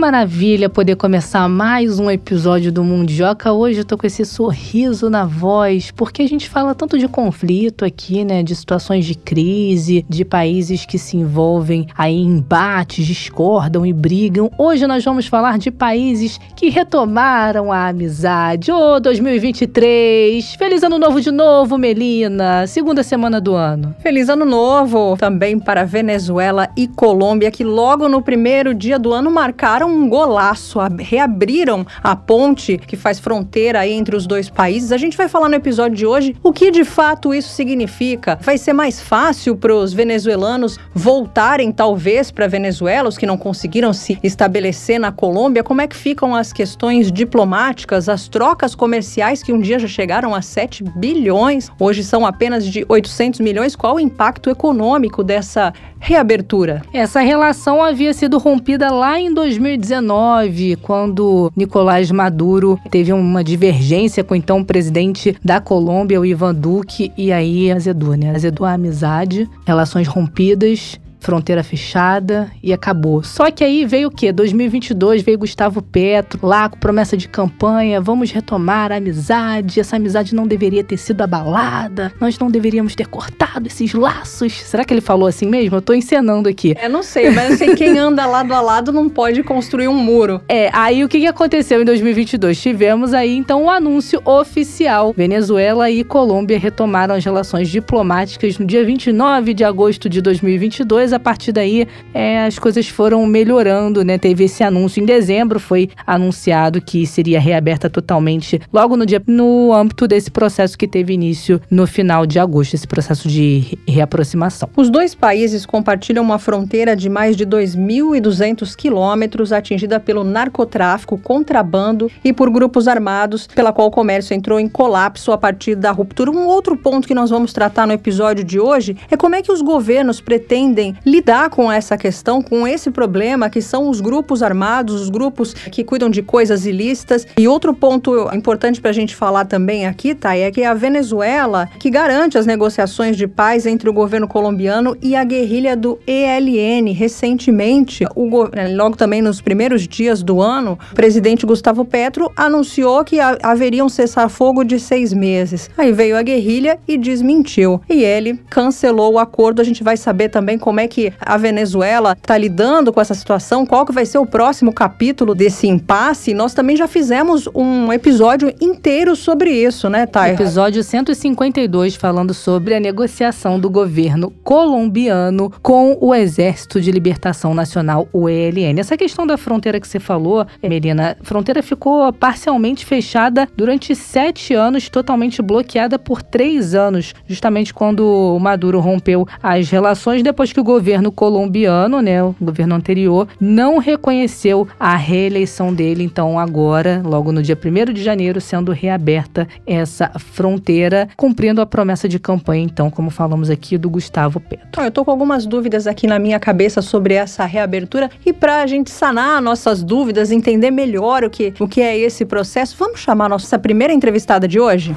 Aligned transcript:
Maravilha 0.00 0.70
poder 0.70 0.96
começar 0.96 1.46
mais 1.46 1.98
um 1.98 2.10
episódio 2.10 2.72
do 2.72 2.82
Mundioca. 2.82 3.52
Hoje 3.52 3.80
eu 3.80 3.84
tô 3.84 3.98
com 3.98 4.06
esse 4.06 4.24
sorriso 4.24 5.10
na 5.10 5.26
voz, 5.26 5.90
porque 5.90 6.22
a 6.22 6.26
gente 6.26 6.48
fala 6.48 6.74
tanto 6.74 6.98
de 6.98 7.06
conflito 7.06 7.84
aqui, 7.84 8.24
né? 8.24 8.42
De 8.42 8.56
situações 8.56 9.04
de 9.04 9.14
crise, 9.14 10.02
de 10.08 10.24
países 10.24 10.86
que 10.86 10.98
se 10.98 11.18
envolvem 11.18 11.86
aí 11.98 12.16
em 12.16 12.38
embates, 12.38 13.06
discordam 13.06 13.84
e 13.84 13.92
brigam. 13.92 14.50
Hoje 14.56 14.86
nós 14.86 15.04
vamos 15.04 15.26
falar 15.26 15.58
de 15.58 15.70
países 15.70 16.40
que 16.56 16.70
retomaram 16.70 17.70
a 17.70 17.88
amizade. 17.88 18.72
Ô, 18.72 18.94
oh, 18.94 19.00
2023! 19.00 20.54
Feliz 20.54 20.82
ano 20.82 20.98
novo 20.98 21.20
de 21.20 21.30
novo, 21.30 21.76
Melina! 21.76 22.66
Segunda 22.66 23.02
semana 23.02 23.38
do 23.38 23.54
ano. 23.54 23.94
Feliz 23.98 24.30
ano 24.30 24.46
novo 24.46 25.14
também 25.18 25.58
para 25.58 25.84
Venezuela 25.84 26.70
e 26.74 26.88
Colômbia, 26.88 27.50
que 27.50 27.62
logo 27.62 28.08
no 28.08 28.22
primeiro 28.22 28.72
dia 28.72 28.98
do 28.98 29.12
ano 29.12 29.30
marcaram 29.30 29.89
um 29.90 30.08
golaço, 30.08 30.78
reabriram 30.98 31.86
a 32.02 32.14
ponte 32.14 32.78
que 32.78 32.96
faz 32.96 33.18
fronteira 33.18 33.86
entre 33.86 34.16
os 34.16 34.26
dois 34.26 34.48
países. 34.48 34.92
A 34.92 34.96
gente 34.96 35.16
vai 35.16 35.28
falar 35.28 35.48
no 35.48 35.54
episódio 35.54 35.96
de 35.96 36.06
hoje 36.06 36.36
o 36.42 36.52
que 36.52 36.70
de 36.70 36.84
fato 36.84 37.34
isso 37.34 37.50
significa. 37.50 38.38
Vai 38.40 38.56
ser 38.56 38.72
mais 38.72 39.00
fácil 39.00 39.56
para 39.56 39.74
os 39.74 39.92
venezuelanos 39.92 40.78
voltarem, 40.94 41.72
talvez, 41.72 42.30
para 42.30 42.46
Venezuela, 42.46 43.08
os 43.08 43.18
que 43.18 43.26
não 43.26 43.36
conseguiram 43.36 43.92
se 43.92 44.18
estabelecer 44.22 44.98
na 44.98 45.10
Colômbia? 45.10 45.64
Como 45.64 45.80
é 45.80 45.86
que 45.86 45.96
ficam 45.96 46.34
as 46.34 46.52
questões 46.52 47.10
diplomáticas, 47.10 48.08
as 48.08 48.28
trocas 48.28 48.74
comerciais 48.74 49.42
que 49.42 49.52
um 49.52 49.60
dia 49.60 49.78
já 49.78 49.88
chegaram 49.88 50.34
a 50.34 50.42
7 50.42 50.84
bilhões, 50.96 51.70
hoje 51.78 52.04
são 52.04 52.24
apenas 52.24 52.66
de 52.66 52.84
800 52.88 53.40
milhões? 53.40 53.74
Qual 53.76 53.96
o 53.96 54.00
impacto 54.00 54.50
econômico 54.50 55.24
dessa 55.24 55.72
reabertura? 56.00 56.82
Essa 56.92 57.20
relação 57.20 57.82
havia 57.82 58.12
sido 58.12 58.38
rompida 58.38 58.90
lá 58.90 59.20
em 59.20 59.32
2019. 59.32 59.90
2019, 60.00 60.76
quando 60.76 61.52
Nicolás 61.56 62.10
Maduro 62.10 62.78
teve 62.90 63.12
uma 63.12 63.44
divergência 63.44 64.24
com 64.24 64.34
o 64.34 64.36
então 64.36 64.64
presidente 64.64 65.36
da 65.44 65.60
Colômbia, 65.60 66.20
o 66.20 66.26
Ivan 66.26 66.54
Duque, 66.54 67.12
e 67.16 67.32
aí 67.32 67.70
azedou, 67.70 68.14
né? 68.14 68.30
Azedou 68.34 68.66
a 68.66 68.72
amizade, 68.72 69.48
relações 69.66 70.08
rompidas 70.08 70.98
fronteira 71.20 71.62
fechada 71.62 72.50
e 72.62 72.72
acabou. 72.72 73.22
Só 73.22 73.50
que 73.50 73.62
aí 73.62 73.84
veio 73.84 74.08
o 74.08 74.10
quê? 74.10 74.32
2022 74.32 75.22
veio 75.22 75.38
Gustavo 75.38 75.82
Petro 75.82 76.46
lá 76.46 76.68
com 76.68 76.78
promessa 76.78 77.16
de 77.16 77.28
campanha, 77.28 78.00
vamos 78.00 78.30
retomar 78.30 78.90
a 78.90 78.96
amizade, 78.96 79.78
essa 79.78 79.96
amizade 79.96 80.34
não 80.34 80.46
deveria 80.46 80.82
ter 80.82 80.96
sido 80.96 81.22
abalada, 81.22 82.12
nós 82.20 82.38
não 82.38 82.50
deveríamos 82.50 82.94
ter 82.94 83.06
cortado 83.06 83.66
esses 83.66 83.92
laços. 83.92 84.52
Será 84.52 84.84
que 84.84 84.92
ele 84.92 85.00
falou 85.00 85.28
assim 85.28 85.46
mesmo? 85.46 85.76
Eu 85.76 85.82
tô 85.82 85.92
encenando 85.92 86.48
aqui. 86.48 86.74
É, 86.78 86.88
não 86.88 87.02
sei, 87.02 87.30
mas 87.30 87.50
eu 87.50 87.56
sei 87.58 87.74
quem 87.74 87.98
anda 87.98 88.26
lado 88.26 88.52
a 88.52 88.60
lado 88.60 88.92
não 88.92 89.08
pode 89.08 89.42
construir 89.42 89.88
um 89.88 89.94
muro. 89.96 90.40
É, 90.52 90.68
aí 90.72 91.04
o 91.04 91.08
que 91.08 91.24
aconteceu 91.28 91.80
em 91.80 91.84
2022? 91.84 92.60
Tivemos 92.60 93.14
aí 93.14 93.36
então 93.36 93.64
um 93.64 93.70
anúncio 93.70 94.20
oficial. 94.24 95.14
Venezuela 95.16 95.88
e 95.88 96.02
Colômbia 96.02 96.58
retomaram 96.58 97.14
as 97.14 97.24
relações 97.24 97.68
diplomáticas 97.68 98.58
no 98.58 98.66
dia 98.66 98.84
29 98.84 99.54
de 99.54 99.62
agosto 99.62 100.08
de 100.08 100.20
2022 100.20 101.09
a 101.12 101.18
partir 101.18 101.52
daí 101.52 101.86
é, 102.12 102.44
as 102.44 102.58
coisas 102.58 102.88
foram 102.88 103.24
melhorando, 103.26 104.04
né? 104.04 104.18
Teve 104.18 104.44
esse 104.44 104.62
anúncio 104.62 105.02
em 105.02 105.06
dezembro, 105.06 105.60
foi 105.60 105.90
anunciado 106.06 106.80
que 106.80 107.06
seria 107.06 107.40
reaberta 107.40 107.88
totalmente 107.88 108.60
logo 108.72 108.96
no 108.96 109.06
dia 109.06 109.22
no 109.26 109.72
âmbito 109.72 110.06
desse 110.06 110.30
processo 110.30 110.76
que 110.76 110.86
teve 110.86 111.12
início 111.12 111.60
no 111.70 111.86
final 111.86 112.26
de 112.26 112.38
agosto, 112.38 112.74
esse 112.74 112.86
processo 112.86 113.28
de 113.28 113.78
reaproximação. 113.86 114.68
Os 114.76 114.90
dois 114.90 115.14
países 115.14 115.64
compartilham 115.66 116.24
uma 116.24 116.38
fronteira 116.38 116.96
de 116.96 117.08
mais 117.08 117.36
de 117.36 117.46
2.200 117.46 118.74
quilômetros, 118.74 119.52
atingida 119.52 120.00
pelo 120.00 120.24
narcotráfico, 120.24 121.18
contrabando 121.18 122.10
e 122.24 122.32
por 122.32 122.50
grupos 122.50 122.88
armados, 122.88 123.46
pela 123.46 123.72
qual 123.72 123.88
o 123.88 123.90
comércio 123.90 124.34
entrou 124.34 124.58
em 124.58 124.68
colapso 124.68 125.32
a 125.32 125.38
partir 125.38 125.74
da 125.74 125.90
ruptura. 125.90 126.30
Um 126.30 126.46
outro 126.46 126.76
ponto 126.76 127.06
que 127.06 127.14
nós 127.14 127.30
vamos 127.30 127.52
tratar 127.52 127.86
no 127.86 127.92
episódio 127.92 128.44
de 128.44 128.58
hoje 128.58 128.96
é 129.10 129.16
como 129.16 129.34
é 129.34 129.42
que 129.42 129.52
os 129.52 129.62
governos 129.62 130.20
pretendem 130.20 130.94
lidar 131.04 131.50
com 131.50 131.70
essa 131.70 131.96
questão, 131.96 132.42
com 132.42 132.66
esse 132.66 132.90
problema 132.90 133.50
que 133.50 133.62
são 133.62 133.88
os 133.88 134.00
grupos 134.00 134.42
armados, 134.42 135.02
os 135.02 135.08
grupos 135.08 135.54
que 135.54 135.84
cuidam 135.84 136.10
de 136.10 136.22
coisas 136.22 136.66
ilícitas. 136.66 137.26
E 137.38 137.48
outro 137.48 137.74
ponto 137.74 138.28
importante 138.34 138.80
para 138.80 138.90
a 138.90 138.94
gente 138.94 139.14
falar 139.14 139.44
também 139.44 139.86
aqui, 139.86 140.14
tá, 140.14 140.36
é 140.36 140.50
que 140.50 140.64
a 140.64 140.74
Venezuela, 140.74 141.68
que 141.78 141.90
garante 141.90 142.38
as 142.38 142.46
negociações 142.46 143.16
de 143.16 143.26
paz 143.26 143.66
entre 143.66 143.88
o 143.88 143.92
governo 143.92 144.28
colombiano 144.28 144.96
e 145.02 145.16
a 145.16 145.24
guerrilha 145.24 145.76
do 145.76 145.98
ELN. 146.06 146.92
Recentemente, 146.92 148.04
o, 148.14 148.48
eh, 148.52 148.68
logo 148.74 148.96
também 148.96 149.22
nos 149.22 149.40
primeiros 149.40 149.86
dias 149.86 150.22
do 150.22 150.40
ano, 150.40 150.78
o 150.92 150.94
presidente 150.94 151.46
Gustavo 151.46 151.84
Petro 151.84 152.30
anunciou 152.36 153.04
que 153.04 153.18
haveria 153.20 153.84
um 153.84 153.88
cessar-fogo 153.88 154.64
de 154.64 154.78
seis 154.78 155.12
meses. 155.12 155.70
Aí 155.76 155.92
veio 155.92 156.16
a 156.16 156.22
guerrilha 156.22 156.78
e 156.86 156.96
desmentiu. 156.96 157.80
E 157.88 158.02
ele 158.02 158.40
cancelou 158.48 159.14
o 159.14 159.18
acordo. 159.18 159.60
A 159.60 159.64
gente 159.64 159.82
vai 159.82 159.96
saber 159.96 160.28
também 160.28 160.58
como 160.58 160.80
é 160.80 160.88
que 160.90 161.12
a 161.18 161.38
Venezuela 161.38 162.12
está 162.12 162.36
lidando 162.36 162.92
com 162.92 163.00
essa 163.00 163.14
situação, 163.14 163.64
qual 163.64 163.86
que 163.86 163.92
vai 163.92 164.04
ser 164.04 164.18
o 164.18 164.26
próximo 164.26 164.72
capítulo 164.72 165.34
desse 165.34 165.66
impasse. 165.66 166.34
Nós 166.34 166.52
também 166.52 166.76
já 166.76 166.88
fizemos 166.88 167.48
um 167.54 167.92
episódio 167.92 168.52
inteiro 168.60 169.14
sobre 169.14 169.50
isso, 169.50 169.88
né, 169.88 170.04
Thay? 170.04 170.32
Episódio 170.32 170.82
152 170.82 171.94
falando 171.94 172.34
sobre 172.34 172.74
a 172.74 172.80
negociação 172.80 173.58
do 173.58 173.70
governo 173.70 174.30
colombiano 174.42 175.52
com 175.62 175.96
o 176.00 176.14
Exército 176.14 176.80
de 176.80 176.90
Libertação 176.90 177.54
Nacional, 177.54 178.08
o 178.12 178.28
ELN. 178.28 178.80
Essa 178.80 178.96
questão 178.96 179.26
da 179.26 179.38
fronteira 179.38 179.78
que 179.78 179.86
você 179.86 180.00
falou, 180.00 180.44
Melina, 180.62 181.16
a 181.20 181.24
fronteira 181.24 181.62
ficou 181.62 182.12
parcialmente 182.12 182.84
fechada 182.84 183.48
durante 183.56 183.94
sete 183.94 184.54
anos, 184.54 184.88
totalmente 184.88 185.40
bloqueada 185.40 185.98
por 185.98 186.22
três 186.22 186.74
anos, 186.74 187.14
justamente 187.26 187.72
quando 187.72 188.00
o 188.00 188.38
Maduro 188.40 188.80
rompeu 188.80 189.26
as 189.40 189.70
relações 189.70 190.22
depois 190.22 190.52
que 190.52 190.60
o 190.60 190.64
governo 190.64 190.79
colombiano, 191.12 192.00
né, 192.00 192.22
o 192.22 192.34
governo 192.40 192.74
anterior, 192.74 193.28
não 193.40 193.78
reconheceu 193.78 194.66
a 194.78 194.96
reeleição 194.96 195.72
dele. 195.72 196.04
Então, 196.04 196.38
agora, 196.38 197.02
logo 197.04 197.32
no 197.32 197.42
dia 197.42 197.56
1 197.56 197.92
de 197.92 198.02
janeiro, 198.02 198.40
sendo 198.40 198.72
reaberta 198.72 199.46
essa 199.66 200.10
fronteira, 200.18 201.08
cumprindo 201.16 201.60
a 201.60 201.66
promessa 201.66 202.08
de 202.08 202.18
campanha, 202.18 202.64
então, 202.64 202.90
como 202.90 203.10
falamos 203.10 203.50
aqui, 203.50 203.76
do 203.76 203.88
Gustavo 203.90 204.40
Petro. 204.40 204.82
Eu 204.82 204.90
tô 204.90 205.04
com 205.04 205.10
algumas 205.10 205.46
dúvidas 205.46 205.86
aqui 205.86 206.06
na 206.06 206.18
minha 206.18 206.38
cabeça 206.38 206.82
sobre 206.82 207.14
essa 207.14 207.44
reabertura 207.44 208.10
e 208.24 208.32
para 208.32 208.62
a 208.62 208.66
gente 208.66 208.90
sanar 208.90 209.40
nossas 209.40 209.82
dúvidas, 209.82 210.30
entender 210.30 210.70
melhor 210.70 211.24
o 211.24 211.30
que, 211.30 211.52
o 211.58 211.68
que 211.68 211.80
é 211.80 211.96
esse 211.98 212.24
processo, 212.24 212.76
vamos 212.78 213.00
chamar 213.00 213.28
nossa 213.28 213.58
primeira 213.58 213.92
entrevistada 213.92 214.46
de 214.46 214.58
hoje? 214.58 214.94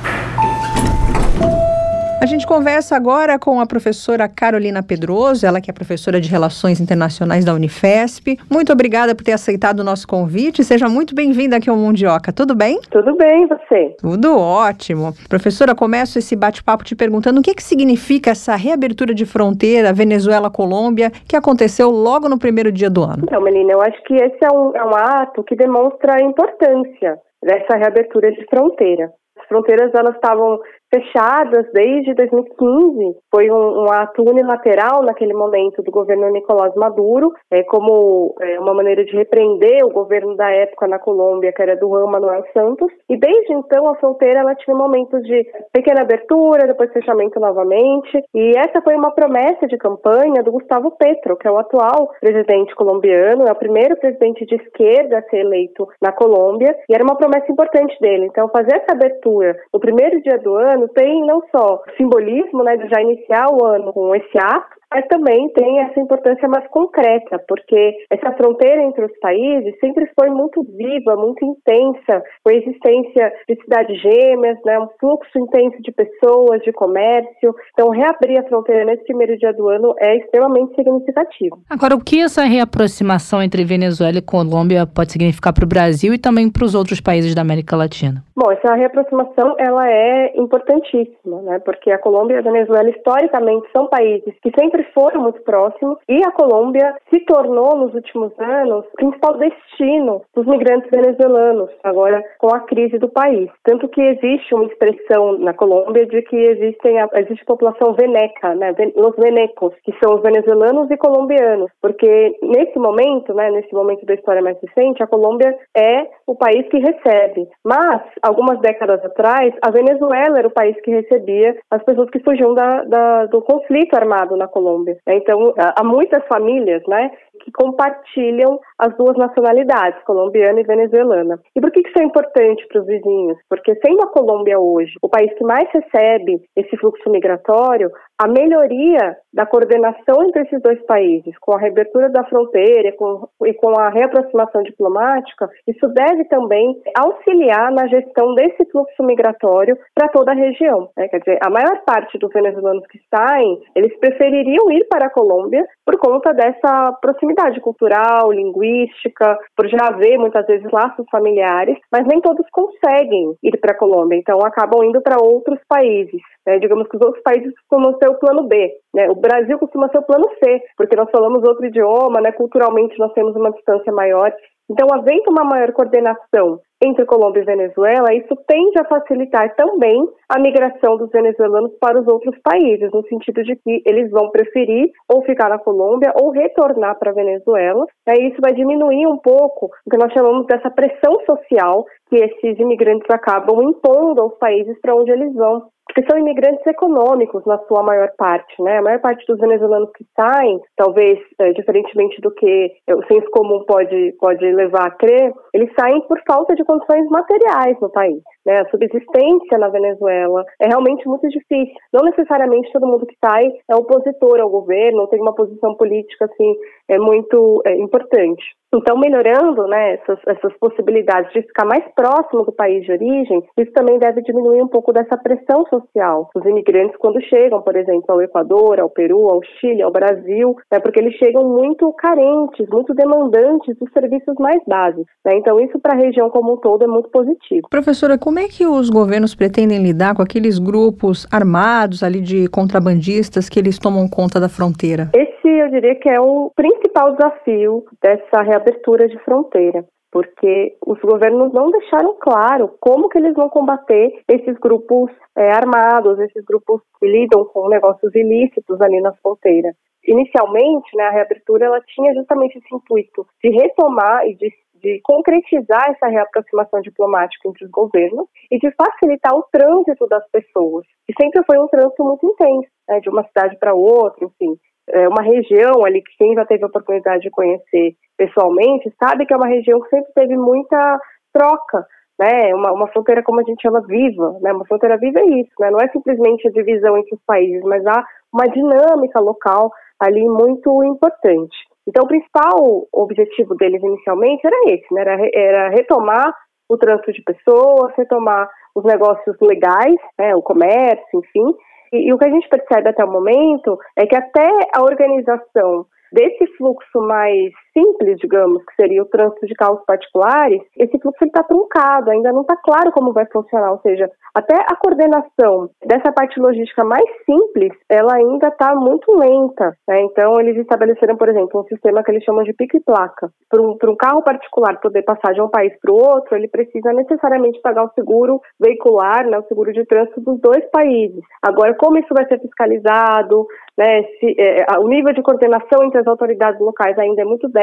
A 2.24 2.26
gente 2.26 2.48
conversa 2.48 2.96
agora 2.96 3.38
com 3.38 3.60
a 3.60 3.66
professora 3.66 4.30
Carolina 4.30 4.82
Pedroso, 4.82 5.46
ela 5.46 5.60
que 5.60 5.70
é 5.70 5.74
professora 5.74 6.22
de 6.22 6.32
Relações 6.32 6.80
Internacionais 6.80 7.44
da 7.44 7.54
Unifesp. 7.54 8.40
Muito 8.50 8.72
obrigada 8.72 9.14
por 9.14 9.26
ter 9.26 9.34
aceitado 9.34 9.82
o 9.82 9.84
nosso 9.84 10.08
convite. 10.08 10.64
Seja 10.64 10.88
muito 10.88 11.14
bem-vinda 11.14 11.58
aqui 11.58 11.70
ao 11.70 11.76
Mundioca. 11.76 12.32
Tudo 12.32 12.56
bem? 12.56 12.80
Tudo 12.90 13.14
bem, 13.18 13.46
você? 13.46 13.94
Tudo 14.00 14.40
ótimo. 14.40 15.12
Professora, 15.28 15.76
começo 15.76 16.18
esse 16.18 16.34
bate-papo 16.34 16.86
te 16.86 16.96
perguntando 16.96 17.42
o 17.42 17.44
que, 17.44 17.54
que 17.54 17.62
significa 17.62 18.32
essa 18.32 18.56
reabertura 18.56 19.14
de 19.14 19.26
fronteira 19.26 19.92
Venezuela-Colômbia 19.92 21.12
que 21.28 21.36
aconteceu 21.36 21.90
logo 21.90 22.30
no 22.30 22.40
primeiro 22.40 22.72
dia 22.72 22.90
do 22.90 23.04
ano. 23.04 23.24
Então, 23.24 23.42
Melina, 23.42 23.74
eu 23.74 23.82
acho 23.82 24.02
que 24.06 24.14
esse 24.14 24.40
é 24.42 24.50
um, 24.50 24.72
é 24.74 24.86
um 24.86 24.96
ato 24.96 25.44
que 25.44 25.58
demonstra 25.58 26.16
a 26.16 26.24
importância 26.24 27.18
dessa 27.44 27.76
reabertura 27.76 28.32
de 28.32 28.46
fronteira. 28.46 29.12
As 29.38 29.48
fronteiras 29.50 29.92
elas 29.94 30.16
estavam 30.16 30.58
fechadas 30.94 31.66
desde 31.74 32.14
2015. 32.14 33.18
Foi 33.34 33.50
um, 33.50 33.84
um, 33.84 33.92
ato 33.92 34.22
unilateral 34.22 35.02
naquele 35.02 35.34
momento 35.34 35.82
do 35.82 35.90
governo 35.90 36.30
Nicolás 36.30 36.74
Maduro, 36.76 37.34
é, 37.50 37.64
como 37.64 38.36
é, 38.40 38.60
uma 38.60 38.76
maneira 38.76 39.04
de 39.04 39.16
repreender 39.16 39.84
o 39.84 39.90
governo 39.90 40.36
da 40.36 40.52
época 40.52 40.88
na 40.88 41.00
Colômbia, 41.00 41.52
que 41.52 41.62
era 41.62 41.76
do 41.76 41.90
Juan 41.90 42.12
Manuel 42.12 42.44
Santos. 42.54 42.92
E 43.10 43.18
desde 43.18 43.54
então 43.54 43.88
a 43.88 43.96
fronteira 43.96 44.42
ela 44.42 44.54
tinha 44.56 44.76
momentos 44.76 45.24
de 45.24 45.48
pequena 45.72 46.02
abertura, 46.02 46.68
depois 46.68 46.94
fechamento 46.94 47.40
novamente. 47.40 48.24
E 48.36 48.52
essa 48.58 48.82
foi 48.82 48.96
uma 48.96 49.12
promessa 49.12 49.66
de 49.66 49.78
campanha 49.78 50.44
do 50.44 50.52
Gustavo 50.52 50.92
Petro, 50.92 51.36
que 51.38 51.48
é 51.48 51.52
o 51.52 51.58
atual 51.58 52.12
presidente 52.20 52.76
colombiano, 52.76 53.48
é 53.48 53.52
o 53.52 53.56
primeiro 53.56 53.98
presidente 53.98 54.46
de 54.46 54.56
esquerda 54.56 55.18
a 55.18 55.24
ser 55.24 55.38
eleito 55.38 55.88
na 56.00 56.12
Colômbia. 56.12 56.76
E 56.88 56.94
era 56.94 57.04
uma 57.04 57.16
promessa 57.16 57.52
importante 57.52 57.98
dele. 58.00 58.26
Então 58.26 58.48
fazer 58.50 58.76
essa 58.76 58.92
abertura 58.92 59.58
no 59.74 59.80
primeiro 59.80 60.22
dia 60.22 60.38
do 60.38 60.56
ano 60.56 60.83
ano 60.84 60.88
tem 60.90 61.26
não 61.26 61.42
só 61.56 61.82
simbolismo, 61.98 62.64
né, 62.64 62.76
de 62.78 62.88
já 62.90 63.02
iniciar 63.02 63.48
o 63.50 63.66
ano 63.66 63.94
com 63.94 64.16
esse 64.16 64.38
ato, 64.38 64.76
mas 64.94 65.06
também 65.08 65.50
tem 65.50 65.80
essa 65.80 66.00
importância 66.00 66.48
mais 66.48 66.68
concreta, 66.68 67.44
porque 67.48 67.96
essa 68.12 68.32
fronteira 68.34 68.84
entre 68.84 69.06
os 69.06 69.20
países 69.20 69.74
sempre 69.80 70.08
foi 70.18 70.30
muito 70.30 70.64
viva, 70.64 71.16
muito 71.16 71.44
intensa, 71.44 72.24
com 72.44 72.52
a 72.52 72.54
existência 72.54 73.34
de 73.50 73.56
cidades 73.64 74.00
gêmeas, 74.02 74.58
né, 74.64 74.80
um 74.80 74.88
fluxo 75.00 75.40
intenso 75.40 75.82
de 75.82 75.92
pessoas, 75.92 76.62
de 76.62 76.72
comércio. 76.72 77.56
Então, 77.74 77.90
reabrir 77.90 78.40
a 78.40 78.44
fronteira 78.44 78.86
nesse 78.86 79.04
primeiro 79.06 79.36
dia 79.38 79.52
do 79.54 79.68
ano 79.68 79.96
é 80.00 80.18
extremamente 80.18 80.76
significativo. 80.76 81.58
Agora, 81.70 81.96
o 81.96 82.04
que 82.04 82.22
essa 82.22 82.44
reaproximação 82.44 83.42
entre 83.42 83.64
Venezuela 83.64 84.18
e 84.18 84.22
Colômbia 84.22 84.86
pode 84.86 85.12
significar 85.12 85.54
para 85.54 85.66
o 85.66 85.68
Brasil 85.68 86.14
e 86.14 86.20
também 86.20 86.52
para 86.52 86.66
os 86.66 86.76
outros 86.76 87.02
países 87.02 87.34
da 87.34 87.42
América 87.42 87.76
Latina? 87.76 88.24
Bom, 88.36 88.52
essa 88.52 88.76
reaproximação 88.76 89.56
ela 89.58 89.90
é 89.90 90.38
importantíssima, 90.38 91.42
né? 91.44 91.60
Porque 91.60 91.92
a 91.92 91.98
Colômbia 91.98 92.36
e 92.36 92.40
a 92.40 92.42
Venezuela 92.42 92.90
historicamente 92.90 93.68
são 93.72 93.88
países 93.88 94.34
que 94.42 94.52
sempre 94.60 94.83
foram 94.94 95.22
muito 95.22 95.42
próximos 95.42 95.98
e 96.08 96.24
a 96.24 96.32
Colômbia 96.32 96.96
se 97.10 97.20
tornou 97.26 97.76
nos 97.78 97.94
últimos 97.94 98.32
anos 98.40 98.86
o 98.86 98.96
principal 98.96 99.38
destino 99.38 100.22
dos 100.36 100.46
migrantes 100.46 100.90
venezuelanos, 100.90 101.70
agora 101.84 102.24
com 102.38 102.54
a 102.54 102.62
crise 102.62 102.98
do 102.98 103.10
país. 103.10 103.50
Tanto 103.64 103.88
que 103.88 104.02
existe 104.02 104.54
uma 104.54 104.66
expressão 104.66 105.38
na 105.38 105.54
Colômbia 105.54 106.06
de 106.06 106.22
que 106.24 106.36
existem 106.36 107.00
a, 107.00 107.10
existe 107.16 107.46
população 107.46 107.94
veneca, 107.94 108.56
né? 108.56 108.74
Os 108.96 109.16
venecos, 109.16 109.74
que 109.84 109.94
são 110.04 110.16
os 110.16 110.22
venezuelanos 110.22 110.90
e 110.90 110.98
colombianos, 110.98 111.72
porque 111.82 112.38
nesse 112.42 112.78
momento, 112.78 113.34
né, 113.34 113.50
nesse 113.52 113.74
momento 113.74 114.06
da 114.06 114.14
história 114.14 114.42
mais 114.42 114.58
recente, 114.62 115.04
a 115.04 115.08
Colômbia 115.08 115.56
é 115.76 116.08
o 116.26 116.36
país 116.36 116.68
que 116.70 116.80
recebe, 116.80 117.48
mas 117.64 118.02
algumas 118.22 118.60
décadas 118.60 119.04
atrás, 119.04 119.54
a 119.62 119.72
Venezuela 119.72 120.40
era 120.40 120.48
o 120.48 120.54
país 120.54 120.80
que 120.82 120.92
recebia 120.92 121.56
as 121.70 121.84
pessoas 121.84 122.10
que 122.10 122.20
fugiam 122.20 122.54
da, 122.54 122.84
da, 122.84 123.26
do 123.26 123.42
conflito 123.42 123.96
armado 123.96 124.36
na 124.36 124.48
Colômbia. 124.48 124.73
Então, 125.08 125.54
há 125.58 125.84
muitas 125.84 126.26
famílias, 126.28 126.82
né, 126.88 127.12
que 127.44 127.52
compartilham 127.52 128.60
as 128.80 128.96
duas 128.98 129.18
nacionalidades, 129.18 130.02
colombiana 130.04 130.62
e 130.62 130.64
venezuelana. 130.64 131.40
E 131.56 131.62
por 131.62 131.72
que 131.72 131.82
isso 131.82 132.00
é 132.00 132.04
importante 132.04 132.66
para 132.68 132.82
os 132.82 132.88
vizinhos? 132.88 133.38
Porque 133.50 133.76
sendo 133.86 134.04
a 134.04 134.08
Colômbia 134.08 134.60
hoje 134.60 134.94
o 135.02 135.10
país 135.10 135.32
que 135.34 135.44
mais 135.44 135.68
recebe 135.72 136.42
esse 136.56 136.78
fluxo 136.78 137.10
migratório, 137.10 137.92
a 138.20 138.28
melhoria 138.28 139.18
da 139.34 139.46
coordenação 139.46 140.24
entre 140.24 140.44
esses 140.44 140.62
dois 140.62 140.82
países, 140.86 141.38
com 141.40 141.56
a 141.56 141.60
reabertura 141.60 142.10
da 142.10 142.24
fronteira 142.26 142.92
com, 142.98 143.28
e 143.46 143.54
com 143.54 143.78
a 143.80 143.90
reaproximação 143.90 144.64
diplomática, 144.64 145.50
isso 145.68 145.88
deve 145.90 146.26
também 146.26 146.76
auxiliar 146.98 147.72
na 147.72 147.88
gestão 147.88 148.34
desse 148.36 148.66
fluxo 148.72 149.04
migratório 149.04 149.78
para 149.94 150.08
toda 150.10 150.32
a 150.32 150.36
região. 150.36 150.90
Né? 150.96 151.08
Quer 151.08 151.20
dizer, 151.20 151.40
a 151.46 151.50
maior 151.50 151.82
parte 151.86 152.18
dos 152.18 152.32
venezuelanos 152.32 152.86
que 152.88 153.00
saem, 153.14 153.60
eles 153.76 153.98
prefeririam 154.00 154.72
ir 154.72 154.88
para 154.90 155.08
a 155.08 155.10
Colômbia 155.10 155.66
por 155.86 155.98
conta 155.98 156.34
dessa 156.34 156.94
proximidade 157.02 157.33
cultural, 157.62 158.32
linguística, 158.32 159.38
por 159.56 159.68
já 159.68 159.88
haver 159.88 160.18
muitas 160.18 160.46
vezes 160.46 160.70
laços 160.72 161.06
familiares, 161.12 161.78
mas 161.92 162.06
nem 162.06 162.22
todos 162.22 162.46
conseguem 162.52 163.36
ir 163.44 163.58
para 163.60 163.74
a 163.74 163.78
Colômbia, 163.78 164.18
então 164.18 164.40
acabam 164.40 164.84
indo 164.84 165.02
para 165.02 165.24
outros 165.24 165.60
países. 165.68 166.22
Né? 166.46 166.60
Digamos 166.60 166.88
que 166.88 166.98
os 166.98 167.02
outros 167.02 167.24
países 167.24 167.54
costumam 167.62 167.98
ser 167.98 168.10
o 168.10 168.20
plano 168.20 168.44
B. 168.44 168.72
Né? 168.94 169.10
O 169.10 169.16
Brasil 169.16 169.58
costuma 169.58 169.90
ser 169.90 170.00
o 170.00 170.06
plano 170.06 170.30
C, 170.44 170.62
porque 170.78 170.96
nós 170.96 171.10
falamos 171.12 171.44
outro 171.44 171.66
idioma, 171.66 172.22
né? 172.22 172.32
culturalmente 172.32 172.98
nós 173.00 173.14
temos 173.14 173.36
uma 173.36 173.52
distância 173.52 173.92
maior. 173.92 174.34
Então, 174.70 174.88
havendo 174.94 175.30
uma 175.30 175.44
maior 175.44 175.72
coordenação 175.74 176.60
entre 176.84 177.06
Colômbia 177.06 177.42
e 177.42 177.46
Venezuela, 177.46 178.14
isso 178.14 178.36
tende 178.48 178.80
a 178.80 178.86
facilitar 178.86 179.56
também 179.56 180.08
a 180.30 180.40
migração 180.40 180.98
dos 180.98 181.10
venezuelanos 181.12 181.72
para 181.80 182.00
os 182.00 182.08
outros 182.08 182.38
países, 182.44 182.92
no 182.92 183.06
sentido 183.08 183.44
de 183.44 183.56
que 183.56 183.82
eles 183.86 184.10
vão 184.12 184.30
preferir 184.30 184.90
ou 185.08 185.24
ficar 185.24 185.50
na 185.50 185.60
Colômbia 185.60 186.14
ou 186.20 186.32
retornar 186.32 186.98
para 187.00 187.12
a 187.12 187.14
Venezuela. 187.14 187.86
E 188.08 188.30
isso 188.30 188.42
vai 188.42 188.54
diminuir 188.54 189.08
um 189.08 189.18
pouco 189.18 189.70
o 189.86 189.90
que 189.90 189.98
nós 189.98 190.12
chamamos 190.14 190.46
dessa 190.48 190.70
pressão 190.70 191.20
social 191.26 191.86
que 192.10 192.18
esses 192.18 192.60
imigrantes 192.60 193.10
acabam 193.10 193.62
impondo 193.64 194.22
aos 194.22 194.38
países 194.38 194.80
para 194.82 194.96
onde 194.96 195.12
eles 195.12 195.34
vão 195.34 195.64
porque 195.86 196.10
são 196.10 196.20
imigrantes 196.20 196.66
econômicos 196.66 197.46
na 197.46 197.58
sua 197.68 197.84
maior 197.84 198.10
parte, 198.18 198.62
né? 198.62 198.78
A 198.78 198.82
maior 198.82 199.00
parte 199.00 199.26
dos 199.28 199.38
venezuelanos 199.40 199.92
que 199.96 200.06
saem, 200.16 200.60
talvez 200.76 201.20
é, 201.40 201.52
diferentemente 201.52 202.22
do 202.22 202.32
que 202.32 202.72
o 202.90 203.06
senso 203.06 203.30
comum 203.32 203.64
pode, 203.66 204.16
pode 204.20 204.46
levar 204.54 204.88
a 204.88 204.92
crer, 204.92 205.34
eles 205.54 205.72
saem 205.78 206.02
por 206.08 206.20
falta 206.26 206.56
de 206.56 206.64
condições 206.74 207.10
materiais 207.10 207.80
no 207.80 207.90
país. 207.92 208.24
Né? 208.46 208.60
A 208.60 208.70
subsistência 208.70 209.58
na 209.58 209.70
Venezuela 209.70 210.44
é 210.60 210.68
realmente 210.68 211.08
muito 211.08 211.28
difícil. 211.30 211.76
Não 211.92 212.04
necessariamente 212.06 212.72
todo 212.72 212.88
mundo 212.88 213.06
que 213.06 213.16
sai 213.24 213.52
é 213.70 213.76
opositor 213.76 214.40
ao 214.40 214.50
governo, 214.50 215.08
tem 215.08 215.22
uma 215.22 215.36
posição 215.36 215.76
política 215.76 216.26
assim 216.26 216.56
é 216.88 216.98
muito 216.98 217.62
é, 217.66 217.76
importante. 217.78 218.44
Então, 218.76 218.98
melhorando 218.98 219.68
né, 219.68 219.94
essas, 219.94 220.20
essas 220.26 220.52
possibilidades 220.58 221.32
de 221.32 221.44
ficar 221.44 221.64
mais 221.64 221.84
próximo 221.96 222.44
do 222.44 222.52
país 222.52 222.84
de 222.84 222.92
origem, 222.92 223.44
isso 223.56 223.72
também 223.72 224.00
deve 224.00 224.24
diminuir 224.24 224.64
um 224.64 224.68
pouco 224.68 224.92
dessa 224.92 225.16
pressão 225.16 225.64
social. 225.68 226.30
Os 226.36 226.44
imigrantes, 226.44 226.98
quando 226.98 227.22
chegam, 227.22 227.62
por 227.62 227.76
exemplo, 227.76 228.06
ao 228.08 228.22
Equador, 228.22 228.80
ao 228.80 228.90
Peru, 228.90 229.30
ao 229.30 229.42
Chile, 229.60 229.84
ao 229.84 229.92
Brasil, 229.92 230.56
né, 230.72 230.80
porque 230.80 231.00
eles 231.00 231.14
chegam 231.18 231.48
muito 231.48 231.92
carentes, 231.94 232.68
muito 232.68 232.96
demandantes 232.96 233.78
dos 233.78 233.92
serviços 233.92 234.36
mais 234.40 234.62
básicos. 234.66 235.06
Né? 235.24 235.36
Então, 235.36 235.60
isso 235.60 235.80
para 235.80 235.94
a 235.94 236.02
região 236.02 236.32
como 236.32 236.54
um 236.54 236.58
todo 236.58 236.84
é 236.84 236.88
muito 236.88 237.10
positivo. 237.10 237.68
Professora, 237.70 238.18
como 238.18 238.33
é 238.40 238.48
que 238.48 238.66
os 238.66 238.90
governos 238.90 239.36
pretendem 239.36 239.82
lidar 239.82 240.16
com 240.16 240.22
aqueles 240.22 240.60
grupos 240.60 241.28
armados 241.32 242.04
ali 242.04 242.22
de 242.22 242.48
contrabandistas 242.48 243.50
que 243.50 243.60
eles 243.60 243.80
tomam 243.80 244.08
conta 244.08 244.40
da 244.40 244.50
fronteira? 244.50 245.12
Esse, 245.14 245.48
eu 245.48 245.70
diria 245.70 245.96
que 245.96 246.10
é 246.10 246.20
o 246.20 246.52
principal 246.56 247.16
desafio 247.16 247.84
dessa 248.02 248.42
reabertura 248.42 249.08
de 249.08 249.18
fronteira 249.24 249.86
porque 250.14 250.78
os 250.86 251.00
governos 251.00 251.52
não 251.52 251.72
deixaram 251.72 252.16
claro 252.20 252.76
como 252.80 253.10
que 253.10 253.18
eles 253.18 253.34
vão 253.34 253.50
combater 253.50 254.22
esses 254.28 254.56
grupos 254.60 255.10
é, 255.36 255.52
armados, 255.52 256.20
esses 256.20 256.46
grupos 256.46 256.82
que 257.00 257.08
lidam 257.08 257.44
com 257.46 257.68
negócios 257.68 258.14
ilícitos 258.14 258.80
ali 258.80 259.02
na 259.02 259.12
fronteira. 259.14 259.74
Inicialmente, 260.06 260.96
né, 260.96 261.06
a 261.06 261.12
reabertura 261.12 261.66
ela 261.66 261.82
tinha 261.82 262.14
justamente 262.14 262.60
esse 262.60 262.76
intuito 262.76 263.26
de 263.44 263.50
retomar 263.50 264.28
e 264.28 264.36
de 264.36 264.54
de 264.84 265.00
concretizar 265.02 265.90
essa 265.90 266.08
reaproximação 266.08 266.82
diplomática 266.82 267.48
entre 267.48 267.66
os 267.66 267.72
governos 267.72 268.28
e 268.52 268.60
de 268.60 268.70
facilitar 268.72 269.34
o 269.34 269.46
trânsito 269.52 270.06
das 270.08 270.30
pessoas, 270.30 270.86
que 271.08 271.14
sempre 271.20 271.42
foi 271.46 271.58
um 271.58 271.68
trânsito 271.68 272.04
muito 272.04 272.26
intenso, 272.28 272.68
né, 272.88 273.00
de 273.00 273.10
uma 273.10 273.24
cidade 273.24 273.58
para 273.58 273.74
outra, 273.74 274.26
enfim. 274.26 274.58
É 274.90 275.08
uma 275.08 275.24
região 275.24 275.86
ali 275.86 276.02
que 276.04 276.12
quem 276.18 276.34
já 276.34 276.46
teve 276.46 276.66
a 276.66 276.68
oportunidade 276.68 277.24
de 277.24 277.32
conhecer 277.32 277.96
pessoalmente 278.18 278.94
sabe 279.02 279.26
que 279.26 279.34
é 279.34 279.38
uma 279.38 279.48
região 279.48 279.80
que 279.80 279.90
sempre 279.90 280.12
teve 280.14 280.36
muita 280.36 281.00
troca, 281.32 281.88
né? 282.20 282.54
Uma, 282.54 282.74
uma 282.74 282.88
fronteira 282.88 283.24
como 283.24 283.40
a 283.40 283.44
gente 283.44 283.62
chama 283.62 283.82
viva, 283.82 284.38
né? 284.42 284.52
Uma 284.52 284.66
fronteira 284.66 284.98
viva 284.98 285.20
é 285.20 285.26
isso, 285.40 285.52
né? 285.58 285.72
Não 285.72 285.80
é 285.80 285.88
simplesmente 285.88 286.48
a 286.48 286.52
divisão 286.52 286.98
entre 286.98 287.16
os 287.16 287.22
países, 287.26 287.64
mas 287.64 287.86
há 287.88 288.06
uma 288.32 288.46
dinâmica 288.46 289.22
local 289.22 289.72
ali 290.00 290.28
muito 290.28 290.84
importante. 290.84 291.56
Então, 291.88 292.04
o 292.04 292.08
principal 292.08 292.88
objetivo 292.94 293.56
deles 293.56 293.82
inicialmente 293.84 294.46
era 294.46 294.74
esse, 294.74 294.94
né? 294.94 295.02
era, 295.02 295.18
era 295.34 295.70
retomar 295.70 296.34
o 296.70 296.78
trânsito 296.78 297.12
de 297.12 297.22
pessoas, 297.24 297.94
retomar 297.98 298.50
os 298.76 298.84
negócios 298.84 299.36
legais, 299.42 299.96
né? 300.18 300.36
o 300.36 300.42
comércio, 300.42 301.20
enfim. 301.20 301.54
E, 301.92 302.08
e 302.08 302.14
o 302.14 302.18
que 302.18 302.26
a 302.26 302.30
gente 302.30 302.48
percebe 302.48 302.90
até 302.90 303.04
o 303.04 303.12
momento 303.12 303.78
é 303.98 304.06
que 304.06 304.16
até 304.16 304.50
a 304.74 304.82
organização 304.82 305.86
desse 306.12 306.48
fluxo 306.58 307.00
mais 307.02 307.52
simples, 307.74 308.18
digamos, 308.20 308.64
que 308.66 308.76
seria 308.76 309.02
o 309.02 309.08
trânsito 309.08 309.46
de 309.46 309.54
carros 309.56 309.84
particulares, 309.86 310.62
esse 310.78 310.98
fluxo 311.00 311.26
está 311.26 311.44
truncado, 311.44 312.12
ainda 312.12 312.32
não 312.32 312.42
está 312.42 312.56
claro 312.56 312.92
como 312.92 313.12
vai 313.12 313.26
funcionar, 313.26 313.72
ou 313.72 313.80
seja, 313.80 314.10
até 314.34 314.56
a 314.56 314.76
coordenação 314.76 315.70
dessa 315.86 316.12
parte 316.12 316.40
logística 316.40 316.84
mais 316.84 317.06
simples, 317.26 317.72
ela 317.90 318.16
ainda 318.16 318.48
está 318.48 318.76
muito 318.76 319.16
lenta. 319.16 319.76
Né? 319.88 320.02
Então, 320.02 320.40
eles 320.40 320.58
estabeleceram, 320.58 321.16
por 321.16 321.30
exemplo, 321.30 321.62
um 321.62 321.66
sistema 321.66 322.04
que 322.04 322.12
eles 322.12 322.24
chamam 322.24 322.44
de 322.44 322.54
pico 322.54 322.78
e 322.78 322.82
placa. 322.82 323.30
Para 323.50 323.62
um, 323.62 323.78
um, 323.84 323.96
carro 323.96 324.24
particular 324.24 324.80
poder 324.80 325.04
passar 325.04 325.34
de 325.34 325.42
um 325.42 325.50
país 325.50 325.74
para 325.80 325.94
o 325.94 325.98
outro, 325.98 326.36
ele 326.36 326.48
precisa 326.48 326.92
necessariamente 326.94 327.62
pagar 327.62 327.84
o 327.84 327.94
seguro 327.94 328.42
veicular, 328.60 329.26
né, 329.28 329.38
o 329.38 329.48
seguro 329.48 329.72
de 329.72 329.86
trânsito 329.86 330.22
dos 330.22 330.40
dois 330.40 330.66
países. 330.72 331.22
Agora, 331.42 331.76
como 331.76 332.00
isso 332.00 332.14
vai 332.14 332.26
ser 332.28 332.40
fiscalizado, 332.40 333.46
né, 333.78 334.04
se, 334.20 334.36
é, 334.40 334.66
o 334.80 334.88
nível 334.88 335.14
de 335.14 335.22
coordenação 335.22 335.84
entre 335.84 336.00
as 336.00 336.08
autoridades 336.08 336.60
locais 336.60 336.98
ainda 336.98 337.22
é 337.22 337.26
muito 337.26 337.48
débil. 337.50 337.63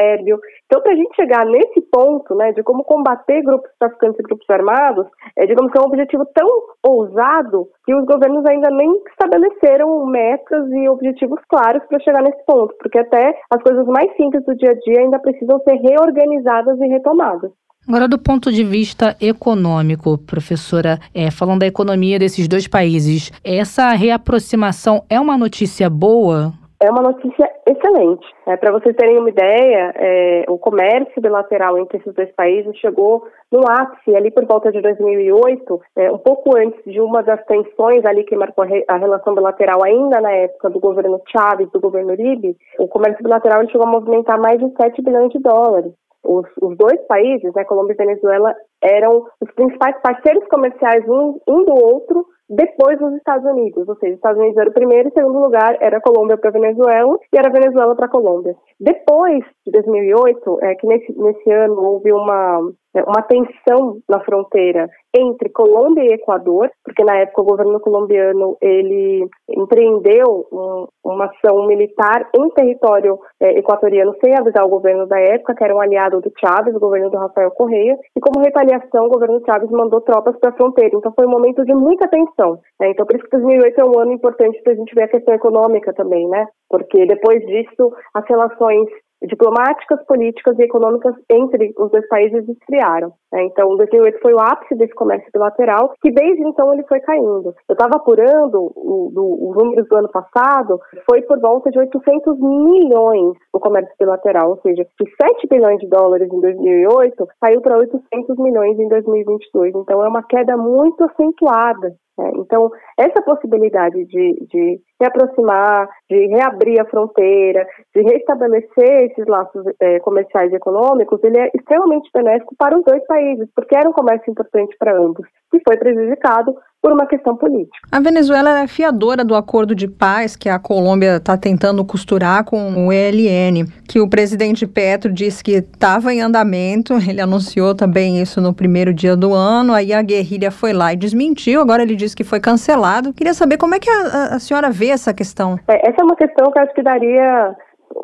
Então, 0.65 0.81
para 0.81 0.93
a 0.93 0.95
gente 0.95 1.15
chegar 1.15 1.45
nesse 1.45 1.81
ponto, 1.91 2.35
né, 2.35 2.51
de 2.53 2.63
como 2.63 2.83
combater 2.83 3.41
grupos 3.41 3.69
traficantes 3.79 4.19
e 4.19 4.23
grupos 4.23 4.49
armados, 4.49 5.05
é, 5.37 5.45
digamos 5.45 5.71
que 5.71 5.77
é 5.77 5.81
um 5.81 5.85
objetivo 5.85 6.25
tão 6.33 6.47
ousado 6.83 7.67
que 7.85 7.93
os 7.93 8.05
governos 8.05 8.45
ainda 8.45 8.69
nem 8.69 8.91
estabeleceram 9.09 10.05
metas 10.05 10.71
e 10.71 10.89
objetivos 10.89 11.39
claros 11.49 11.83
para 11.87 11.99
chegar 11.99 12.21
nesse 12.21 12.43
ponto, 12.45 12.73
porque 12.79 12.99
até 12.99 13.37
as 13.49 13.61
coisas 13.61 13.85
mais 13.87 14.15
simples 14.15 14.43
do 14.45 14.55
dia 14.55 14.71
a 14.71 14.75
dia 14.75 15.01
ainda 15.01 15.19
precisam 15.19 15.59
ser 15.59 15.75
reorganizadas 15.75 16.79
e 16.79 16.87
retomadas. 16.87 17.51
Agora, 17.87 18.07
do 18.07 18.19
ponto 18.19 18.51
de 18.51 18.63
vista 18.63 19.17
econômico, 19.19 20.17
professora, 20.19 20.99
é, 21.15 21.31
falando 21.31 21.61
da 21.61 21.67
economia 21.67 22.19
desses 22.19 22.47
dois 22.47 22.67
países, 22.67 23.31
essa 23.43 23.91
reaproximação 23.93 25.03
é 25.09 25.19
uma 25.19 25.35
notícia 25.35 25.89
boa 25.89 26.53
é 26.81 26.89
uma 26.89 27.03
notícia 27.03 27.47
excelente. 27.67 28.25
É, 28.47 28.57
Para 28.57 28.71
vocês 28.71 28.95
terem 28.95 29.19
uma 29.19 29.29
ideia, 29.29 29.93
é, 29.95 30.45
o 30.49 30.57
comércio 30.57 31.21
bilateral 31.21 31.77
entre 31.77 31.99
esses 31.99 32.13
dois 32.13 32.31
países 32.31 32.75
chegou 32.77 33.23
no 33.51 33.61
ápice 33.69 34.15
ali 34.15 34.31
por 34.31 34.45
volta 34.45 34.71
de 34.71 34.81
2008, 34.81 35.81
é, 35.97 36.11
um 36.11 36.17
pouco 36.17 36.57
antes 36.57 36.83
de 36.91 36.99
uma 36.99 37.21
das 37.21 37.43
tensões 37.45 38.03
ali 38.03 38.23
que 38.23 38.35
marcou 38.35 38.65
a 38.87 38.97
relação 38.97 39.35
bilateral 39.35 39.83
ainda 39.83 40.19
na 40.19 40.31
época 40.31 40.71
do 40.71 40.79
governo 40.79 41.21
Chávez, 41.27 41.69
do 41.71 41.79
governo 41.79 42.13
Uribe, 42.13 42.57
o 42.79 42.87
comércio 42.87 43.23
bilateral 43.23 43.61
chegou 43.69 43.85
a 43.85 43.91
movimentar 43.91 44.39
mais 44.39 44.59
de 44.59 44.67
7 44.75 45.01
bilhões 45.03 45.29
de 45.29 45.39
dólares. 45.39 45.93
Os, 46.23 46.45
os, 46.61 46.77
dois 46.77 46.99
países, 47.07 47.51
né, 47.55 47.63
Colômbia 47.63 47.93
e 47.93 47.97
Venezuela, 47.97 48.55
eram 48.81 49.25
os 49.39 49.51
principais 49.53 49.95
parceiros 50.01 50.47
comerciais 50.49 51.03
um, 51.07 51.39
um 51.47 51.65
do 51.65 51.73
outro 51.73 52.25
depois 52.51 52.99
dos 52.99 53.13
Estados 53.15 53.49
Unidos, 53.49 53.87
ou 53.87 53.95
seja, 53.95 54.11
os 54.11 54.17
Estados 54.17 54.39
Unidos 54.39 54.57
era 54.57 54.69
o 54.69 54.73
primeiro 54.73 55.07
e 55.07 55.13
segundo 55.13 55.39
lugar 55.39 55.77
era 55.79 55.97
a 55.97 56.01
Colômbia 56.01 56.37
para 56.37 56.49
a 56.49 56.53
Venezuela 56.53 57.17
e 57.33 57.37
era 57.37 57.47
a 57.47 57.51
Venezuela 57.51 57.95
para 57.95 58.07
a 58.07 58.09
Colômbia. 58.09 58.55
Depois 58.77 59.41
de 59.65 59.71
2008, 59.71 60.59
é 60.61 60.75
que 60.75 60.85
nesse, 60.85 61.17
nesse 61.17 61.49
ano 61.49 61.81
houve 61.81 62.11
uma 62.11 62.59
uma 62.93 63.21
tensão 63.23 63.99
na 64.07 64.19
fronteira 64.19 64.89
entre 65.13 65.49
Colômbia 65.49 66.03
e 66.03 66.13
Equador, 66.13 66.69
porque 66.83 67.03
na 67.03 67.17
época 67.17 67.41
o 67.41 67.45
governo 67.45 67.79
colombiano 67.79 68.57
ele 68.61 69.27
empreendeu 69.49 70.47
um, 70.51 70.87
uma 71.03 71.25
ação 71.25 71.67
militar 71.67 72.29
em 72.35 72.49
território 72.51 73.19
é, 73.39 73.59
equatoriano 73.59 74.15
sem 74.23 74.33
avisar 74.37 74.65
o 74.65 74.69
governo 74.69 75.05
da 75.05 75.19
época, 75.19 75.55
que 75.55 75.63
era 75.63 75.75
um 75.75 75.81
aliado 75.81 76.21
do 76.21 76.31
Chávez, 76.39 76.75
o 76.75 76.79
governo 76.79 77.09
do 77.09 77.17
Rafael 77.17 77.51
Correia, 77.51 77.97
e 78.15 78.19
como 78.19 78.43
retaliação 78.43 79.05
o 79.05 79.09
governo 79.09 79.41
Chávez 79.45 79.69
mandou 79.71 80.01
tropas 80.01 80.37
para 80.39 80.49
a 80.49 80.53
fronteira. 80.53 80.95
Então 80.95 81.13
foi 81.13 81.25
um 81.25 81.31
momento 81.31 81.63
de 81.65 81.73
muita 81.73 82.07
tensão. 82.07 82.59
Né? 82.79 82.91
Então 82.91 83.05
por 83.05 83.15
isso 83.15 83.25
que 83.25 83.37
2008 83.37 83.81
é 83.81 83.85
um 83.85 83.99
ano 83.99 84.13
importante 84.13 84.61
para 84.63 84.73
a 84.73 84.75
gente 84.75 84.95
ver 84.95 85.03
a 85.03 85.09
questão 85.09 85.33
econômica 85.33 85.93
também, 85.93 86.27
né? 86.27 86.45
Porque 86.69 87.05
depois 87.05 87.45
disso 87.45 87.93
as 88.13 88.25
relações 88.27 88.87
diplomáticas, 89.27 90.03
políticas 90.05 90.57
e 90.59 90.63
econômicas 90.63 91.15
entre 91.29 91.73
os 91.77 91.91
dois 91.91 92.07
países 92.07 92.47
esfriaram. 92.49 93.13
Né? 93.31 93.45
Então, 93.45 93.75
2008 93.77 94.19
foi 94.21 94.33
o 94.33 94.39
ápice 94.39 94.75
desse 94.75 94.93
comércio 94.93 95.29
bilateral, 95.33 95.93
que 96.01 96.11
desde 96.11 96.43
então 96.43 96.73
ele 96.73 96.83
foi 96.83 96.99
caindo. 96.99 97.55
Eu 97.67 97.73
estava 97.73 97.95
apurando 97.95 98.71
os 98.75 99.55
números 99.55 99.87
do 99.87 99.97
ano 99.97 100.09
passado, 100.09 100.79
foi 101.09 101.21
por 101.21 101.39
volta 101.39 101.71
de 101.71 101.79
800 101.79 102.39
milhões 102.39 103.37
o 103.53 103.59
comércio 103.59 103.93
bilateral, 103.99 104.51
ou 104.51 104.59
seja, 104.61 104.83
de 104.83 105.11
7 105.21 105.47
bilhões 105.47 105.79
de 105.79 105.87
dólares 105.87 106.31
em 106.31 106.39
2008, 106.39 107.27
caiu 107.39 107.61
para 107.61 107.77
800 107.77 108.37
milhões 108.37 108.77
em 108.79 108.87
2022. 108.87 109.75
Então, 109.75 110.03
é 110.03 110.07
uma 110.07 110.23
queda 110.23 110.57
muito 110.57 111.03
acentuada. 111.03 111.95
Né? 112.17 112.31
Então, 112.35 112.69
essa 112.97 113.21
possibilidade 113.21 114.05
de, 114.05 114.47
de 114.49 114.81
se 114.97 115.07
aproximar, 115.07 115.89
de 116.09 116.27
reabrir 116.27 116.79
a 116.79 116.85
fronteira, 116.85 117.65
de 117.95 118.01
restabelecer 118.01 119.11
esses 119.11 119.25
laços 119.25 119.63
é, 119.79 119.99
comerciais 119.99 120.51
e 120.51 120.55
econômicos, 120.55 121.23
ele 121.23 121.39
é 121.39 121.49
extremamente 121.55 122.09
benéfico 122.13 122.55
para 122.57 122.77
os 122.77 122.83
dois 122.83 123.03
países, 123.05 123.20
porque 123.55 123.75
era 123.75 123.89
um 123.89 123.93
comércio 123.93 124.29
importante 124.29 124.75
para 124.77 124.97
ambos, 124.97 125.27
que 125.51 125.59
foi 125.65 125.77
prejudicado 125.77 126.55
por 126.81 126.91
uma 126.91 127.05
questão 127.05 127.37
política. 127.37 127.77
A 127.91 127.99
Venezuela 127.99 128.61
é 128.61 128.67
fiadora 128.67 129.23
do 129.23 129.35
acordo 129.35 129.75
de 129.75 129.87
paz 129.87 130.35
que 130.35 130.49
a 130.49 130.57
Colômbia 130.57 131.17
está 131.17 131.37
tentando 131.37 131.85
costurar 131.85 132.43
com 132.43 132.87
o 132.87 132.91
ELN, 132.91 133.65
que 133.87 133.99
o 133.99 134.09
presidente 134.09 134.65
Petro 134.65 135.11
disse 135.11 135.43
que 135.43 135.51
estava 135.51 136.11
em 136.11 136.21
andamento, 136.21 136.93
ele 137.07 137.21
anunciou 137.21 137.75
também 137.75 138.19
isso 138.19 138.41
no 138.41 138.53
primeiro 138.53 138.93
dia 138.93 139.15
do 139.15 139.33
ano, 139.33 139.73
aí 139.73 139.93
a 139.93 140.01
guerrilha 140.01 140.49
foi 140.49 140.73
lá 140.73 140.91
e 140.91 140.97
desmentiu, 140.97 141.61
agora 141.61 141.83
ele 141.83 141.95
disse 141.95 142.15
que 142.15 142.23
foi 142.23 142.39
cancelado. 142.39 143.13
Queria 143.13 143.33
saber 143.33 143.57
como 143.57 143.75
é 143.75 143.79
que 143.79 143.89
a, 143.89 144.35
a 144.35 144.39
senhora 144.39 144.71
vê 144.71 144.87
essa 144.87 145.13
questão. 145.13 145.57
É, 145.67 145.89
essa 145.89 146.01
é 146.01 146.03
uma 146.03 146.15
questão 146.15 146.51
que 146.51 146.59
acho 146.59 146.73
que 146.73 146.81
daria 146.81 147.55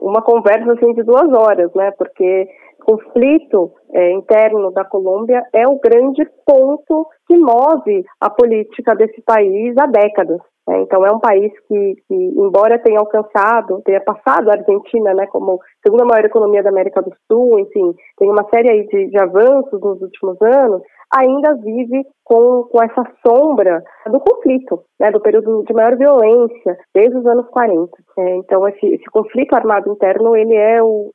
uma 0.02 0.22
conversa 0.22 0.72
assim, 0.74 0.94
de 0.94 1.04
duas 1.04 1.32
horas, 1.34 1.72
né? 1.74 1.92
Porque 1.98 2.48
conflito 2.88 3.74
é, 3.94 4.12
interno 4.14 4.72
da 4.72 4.86
Colômbia 4.86 5.44
é 5.54 5.68
o 5.68 5.78
grande 5.78 6.26
ponto 6.46 7.06
que 7.28 7.38
move 7.38 8.06
a 8.22 8.30
política 8.30 8.96
desse 8.96 9.22
país 9.24 9.76
há 9.78 9.86
décadas. 9.86 10.40
Né? 10.66 10.82
Então 10.82 11.06
é 11.06 11.12
um 11.12 11.20
país 11.20 11.52
que, 11.68 11.96
que, 12.08 12.16
embora 12.16 12.80
tenha 12.80 13.00
alcançado, 13.00 13.82
tenha 13.84 14.00
passado 14.00 14.50
a 14.50 14.54
Argentina 14.54 15.14
né, 15.14 15.28
como 15.28 15.60
segunda 15.86 16.06
maior 16.06 16.24
economia 16.24 16.64
da 16.64 16.70
América 16.70 17.02
do 17.02 17.12
Sul, 17.30 17.60
enfim, 17.60 17.94
tem 18.18 18.30
uma 18.30 18.48
série 18.54 18.72
aí 18.72 18.88
de, 18.88 19.10
de 19.10 19.20
avanços 19.20 19.82
nos 19.82 20.02
últimos 20.02 20.42
anos, 20.42 20.82
ainda 21.14 21.56
vive 21.56 22.06
com, 22.24 22.64
com 22.64 22.84
essa 22.84 23.04
sombra 23.26 23.82
do 24.10 24.20
conflito, 24.20 24.84
né, 25.00 25.12
do 25.12 25.22
período 25.22 25.64
de 25.64 25.74
maior 25.74 25.96
violência, 25.98 26.78
desde 26.94 27.18
os 27.18 27.26
anos 27.26 27.48
40. 27.48 27.90
É, 28.18 28.36
então, 28.36 28.68
esse, 28.68 28.86
esse, 28.88 29.06
conflito 29.06 29.54
armado 29.54 29.92
interno, 29.92 30.36
ele 30.36 30.56
é 30.56 30.84
o, 30.84 31.12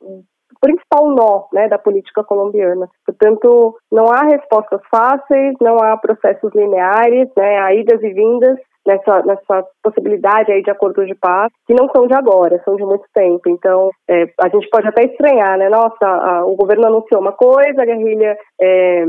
principal 0.62 1.08
nó 1.08 1.46
né, 1.52 1.68
da 1.68 1.78
política 1.78 2.22
colombiana. 2.24 2.88
Portanto, 3.04 3.76
não 3.90 4.06
há 4.06 4.22
respostas 4.22 4.80
fáceis, 4.90 5.54
não 5.60 5.76
há 5.76 5.96
processos 5.96 6.50
lineares, 6.54 7.28
né, 7.36 7.58
há 7.58 7.74
idas 7.74 8.02
e 8.02 8.10
vindas, 8.10 8.58
nessa, 8.86 9.22
nessa 9.22 9.64
possibilidade 9.82 10.52
aí 10.52 10.62
de 10.62 10.70
acordos 10.70 11.06
de 11.06 11.14
paz, 11.14 11.52
que 11.66 11.74
não 11.74 11.88
são 11.90 12.06
de 12.06 12.14
agora, 12.14 12.60
são 12.64 12.76
de 12.76 12.84
muito 12.84 13.04
tempo. 13.14 13.48
Então, 13.48 13.90
é, 14.08 14.24
a 14.40 14.48
gente 14.48 14.68
pode 14.70 14.88
até 14.88 15.04
estranhar, 15.04 15.56
né? 15.58 15.68
Nossa, 15.68 16.04
a, 16.04 16.44
o 16.44 16.56
governo 16.56 16.86
anunciou 16.86 17.20
uma 17.20 17.32
coisa, 17.32 17.82
a 17.82 17.84
guerrilha 17.84 18.36
é, 18.60 19.04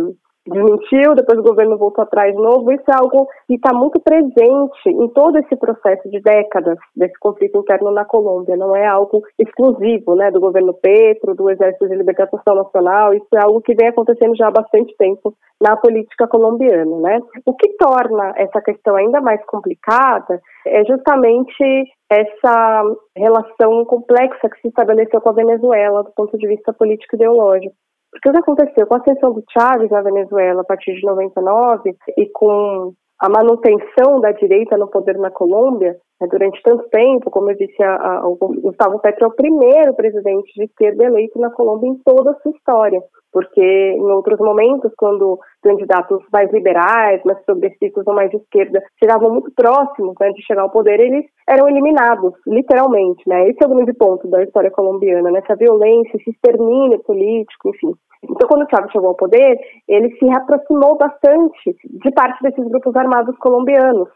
desmentiu, 0.45 1.15
depois 1.15 1.39
o 1.39 1.43
governo 1.43 1.77
voltou 1.77 2.03
atrás 2.03 2.33
de 2.33 2.41
novo. 2.41 2.71
Isso 2.71 2.89
é 2.89 2.95
algo 2.95 3.27
que 3.47 3.55
está 3.55 3.73
muito 3.73 3.99
presente 3.99 4.87
em 4.87 5.07
todo 5.09 5.37
esse 5.37 5.55
processo 5.55 6.09
de 6.09 6.19
décadas 6.19 6.77
desse 6.95 7.17
conflito 7.19 7.59
interno 7.59 7.91
na 7.91 8.05
Colômbia. 8.05 8.57
Não 8.57 8.75
é 8.75 8.85
algo 8.85 9.21
exclusivo 9.39 10.15
né, 10.15 10.31
do 10.31 10.39
governo 10.39 10.73
Petro, 10.73 11.35
do 11.35 11.49
Exército 11.49 11.87
de 11.87 11.95
Libertação 11.95 12.55
Nacional. 12.55 13.13
Isso 13.13 13.27
é 13.35 13.43
algo 13.43 13.61
que 13.61 13.75
vem 13.75 13.89
acontecendo 13.89 14.35
já 14.35 14.47
há 14.47 14.51
bastante 14.51 14.95
tempo 14.97 15.33
na 15.61 15.77
política 15.77 16.27
colombiana. 16.27 16.97
Né? 16.99 17.19
O 17.45 17.53
que 17.53 17.69
torna 17.77 18.33
essa 18.35 18.61
questão 18.61 18.95
ainda 18.95 19.21
mais 19.21 19.43
complicada 19.45 20.41
é 20.67 20.83
justamente 20.85 21.85
essa 22.09 22.83
relação 23.15 23.85
complexa 23.85 24.49
que 24.49 24.61
se 24.61 24.67
estabeleceu 24.67 25.21
com 25.21 25.29
a 25.29 25.33
Venezuela 25.33 26.03
do 26.03 26.11
ponto 26.11 26.37
de 26.37 26.47
vista 26.47 26.73
político 26.73 27.15
ideológico. 27.15 27.75
O 28.15 28.19
que 28.19 28.29
aconteceu? 28.29 28.85
Com 28.87 28.95
a 28.95 28.97
ascensão 28.97 29.33
do 29.33 29.43
Chávez 29.51 29.89
na 29.89 30.01
Venezuela 30.01 30.61
a 30.61 30.65
partir 30.65 30.93
de 30.93 31.03
99 31.03 31.95
e 32.17 32.29
com 32.31 32.93
a 33.19 33.29
manutenção 33.29 34.19
da 34.19 34.31
direita 34.31 34.77
no 34.77 34.87
poder 34.87 35.17
na 35.17 35.31
Colômbia, 35.31 35.97
durante 36.27 36.61
tanto 36.63 36.87
tempo, 36.89 37.29
como 37.29 37.51
eu 37.51 37.57
disse, 37.57 37.81
a, 37.83 37.95
a, 37.95 38.27
o 38.27 38.35
Gustavo 38.35 38.99
Petro 38.99 39.25
é 39.25 39.27
o 39.27 39.35
primeiro 39.35 39.93
presidente 39.93 40.51
de 40.55 40.65
esquerda 40.65 41.03
eleito 41.03 41.39
na 41.39 41.51
Colômbia 41.51 41.89
em 41.89 41.95
toda 42.03 42.31
a 42.31 42.35
sua 42.35 42.51
história 42.51 43.01
porque 43.33 43.59
em 43.61 44.11
outros 44.11 44.39
momentos, 44.39 44.93
quando 44.95 45.39
candidatos 45.63 46.23
mais 46.31 46.51
liberais, 46.53 47.21
mais 47.25 47.43
progressistas 47.43 48.05
ou 48.05 48.13
mais 48.13 48.29
de 48.29 48.37
esquerda 48.37 48.81
chegavam 49.03 49.31
muito 49.31 49.51
próximos 49.55 50.13
né, 50.21 50.29
de 50.29 50.45
chegar 50.45 50.61
ao 50.61 50.69
poder, 50.69 50.99
eles 50.99 51.25
eram 51.49 51.67
eliminados, 51.67 52.33
literalmente. 52.45 53.27
Né? 53.27 53.49
Esse 53.49 53.63
é 53.63 53.67
o 53.67 53.73
grande 53.73 53.93
ponto 53.93 54.27
da 54.29 54.43
história 54.43 54.69
colombiana, 54.69 55.31
né? 55.31 55.39
essa 55.43 55.55
violência, 55.55 56.15
esse 56.15 56.29
extermínio 56.29 56.99
político, 56.99 57.69
enfim. 57.69 57.93
Então, 58.23 58.47
quando 58.47 58.63
o 58.63 58.69
Chávez 58.69 58.91
chegou 58.91 59.09
ao 59.09 59.15
poder, 59.15 59.57
ele 59.87 60.15
se 60.17 60.29
aproximou 60.31 60.97
bastante 60.97 61.75
de 61.83 62.11
parte 62.11 62.41
desses 62.41 62.65
grupos 62.69 62.95
armados 62.95 63.35
colombianos, 63.39 64.07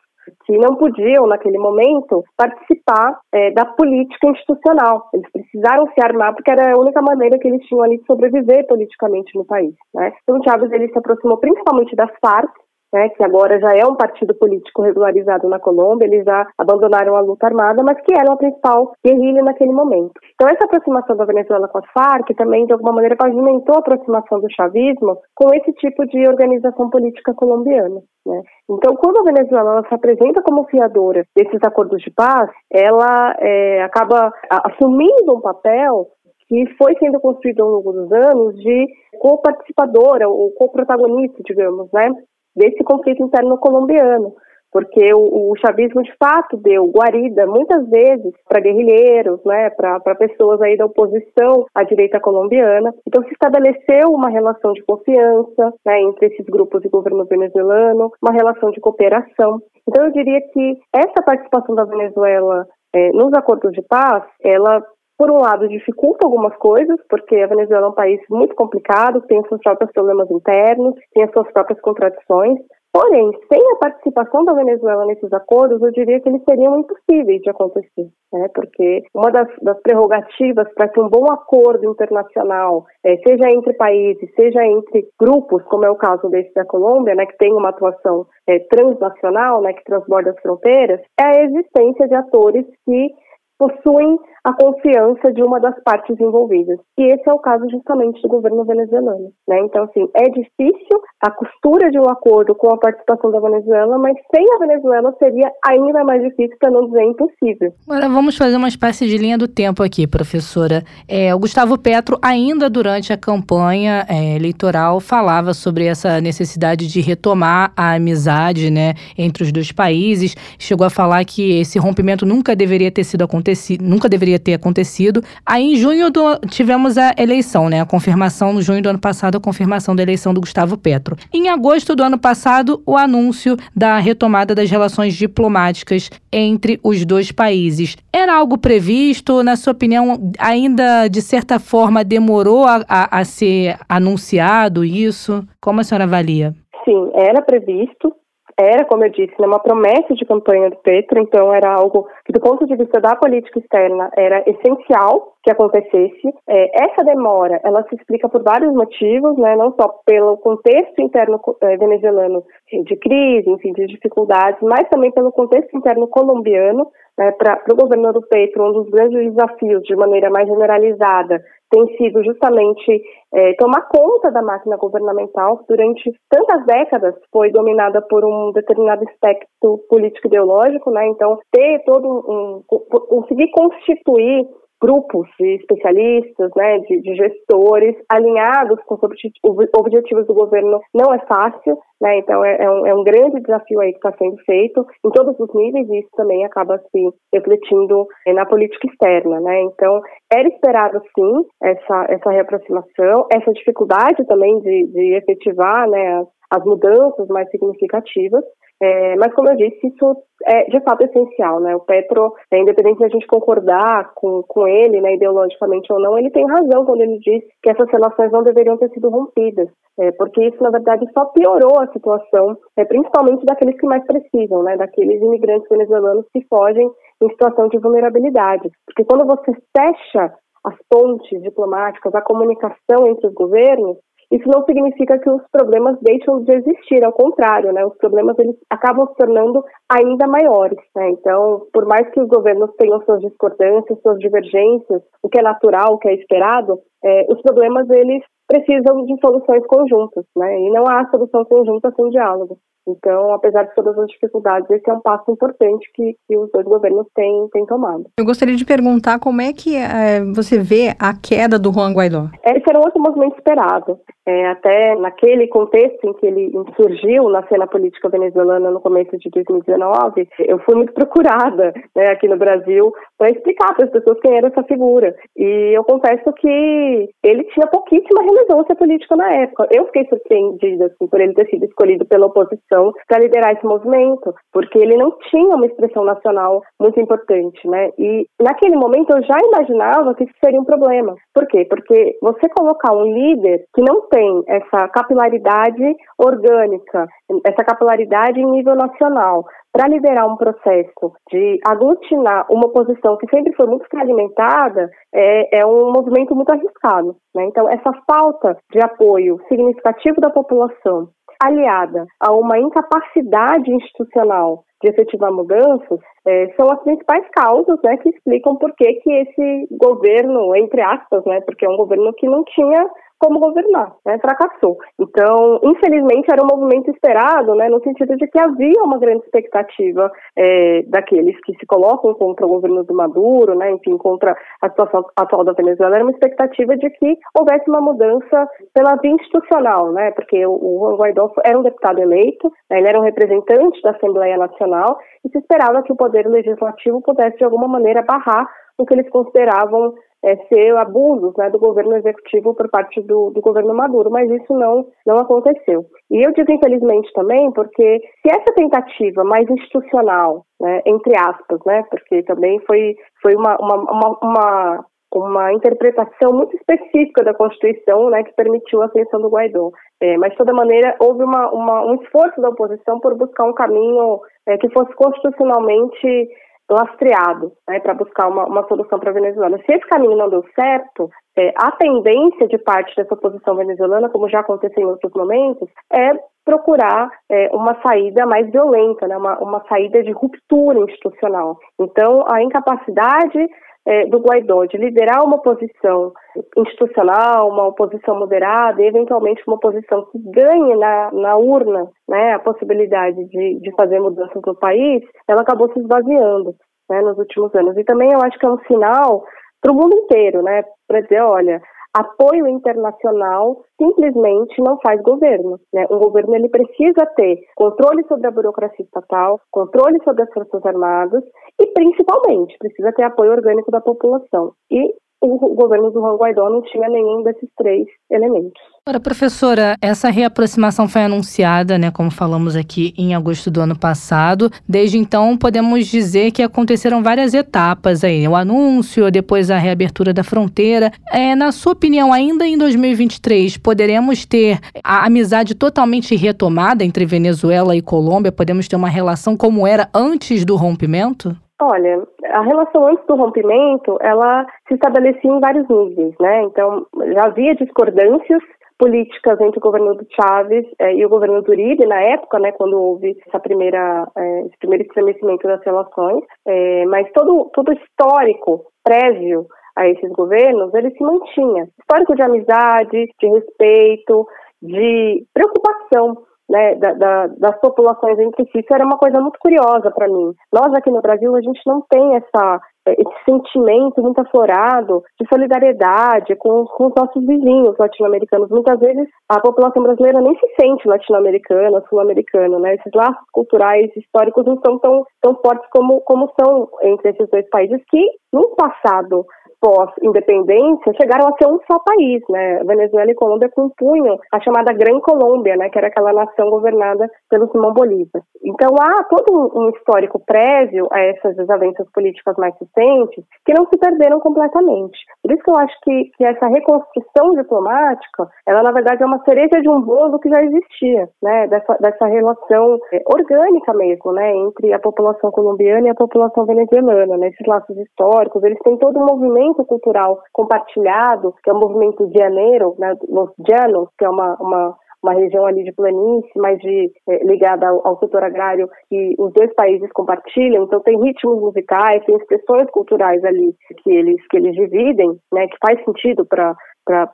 que 0.45 0.57
não 0.57 0.75
podiam, 0.75 1.27
naquele 1.27 1.57
momento, 1.57 2.23
participar 2.35 3.19
é, 3.33 3.51
da 3.51 3.65
política 3.65 4.29
institucional. 4.29 5.09
Eles 5.13 5.29
precisaram 5.31 5.87
se 5.87 6.05
armar 6.05 6.33
porque 6.33 6.51
era 6.51 6.73
a 6.73 6.79
única 6.79 7.01
maneira 7.01 7.37
que 7.37 7.47
eles 7.47 7.65
tinham 7.65 7.83
ali 7.83 7.97
de 7.97 8.05
sobreviver 8.05 8.65
politicamente 8.67 9.35
no 9.37 9.45
país. 9.45 9.73
Né? 9.93 10.11
Então, 10.23 10.41
Chávez 10.43 10.71
ele 10.71 10.89
se 10.89 10.97
aproximou 10.97 11.37
principalmente 11.37 11.95
das 11.95 12.11
FARC, 12.21 12.51
né, 12.93 13.09
que 13.09 13.23
agora 13.23 13.59
já 13.59 13.75
é 13.75 13.85
um 13.85 13.95
partido 13.95 14.33
político 14.35 14.81
regularizado 14.81 15.47
na 15.47 15.59
Colômbia, 15.59 16.05
eles 16.05 16.23
já 16.23 16.47
abandonaram 16.57 17.15
a 17.15 17.21
luta 17.21 17.47
armada, 17.47 17.83
mas 17.83 17.99
que 18.01 18.13
era 18.13 18.31
a 18.31 18.37
principal 18.37 18.93
guerrilha 19.05 19.43
naquele 19.43 19.71
momento. 19.71 20.13
Então, 20.35 20.47
essa 20.47 20.65
aproximação 20.65 21.15
da 21.15 21.25
Venezuela 21.25 21.67
com 21.67 21.79
as 21.79 21.85
Farc 21.91 22.33
também, 22.35 22.65
de 22.65 22.73
alguma 22.73 22.93
maneira, 22.93 23.15
pavimentou 23.15 23.75
a 23.75 23.79
aproximação 23.79 24.39
do 24.39 24.51
chavismo 24.51 25.17
com 25.35 25.53
esse 25.53 25.71
tipo 25.73 26.05
de 26.05 26.27
organização 26.27 26.89
política 26.89 27.33
colombiana. 27.33 28.01
Né? 28.25 28.41
Então, 28.69 28.95
quando 28.95 29.19
a 29.19 29.31
Venezuela 29.31 29.83
se 29.87 29.93
apresenta 29.93 30.41
como 30.41 30.65
fiadora 30.65 31.25
desses 31.35 31.59
acordos 31.63 32.01
de 32.01 32.11
paz, 32.11 32.49
ela 32.71 33.35
é, 33.39 33.83
acaba 33.83 34.31
assumindo 34.49 35.35
um 35.35 35.41
papel 35.41 36.07
que 36.47 36.65
foi 36.77 36.93
sendo 36.97 37.19
construído 37.19 37.61
ao 37.61 37.69
longo 37.69 37.91
dos 37.91 38.11
anos 38.11 38.55
de 38.55 38.87
co-participadora 39.19 40.29
ou 40.29 40.51
co-protagonista, 40.51 41.41
digamos, 41.45 41.89
né, 41.91 42.09
desse 42.57 42.83
conflito 42.83 43.23
interno 43.23 43.57
colombiano, 43.57 44.33
porque 44.71 45.13
o, 45.13 45.51
o 45.51 45.55
chavismo 45.55 46.03
de 46.03 46.13
fato 46.17 46.57
deu 46.57 46.85
guarida 46.87 47.45
muitas 47.45 47.87
vezes 47.89 48.33
para 48.47 48.59
guerrilheiros, 48.59 49.39
né, 49.45 49.69
para 49.69 50.15
pessoas 50.15 50.61
aí 50.61 50.75
da 50.75 50.85
oposição 50.85 51.65
à 51.73 51.83
direita 51.83 52.19
colombiana. 52.19 52.93
Então 53.07 53.23
se 53.23 53.31
estabeleceu 53.31 54.09
uma 54.09 54.29
relação 54.29 54.73
de 54.73 54.83
confiança 54.83 55.73
né, 55.85 56.01
entre 56.01 56.27
esses 56.27 56.45
grupos 56.45 56.83
e 56.83 56.89
governo 56.89 57.25
venezuelano, 57.25 58.11
uma 58.21 58.33
relação 58.33 58.71
de 58.71 58.81
cooperação. 58.81 59.61
Então 59.87 60.05
eu 60.05 60.11
diria 60.11 60.41
que 60.41 60.77
essa 60.93 61.23
participação 61.23 61.75
da 61.75 61.85
Venezuela 61.85 62.67
é, 62.93 63.11
nos 63.11 63.33
acordos 63.33 63.71
de 63.73 63.81
paz, 63.81 64.23
ela 64.43 64.83
por 65.17 65.31
um 65.31 65.37
lado, 65.37 65.67
dificulta 65.67 66.25
algumas 66.25 66.55
coisas, 66.57 66.97
porque 67.09 67.35
a 67.37 67.47
Venezuela 67.47 67.87
é 67.87 67.89
um 67.89 67.93
país 67.93 68.21
muito 68.29 68.53
complicado, 68.53 69.21
tem 69.21 69.41
seus 69.47 69.61
próprios 69.61 69.91
problemas 69.91 70.29
internos, 70.29 70.93
tem 71.13 71.23
as 71.23 71.31
suas 71.31 71.51
próprias 71.51 71.81
contradições. 71.81 72.59
Porém, 72.93 73.31
sem 73.51 73.61
a 73.73 73.75
participação 73.75 74.43
da 74.45 74.53
Venezuela 74.53 75.05
nesses 75.05 75.31
acordos, 75.31 75.81
eu 75.81 75.91
diria 75.91 76.19
que 76.19 76.29
eles 76.29 76.41
seriam 76.49 76.79
impossíveis 76.79 77.41
de 77.41 77.49
acontecer, 77.49 78.07
né? 78.33 78.47
porque 78.55 79.03
uma 79.13 79.29
das, 79.29 79.47
das 79.61 79.79
prerrogativas 79.81 80.67
para 80.73 80.87
que 80.87 80.99
um 80.99 81.09
bom 81.09 81.31
acordo 81.31 81.91
internacional, 81.91 82.85
é, 83.03 83.17
seja 83.17 83.49
entre 83.49 83.73
países, 83.73 84.33
seja 84.35 84.65
entre 84.65 85.07
grupos, 85.19 85.61
como 85.65 85.85
é 85.85 85.91
o 85.91 85.95
caso 85.95 86.29
desse 86.29 86.51
da 86.53 86.65
Colômbia, 86.65 87.13
né, 87.13 87.25
que 87.25 87.37
tem 87.37 87.53
uma 87.53 87.69
atuação 87.69 88.25
é, 88.47 88.59
transnacional, 88.59 89.61
né, 89.61 89.73
que 89.73 89.83
transborda 89.83 90.31
as 90.31 90.39
fronteiras, 90.41 90.99
é 91.19 91.23
a 91.23 91.43
existência 91.43 92.07
de 92.07 92.15
atores 92.15 92.65
que 92.85 93.11
possuem 93.57 94.17
a 94.47 94.53
confiança 94.53 95.33
de 95.33 95.43
uma 95.43 95.59
das 95.59 95.75
partes 95.83 96.17
envolvidas. 96.21 96.79
E 96.97 97.03
esse 97.03 97.29
é 97.29 97.33
o 97.33 97.39
caso 97.39 97.69
justamente 97.69 98.21
do 98.21 98.29
governo 98.29 98.63
venezuelano. 98.63 99.29
Né? 99.45 99.59
Então, 99.65 99.83
assim, 99.83 100.07
é 100.15 100.23
difícil 100.29 101.01
a 101.21 101.29
costura 101.31 101.91
de 101.91 101.99
um 101.99 102.09
acordo 102.09 102.55
com 102.55 102.73
a 102.73 102.77
participação 102.77 103.29
da 103.29 103.41
Venezuela, 103.41 103.97
mas 103.97 104.15
sem 104.33 104.45
a 104.55 104.59
Venezuela 104.59 105.13
seria 105.19 105.51
ainda 105.65 106.01
mais 106.05 106.21
difícil, 106.21 106.55
para 106.59 106.71
não 106.71 106.85
dizer 106.85 107.03
impossível. 107.03 107.73
Agora, 107.85 108.07
vamos 108.07 108.37
fazer 108.37 108.55
uma 108.55 108.69
espécie 108.69 109.05
de 109.05 109.17
linha 109.17 109.37
do 109.37 109.49
tempo 109.49 109.83
aqui, 109.83 110.07
professora. 110.07 110.81
É, 111.09 111.35
o 111.35 111.39
Gustavo 111.39 111.77
Petro, 111.77 112.17
ainda 112.21 112.69
durante 112.69 113.11
a 113.11 113.17
campanha 113.17 114.05
é, 114.07 114.37
eleitoral, 114.37 115.01
falava 115.01 115.53
sobre 115.53 115.87
essa 115.87 116.21
necessidade 116.21 116.87
de 116.87 117.01
retomar 117.01 117.73
a 117.75 117.95
amizade 117.95 118.71
né, 118.71 118.93
entre 119.17 119.43
os 119.43 119.51
dois 119.51 119.73
países. 119.73 120.35
Chegou 120.57 120.87
a 120.87 120.89
falar 120.89 121.25
que 121.25 121.59
esse 121.59 121.77
rompimento 121.77 122.25
nunca 122.25 122.55
deveria 122.55 122.91
ter 122.91 123.03
sido 123.03 123.23
acontecido, 123.23 123.46
nunca 123.81 124.09
deveria 124.09 124.39
ter 124.39 124.53
acontecido. 124.53 125.23
Aí, 125.45 125.73
em 125.73 125.75
junho, 125.75 126.09
do, 126.09 126.39
tivemos 126.49 126.97
a 126.97 127.13
eleição, 127.17 127.69
né? 127.69 127.81
A 127.81 127.85
confirmação, 127.85 128.53
no 128.53 128.61
junho 128.61 128.81
do 128.81 128.89
ano 128.89 128.99
passado, 128.99 129.37
a 129.37 129.41
confirmação 129.41 129.95
da 129.95 130.03
eleição 130.03 130.33
do 130.33 130.41
Gustavo 130.41 130.77
Petro. 130.77 131.15
Em 131.33 131.49
agosto 131.49 131.95
do 131.95 132.03
ano 132.03 132.17
passado, 132.17 132.81
o 132.85 132.97
anúncio 132.97 133.57
da 133.75 133.97
retomada 133.99 134.55
das 134.55 134.69
relações 134.69 135.15
diplomáticas 135.15 136.09
entre 136.31 136.79
os 136.83 137.05
dois 137.05 137.31
países. 137.31 137.95
Era 138.11 138.35
algo 138.35 138.57
previsto? 138.57 139.43
Na 139.43 139.55
sua 139.55 139.73
opinião, 139.73 140.31
ainda 140.39 141.07
de 141.07 141.21
certa 141.21 141.59
forma 141.59 142.03
demorou 142.03 142.65
a, 142.65 142.83
a, 142.87 143.19
a 143.19 143.25
ser 143.25 143.77
anunciado 143.87 144.83
isso? 144.83 145.45
Como 145.61 145.79
a 145.79 145.83
senhora 145.83 146.05
avalia? 146.05 146.53
Sim, 146.85 147.11
era 147.13 147.41
previsto 147.41 148.13
era, 148.59 148.85
como 148.85 149.03
eu 149.05 149.09
disse, 149.09 149.33
né, 149.39 149.45
uma 149.45 149.59
promessa 149.59 150.15
de 150.15 150.25
campanha 150.25 150.69
do 150.69 150.77
Petro, 150.77 151.19
então 151.19 151.53
era 151.53 151.71
algo 151.71 152.07
que, 152.25 152.33
do 152.33 152.39
ponto 152.39 152.65
de 152.65 152.75
vista 152.75 152.99
da 152.99 153.15
política 153.15 153.59
externa, 153.59 154.09
era 154.17 154.43
essencial 154.49 155.35
que 155.43 155.51
acontecesse. 155.51 156.33
É, 156.47 156.83
essa 156.83 157.03
demora, 157.03 157.61
ela 157.63 157.83
se 157.87 157.95
explica 157.95 158.27
por 158.27 158.41
vários 158.43 158.73
motivos, 158.73 159.37
né, 159.37 159.55
não 159.55 159.73
só 159.79 159.99
pelo 160.05 160.37
contexto 160.37 160.99
interno 160.99 161.39
é, 161.61 161.77
venezuelano 161.77 162.43
de 162.71 162.95
crise, 162.97 163.49
enfim, 163.49 163.73
de 163.73 163.85
dificuldades, 163.85 164.59
mas 164.61 164.89
também 164.89 165.11
pelo 165.11 165.31
contexto 165.31 165.77
interno 165.77 166.07
colombiano, 166.07 166.87
né, 167.17 167.31
para 167.31 167.61
o 167.71 167.75
governo 167.75 168.11
do 168.11 168.21
Petro, 168.21 168.69
um 168.69 168.73
dos 168.73 168.89
grandes 168.89 169.33
desafios, 169.33 169.83
de 169.83 169.95
maneira 169.95 170.29
mais 170.29 170.47
generalizada, 170.47 171.43
tem 171.69 171.97
sido 171.97 172.23
justamente 172.23 173.01
é, 173.33 173.53
tomar 173.55 173.87
conta 173.89 174.31
da 174.31 174.41
máquina 174.41 174.77
governamental. 174.77 175.63
Durante 175.67 176.11
tantas 176.29 176.65
décadas 176.65 177.15
foi 177.31 177.51
dominada 177.51 178.01
por 178.01 178.25
um 178.25 178.51
determinado 178.51 179.03
aspecto 179.09 179.79
político-ideológico, 179.89 180.91
né? 180.91 181.07
Então, 181.07 181.37
ter 181.51 181.83
todo 181.85 182.07
um, 182.07 182.63
um 182.69 182.97
conseguir 183.07 183.49
constituir 183.51 184.47
grupos 184.81 185.27
de 185.39 185.55
especialistas, 185.55 186.51
né, 186.55 186.79
de, 186.79 187.01
de, 187.01 187.15
gestores 187.15 187.95
alinhados 188.09 188.79
com 188.85 188.95
os 188.95 189.69
objetivos 189.75 190.27
do 190.27 190.33
governo. 190.33 190.79
Não 190.93 191.13
é 191.13 191.19
fácil, 191.19 191.79
né, 191.99 192.19
então 192.19 192.43
é, 192.43 192.57
é, 192.63 192.69
um, 192.69 192.85
é 192.85 192.93
um, 192.93 193.03
grande 193.03 193.41
desafio 193.41 193.79
aí 193.79 193.91
que 193.91 193.97
está 193.97 194.13
sendo 194.17 194.37
feito 194.45 194.85
em 195.03 195.09
todos 195.09 195.39
os 195.39 195.53
níveis 195.53 195.89
e 195.89 195.99
isso 195.99 196.09
também 196.15 196.45
acaba 196.45 196.77
se 196.91 197.09
refletindo 197.33 198.07
eh, 198.27 198.33
na 198.33 198.45
política 198.45 198.87
externa, 198.87 199.39
né, 199.39 199.61
então 199.61 200.01
era 200.31 200.47
esperado 200.47 201.01
sim 201.15 201.45
essa, 201.63 202.05
essa 202.09 202.29
reaproximação, 202.29 203.27
essa 203.31 203.51
dificuldade 203.53 204.25
também 204.27 204.59
de, 204.59 204.87
de 204.87 205.15
efetivar, 205.15 205.89
né, 205.89 206.19
as, 206.19 206.27
as 206.51 206.63
mudanças 206.63 207.27
mais 207.29 207.49
significativas, 207.49 208.43
é, 208.81 209.15
mas, 209.15 209.33
como 209.33 209.49
eu 209.49 209.55
disse, 209.55 209.87
isso 209.87 210.23
é 210.45 210.65
de 210.65 210.79
fato 210.81 211.03
essencial, 211.03 211.59
né? 211.59 211.75
O 211.75 211.79
Petro, 211.79 212.33
é, 212.51 212.59
independente 212.59 212.99
de 212.99 213.05
a 213.05 213.09
gente 213.09 213.25
concordar 213.25 214.11
com, 214.13 214.43
com 214.43 214.67
ele, 214.67 215.01
né, 215.01 215.15
ideologicamente 215.15 215.91
ou 215.91 215.99
não, 215.99 216.17
ele 216.17 216.29
tem 216.29 216.45
razão 216.45 216.85
quando 216.85 217.01
ele 217.01 217.17
diz 217.19 217.43
que 217.63 217.71
essas 217.71 217.89
relações 217.89 218.31
não 218.31 218.43
deveriam 218.43 218.77
ter 218.77 218.89
sido 218.91 219.09
rompidas, 219.09 219.67
é, 219.99 220.11
porque 220.11 220.45
isso, 220.45 220.61
na 220.61 220.69
verdade, 220.69 221.07
só 221.11 221.25
piorou 221.25 221.79
a 221.79 221.87
situação, 221.87 222.55
é, 222.77 222.85
principalmente 222.85 223.45
daqueles 223.45 223.79
que 223.79 223.87
mais 223.87 224.05
precisam, 224.05 224.61
né? 224.61 224.77
Daqueles 224.77 225.21
imigrantes 225.21 225.67
venezuelanos 225.69 226.25
que 226.31 226.45
fogem 226.47 226.87
em 227.21 227.29
situação 227.29 227.67
de 227.69 227.79
vulnerabilidade. 227.79 228.69
Porque 228.85 229.03
quando 229.05 229.25
você 229.25 229.51
fecha 229.75 230.33
as 230.63 230.75
pontes 230.89 231.41
diplomáticas, 231.41 232.13
a 232.13 232.21
comunicação 232.21 233.07
entre 233.07 233.27
os 233.27 233.33
governos, 233.33 233.97
isso 234.31 234.47
não 234.49 234.65
significa 234.65 235.17
que 235.19 235.29
os 235.29 235.41
problemas 235.51 235.97
deixam 236.01 236.43
de 236.43 236.53
existir, 236.53 237.03
ao 237.03 237.13
contrário, 237.13 237.71
né? 237.71 237.85
Os 237.85 237.95
problemas 237.97 238.37
eles 238.39 238.55
acabam 238.69 239.07
se 239.07 239.15
tornando 239.15 239.63
ainda 239.89 240.27
maiores, 240.27 240.79
né? 240.95 241.11
Então, 241.11 241.65
por 241.71 241.85
mais 241.85 242.09
que 242.11 242.19
os 242.19 242.27
governos 242.27 242.71
tenham 242.77 243.01
suas 243.03 243.21
discordâncias, 243.21 244.01
suas 244.01 244.19
divergências, 244.19 245.01
o 245.23 245.29
que 245.29 245.39
é 245.39 245.43
natural, 245.43 245.93
o 245.93 245.97
que 245.97 246.09
é 246.09 246.15
esperado, 246.15 246.79
é, 247.03 247.25
os 247.29 247.41
problemas 247.41 247.89
eles 247.89 248.21
precisam 248.47 249.05
de 249.05 249.17
soluções 249.19 249.65
conjuntas, 249.65 250.25
né? 250.35 250.59
E 250.59 250.69
não 250.71 250.83
há 250.87 251.09
solução 251.09 251.45
conjunta 251.45 251.91
sem 251.95 252.09
diálogo. 252.09 252.57
Então, 252.87 253.33
apesar 253.33 253.63
de 253.63 253.75
todas 253.75 253.97
as 253.97 254.07
dificuldades, 254.07 254.69
esse 254.69 254.89
é 254.89 254.93
um 254.93 255.01
passo 255.01 255.29
importante 255.31 255.89
que, 255.93 256.15
que 256.27 256.37
os 256.37 256.49
dois 256.51 256.65
governos 256.65 257.07
têm, 257.13 257.47
têm 257.51 257.65
tomado. 257.65 258.05
Eu 258.17 258.25
gostaria 258.25 258.55
de 258.55 258.65
perguntar 258.65 259.19
como 259.19 259.41
é 259.41 259.51
que 259.51 259.75
é, 259.75 260.23
você 260.33 260.57
vê 260.57 260.95
a 260.99 261.13
queda 261.13 261.59
do 261.59 261.71
Juan 261.71 261.93
Guaidó? 261.93 262.27
Esse 262.43 262.63
era 262.69 262.79
um 262.79 262.83
outro 262.83 263.01
movimento 263.01 263.37
esperado. 263.37 263.99
É, 264.25 264.47
até 264.49 264.95
naquele 264.95 265.47
contexto 265.47 266.05
em 266.05 266.13
que 266.13 266.25
ele 266.25 266.51
surgiu 266.75 267.29
na 267.29 267.47
cena 267.47 267.65
política 267.65 268.09
venezuelana 268.09 268.69
no 268.69 268.81
começo 268.81 269.17
de 269.17 269.29
2019, 269.29 270.27
eu 270.39 270.59
fui 270.59 270.75
muito 270.75 270.91
procurada 270.93 271.73
né, 271.95 272.07
aqui 272.07 272.27
no 272.27 272.35
Brasil 272.35 272.91
para 273.17 273.29
explicar 273.29 273.73
para 273.73 273.85
as 273.85 273.91
pessoas 273.91 274.19
quem 274.19 274.35
era 274.35 274.47
essa 274.47 274.63
figura. 274.63 275.15
E 275.35 275.71
eu 275.73 275.83
confesso 275.83 276.31
que 276.33 277.09
ele 277.23 277.43
tinha 277.53 277.67
pouquíssima 277.67 278.21
relevância 278.21 278.75
política 278.75 279.15
na 279.15 279.31
época. 279.31 279.67
Eu 279.71 279.85
fiquei 279.85 280.05
surpreendida 280.07 280.87
assim, 280.87 281.07
por 281.07 281.21
ele 281.21 281.33
ter 281.33 281.47
sido 281.49 281.65
escolhido 281.65 282.05
pela 282.05 282.27
oposição 282.27 282.76
para 283.07 283.19
liderar 283.19 283.53
esse 283.53 283.65
movimento, 283.65 284.33
porque 284.51 284.77
ele 284.77 284.95
não 284.97 285.11
tinha 285.29 285.55
uma 285.55 285.65
expressão 285.65 286.03
nacional 286.03 286.61
muito 286.79 286.99
importante, 286.99 287.67
né? 287.67 287.89
E 287.97 288.25
naquele 288.41 288.75
momento 288.75 289.11
eu 289.11 289.23
já 289.23 289.37
imaginava 289.43 290.13
que 290.15 290.23
isso 290.23 290.33
seria 290.43 290.59
um 290.59 290.65
problema. 290.65 291.15
Por 291.33 291.47
quê? 291.47 291.65
Porque 291.69 292.17
você 292.21 292.49
colocar 292.49 292.93
um 292.93 293.03
líder 293.03 293.65
que 293.73 293.81
não 293.81 294.07
tem 294.09 294.43
essa 294.47 294.87
capilaridade 294.89 295.95
orgânica, 296.17 297.07
essa 297.45 297.63
capilaridade 297.63 298.39
em 298.39 298.45
nível 298.45 298.75
nacional, 298.75 299.45
para 299.77 299.87
liderar 299.87 300.27
um 300.27 300.35
processo 300.35 301.13
de 301.31 301.59
aglutinar 301.63 302.47
uma 302.49 302.67
posição 302.69 303.15
que 303.17 303.29
sempre 303.29 303.53
foi 303.53 303.67
muito 303.67 303.85
fragmentada, 303.87 304.89
é, 305.13 305.59
é 305.59 305.65
um 305.65 305.91
movimento 305.91 306.35
muito 306.35 306.51
arriscado. 306.51 307.15
Né? 307.35 307.45
Então, 307.45 307.69
essa 307.69 307.91
falta 308.09 308.57
de 308.71 308.79
apoio 308.83 309.39
significativo 309.47 310.19
da 310.19 310.31
população, 310.31 311.09
aliada 311.41 312.05
a 312.19 312.31
uma 312.31 312.57
incapacidade 312.59 313.71
institucional 313.71 314.63
de 314.81 314.89
efetivar 314.89 315.31
mudanças, 315.31 315.99
é, 316.25 316.53
são 316.55 316.69
as 316.69 316.79
principais 316.83 317.27
causas 317.31 317.79
né, 317.83 317.97
que 317.97 318.09
explicam 318.09 318.55
por 318.55 318.73
que, 318.75 318.93
que 318.95 319.11
esse 319.11 319.67
governo, 319.71 320.55
entre 320.55 320.81
aspas, 320.81 321.23
né, 321.25 321.41
porque 321.41 321.65
é 321.65 321.69
um 321.69 321.77
governo 321.77 322.13
que 322.13 322.27
não 322.27 322.43
tinha 322.43 322.87
como 323.19 323.39
governar, 323.39 323.93
né? 324.05 324.17
fracassou. 324.19 324.77
Então, 324.99 325.59
infelizmente, 325.63 326.31
era 326.31 326.43
um 326.43 326.47
movimento 326.47 326.91
esperado, 326.91 327.55
né? 327.55 327.67
no 327.69 327.81
sentido 327.81 328.15
de 328.15 328.27
que 328.27 328.39
havia 328.39 328.83
uma 328.83 328.99
grande 328.99 329.23
expectativa 329.23 330.11
é, 330.35 330.83
daqueles 330.83 331.39
que 331.41 331.53
se 331.57 331.65
colocam 331.65 332.13
contra 332.13 332.45
o 332.45 332.49
governo 332.49 332.83
do 332.83 332.93
Maduro, 332.93 333.55
né? 333.55 333.71
enfim, 333.71 333.97
contra 333.97 334.35
a 334.61 334.69
situação 334.69 335.05
atual 335.15 335.43
da 335.43 335.53
Venezuela, 335.53 335.95
era 335.95 336.03
uma 336.03 336.11
expectativa 336.11 336.77
de 336.77 336.89
que 336.91 337.17
houvesse 337.37 337.69
uma 337.69 337.81
mudança 337.81 338.47
pela 338.73 338.95
via 338.97 339.11
institucional, 339.11 339.91
né? 339.91 340.11
porque 340.11 340.45
o 340.45 340.79
Juan 340.79 340.97
Guaidó 340.97 341.31
era 341.43 341.57
um 341.57 341.63
deputado 341.63 341.99
eleito, 341.99 342.51
né? 342.69 342.77
ele 342.77 342.89
era 342.89 342.99
um 342.99 343.03
representante 343.03 343.81
da 343.81 343.91
Assembleia 343.91 344.37
Nacional 344.37 344.97
e 345.25 345.29
se 345.29 345.37
esperava 345.39 345.81
que 345.81 345.91
o 345.91 345.97
poder 345.97 346.27
legislativo 346.27 347.01
pudesse, 347.01 347.37
de 347.37 347.43
alguma 347.43 347.67
maneira, 347.67 348.03
barrar 348.03 348.47
o 348.77 348.85
que 348.85 348.93
eles 348.93 349.09
consideravam 349.09 349.95
é, 350.27 350.35
ser 350.47 350.75
abusos 350.75 351.33
né, 351.37 351.49
do 351.49 351.57
governo 351.57 351.95
executivo 351.95 352.53
por 352.53 352.69
parte 352.69 353.01
do, 353.01 353.31
do 353.31 353.39
governo 353.39 353.73
Maduro, 353.73 354.11
mas 354.11 354.29
isso 354.29 354.53
não, 354.53 354.85
não 355.05 355.17
aconteceu. 355.19 355.85
E 356.11 356.25
eu 356.25 356.33
digo 356.33 356.51
infelizmente 356.51 357.11
também 357.13 357.49
porque 357.51 358.01
se 358.21 358.29
essa 358.29 358.53
tentativa 358.53 359.23
mais 359.23 359.49
institucional, 359.49 360.45
né, 360.59 360.81
entre 360.85 361.13
aspas, 361.17 361.59
né, 361.65 361.83
porque 361.89 362.23
também 362.23 362.59
foi, 362.67 362.95
foi 363.21 363.35
uma, 363.35 363.55
uma, 363.57 363.75
uma, 363.75 364.17
uma 364.21 364.85
uma 365.15 365.53
interpretação 365.53 366.33
muito 366.33 366.55
específica 366.57 367.23
da 367.23 367.33
Constituição, 367.33 368.09
né, 368.09 368.23
que 368.23 368.35
permitiu 368.35 368.81
a 368.81 368.85
ascensão 368.87 369.21
do 369.21 369.29
Guaidó. 369.29 369.71
É, 370.01 370.17
mas, 370.17 370.31
de 370.31 370.37
toda 370.37 370.53
maneira, 370.53 370.95
houve 370.99 371.23
uma, 371.23 371.49
uma, 371.49 371.85
um 371.85 371.95
esforço 371.95 372.39
da 372.41 372.49
oposição 372.49 372.99
por 372.99 373.15
buscar 373.15 373.45
um 373.45 373.53
caminho 373.53 374.19
é, 374.45 374.57
que 374.57 374.69
fosse 374.69 374.93
constitucionalmente 374.95 376.29
lastreado, 376.69 377.51
né, 377.67 377.79
para 377.79 377.93
buscar 377.93 378.27
uma, 378.27 378.45
uma 378.45 378.67
solução 378.67 378.99
para 378.99 379.11
a 379.11 379.13
Venezuela. 379.13 379.57
Se 379.59 379.73
esse 379.73 379.87
caminho 379.87 380.17
não 380.17 380.29
deu 380.29 380.43
certo, 380.53 381.09
é, 381.37 381.53
a 381.55 381.71
tendência 381.71 382.47
de 382.47 382.57
parte 382.57 382.95
dessa 382.95 383.13
oposição 383.13 383.55
venezuelana, 383.55 384.09
como 384.09 384.29
já 384.29 384.41
aconteceu 384.41 384.83
em 384.83 384.87
outros 384.87 385.13
momentos, 385.13 385.69
é 385.91 386.11
procurar 386.43 387.09
é, 387.29 387.49
uma 387.53 387.77
saída 387.81 388.25
mais 388.25 388.49
violenta, 388.51 389.07
né, 389.07 389.17
uma, 389.17 389.37
uma 389.39 389.63
saída 389.67 390.03
de 390.03 390.11
ruptura 390.11 390.79
institucional. 390.79 391.57
Então, 391.79 392.23
a 392.27 392.41
incapacidade 392.41 393.49
é, 393.87 394.05
do 394.07 394.19
Guaidó 394.19 394.65
de 394.65 394.77
liderar 394.77 395.23
uma 395.23 395.37
oposição 395.37 396.11
institucional, 396.57 397.49
uma 397.49 397.67
oposição 397.69 398.19
moderada, 398.19 398.81
e 398.81 398.87
eventualmente 398.87 399.41
uma 399.47 399.55
oposição 399.55 400.05
que 400.11 400.19
ganhe 400.29 400.75
na, 400.75 401.09
na 401.13 401.37
urna 401.37 401.87
né, 402.07 402.33
a 402.33 402.39
possibilidade 402.39 403.23
de, 403.29 403.59
de 403.61 403.71
fazer 403.77 404.01
mudanças 404.01 404.41
no 404.45 404.55
país, 404.55 405.01
ela 405.25 405.41
acabou 405.41 405.71
se 405.71 405.79
esvaziando 405.79 406.53
né, 406.89 407.01
nos 407.01 407.17
últimos 407.17 407.55
anos. 407.55 407.77
E 407.77 407.83
também 407.85 408.11
eu 408.11 408.19
acho 408.21 408.37
que 408.37 408.45
é 408.45 408.49
um 408.49 408.59
sinal 408.67 409.23
para 409.61 409.71
o 409.71 409.75
mundo 409.75 409.95
inteiro, 409.95 410.43
né, 410.43 410.63
para 410.85 410.99
dizer, 410.99 411.21
olha, 411.21 411.61
apoio 411.97 412.47
internacional 412.47 413.63
simplesmente 413.77 414.61
não 414.61 414.79
faz 414.79 415.01
governo. 415.01 415.59
Né? 415.73 415.85
Um 415.89 415.97
governo 415.97 416.35
ele 416.35 416.49
precisa 416.49 417.05
ter 417.15 417.39
controle 417.55 418.05
sobre 418.07 418.27
a 418.27 418.31
burocracia 418.31 418.85
estatal, 418.85 419.39
controle 419.51 419.97
sobre 420.03 420.23
as 420.23 420.33
forças 420.33 420.63
armadas 420.65 421.23
e 421.59 421.67
principalmente 421.67 422.57
precisa 422.59 422.91
ter 422.93 423.03
apoio 423.03 423.31
orgânico 423.31 423.71
da 423.71 423.81
população. 423.81 424.53
E 424.69 424.93
o 425.21 425.55
governo 425.55 425.89
do 425.89 425.99
Juan 425.99 426.15
Guaidó 426.15 426.49
não 426.49 426.61
tinha 426.61 426.87
nenhum 426.87 427.23
desses 427.23 427.49
três 427.57 427.87
elementos. 428.09 428.61
Ora, 428.87 428.99
professora, 428.99 429.75
essa 429.81 430.09
reaproximação 430.09 430.87
foi 430.87 431.01
anunciada, 431.01 431.77
né, 431.77 431.91
como 431.91 432.09
falamos 432.09 432.55
aqui, 432.55 432.93
em 432.97 433.13
agosto 433.13 433.51
do 433.51 433.59
ano 433.59 433.77
passado. 433.77 434.49
Desde 434.67 434.97
então, 434.97 435.35
podemos 435.35 435.87
dizer 435.87 436.31
que 436.31 436.41
aconteceram 436.41 437.03
várias 437.03 437.33
etapas 437.33 438.03
aí. 438.03 438.25
O 438.27 438.35
anúncio, 438.35 439.11
depois 439.11 439.51
a 439.51 439.57
reabertura 439.57 440.13
da 440.13 440.23
fronteira. 440.23 440.91
É, 441.11 441.35
na 441.35 441.51
sua 441.51 441.73
opinião, 441.73 442.13
ainda 442.13 442.47
em 442.47 442.57
2023, 442.57 443.57
poderemos 443.57 444.25
ter 444.25 444.59
a 444.83 445.05
amizade 445.05 445.53
totalmente 445.53 446.15
retomada 446.15 446.85
entre 446.85 447.05
Venezuela 447.05 447.75
e 447.75 447.81
Colômbia? 447.81 448.31
Podemos 448.31 448.67
ter 448.67 448.77
uma 448.77 448.89
relação 448.89 449.35
como 449.35 449.67
era 449.67 449.89
antes 449.93 450.45
do 450.45 450.55
rompimento? 450.55 451.35
Olha, 451.59 452.07
a 452.25 452.41
relação 452.41 452.87
antes 452.87 453.03
do 453.07 453.15
rompimento, 453.15 453.97
ela 454.01 454.45
se 454.67 454.75
estabelecia 454.75 455.31
em 455.31 455.39
vários 455.39 455.67
níveis, 455.67 456.13
né? 456.19 456.43
Então, 456.43 456.85
já 457.13 457.25
havia 457.25 457.55
discordâncias 457.55 458.43
políticas 458.77 459.41
entre 459.41 459.57
o 459.57 459.61
governo 459.61 459.95
do 459.95 460.05
Chávez 460.11 460.65
eh, 460.79 460.95
e 460.95 461.05
o 461.05 461.09
governo 461.09 461.41
do 461.41 461.51
Uribe 461.51 461.85
na 461.85 461.99
época, 461.99 462.37
né, 462.37 462.51
quando 462.51 462.79
houve 462.79 463.17
essa 463.27 463.39
primeira, 463.39 464.07
eh, 464.15 464.41
esse 464.41 464.57
primeiro 464.59 464.83
estremecimento 464.83 465.47
das 465.47 465.63
relações, 465.63 466.23
eh, 466.45 466.85
mas 466.85 467.11
todo 467.11 467.49
todo 467.53 467.73
histórico 467.73 468.65
prévio 468.83 469.47
a 469.75 469.87
esses 469.87 470.11
governos 470.11 470.73
ele 470.75 470.91
se 470.91 471.03
mantinha, 471.03 471.67
histórico 471.79 472.15
de 472.15 472.21
amizade, 472.21 473.09
de 473.19 473.27
respeito, 473.27 474.27
de 474.61 475.25
preocupação 475.33 476.23
né, 476.49 476.75
da, 476.75 476.93
da, 476.93 477.27
das 477.27 477.59
populações 477.59 478.17
entre 478.19 478.45
si. 478.45 478.59
Isso 478.59 478.73
era 478.73 478.85
uma 478.85 478.97
coisa 478.97 479.19
muito 479.19 479.37
curiosa 479.39 479.91
para 479.91 480.07
mim. 480.07 480.33
Nós 480.53 480.73
aqui 480.73 480.89
no 480.89 481.01
Brasil, 481.01 481.35
a 481.35 481.41
gente 481.41 481.59
não 481.65 481.83
tem 481.89 482.15
essa, 482.15 482.61
esse 482.87 483.23
sentimento 483.25 484.01
muito 484.01 484.19
aflorado 484.19 485.03
de 485.19 485.27
solidariedade 485.27 486.35
com, 486.37 486.65
com 486.65 486.87
os 486.87 486.93
nossos 486.95 487.25
vizinhos 487.25 487.75
latino-americanos. 487.77 488.49
Muitas 488.49 488.79
vezes 488.79 489.07
a 489.29 489.39
população 489.39 489.83
brasileira 489.83 490.21
nem 490.21 490.37
se 490.37 490.47
sente 490.59 490.87
latino-americana, 490.87 491.83
sul-americana, 491.89 492.59
né? 492.59 492.75
Esses 492.75 492.93
laços 492.93 493.25
culturais, 493.31 493.91
históricos 493.95 494.45
não 494.45 494.59
são 494.65 494.79
tão, 494.79 495.05
tão 495.21 495.35
fortes 495.35 495.67
como, 495.71 496.01
como 496.01 496.31
são 496.39 496.69
entre 496.83 497.11
esses 497.11 497.29
dois 497.29 497.47
países 497.49 497.81
que, 497.89 498.01
no 498.31 498.55
passado 498.55 499.25
pós-independência, 499.59 500.93
chegaram 500.99 501.27
a 501.27 501.37
ser 501.37 501.47
um 501.47 501.59
só 501.69 501.79
país, 501.79 502.21
né? 502.29 502.63
Venezuela 502.63 503.11
e 503.11 503.15
Colômbia 503.15 503.49
compunham 503.49 504.17
a 504.31 504.39
chamada 504.39 504.73
Gran 504.73 504.99
Colômbia, 504.99 505.55
né? 505.55 505.69
Que 505.69 505.77
era 505.77 505.87
aquela 505.87 506.13
nação 506.13 506.49
governada 506.49 507.09
pelo 507.29 507.49
Simão 507.51 507.73
Bolívar. 507.73 508.21
Então 508.43 508.69
há 508.79 509.03
todo 509.05 509.51
um 509.55 509.69
histórico 509.69 510.21
prévio 510.25 510.87
a 510.91 510.99
essas 511.01 511.35
desavenças 511.35 511.89
políticas 511.91 512.35
mais 512.37 512.53
recentes 512.59 513.23
que 513.45 513.53
não 513.53 513.65
se 513.67 513.77
perderam 513.77 514.19
completamente. 514.19 514.97
Por 515.21 515.31
isso 515.31 515.43
que 515.43 515.51
eu 515.51 515.57
acho 515.57 515.75
que, 515.83 516.11
que 516.17 516.25
essa 516.25 516.47
reconstrução 516.47 517.31
diplomática, 517.31 518.27
ela 518.47 518.61
na 518.61 518.71
verdade 518.71 519.03
é 519.03 519.05
uma 519.05 519.23
cereja 519.23 519.61
de 519.61 519.69
um 519.69 519.81
bolo 519.81 520.19
que 520.19 520.29
já 520.29 520.43
existia, 520.43 521.09
né? 521.21 521.47
Dessa, 521.47 521.73
dessa 521.79 522.05
relação 522.05 522.79
é, 522.93 523.01
orgânica 523.11 523.73
mesmo, 523.73 524.13
né? 524.13 524.35
Entre 524.35 524.73
a 524.73 524.79
população 524.79 525.31
colombiana 525.31 525.87
e 525.87 525.91
a 525.91 525.95
população 525.95 526.45
venezuelana, 526.45 527.17
né? 527.17 527.27
Esses 527.29 527.45
laços 527.47 527.75
históricos, 527.77 528.43
eles 528.43 528.59
têm 528.59 528.77
todo 528.77 528.99
um 528.99 529.05
movimento 529.05 529.46
movimento 529.47 529.65
cultural 529.65 530.19
compartilhado, 530.33 531.33
que 531.43 531.49
é 531.49 531.53
o 531.53 531.59
movimento 531.59 532.09
Janeiro, 532.15 532.75
né, 532.77 532.93
Los 533.07 533.31
Llanos, 533.39 533.89
que 533.97 534.05
é 534.05 534.09
uma, 534.09 534.35
uma, 534.39 534.75
uma 535.03 535.13
região 535.13 535.45
ali 535.45 535.63
de 535.63 535.71
planície, 535.73 536.31
mais 536.35 536.59
de, 536.59 536.91
é, 537.09 537.23
ligada 537.23 537.67
ao, 537.67 537.87
ao, 537.87 537.99
setor 537.99 538.23
agrário, 538.23 538.67
que 538.89 539.15
os 539.17 539.31
dois 539.33 539.53
países 539.53 539.89
compartilham, 539.93 540.63
então 540.63 540.81
tem 540.81 540.99
ritmos 541.01 541.39
musicais, 541.39 542.03
tem 542.05 542.15
expressões 542.15 542.69
culturais 542.71 543.23
ali 543.23 543.53
que 543.83 543.91
eles, 543.91 544.27
que 544.29 544.37
eles 544.37 544.53
dividem, 544.53 545.09
né, 545.33 545.47
que 545.47 545.57
faz 545.65 545.83
sentido 545.83 546.25
para 546.25 546.55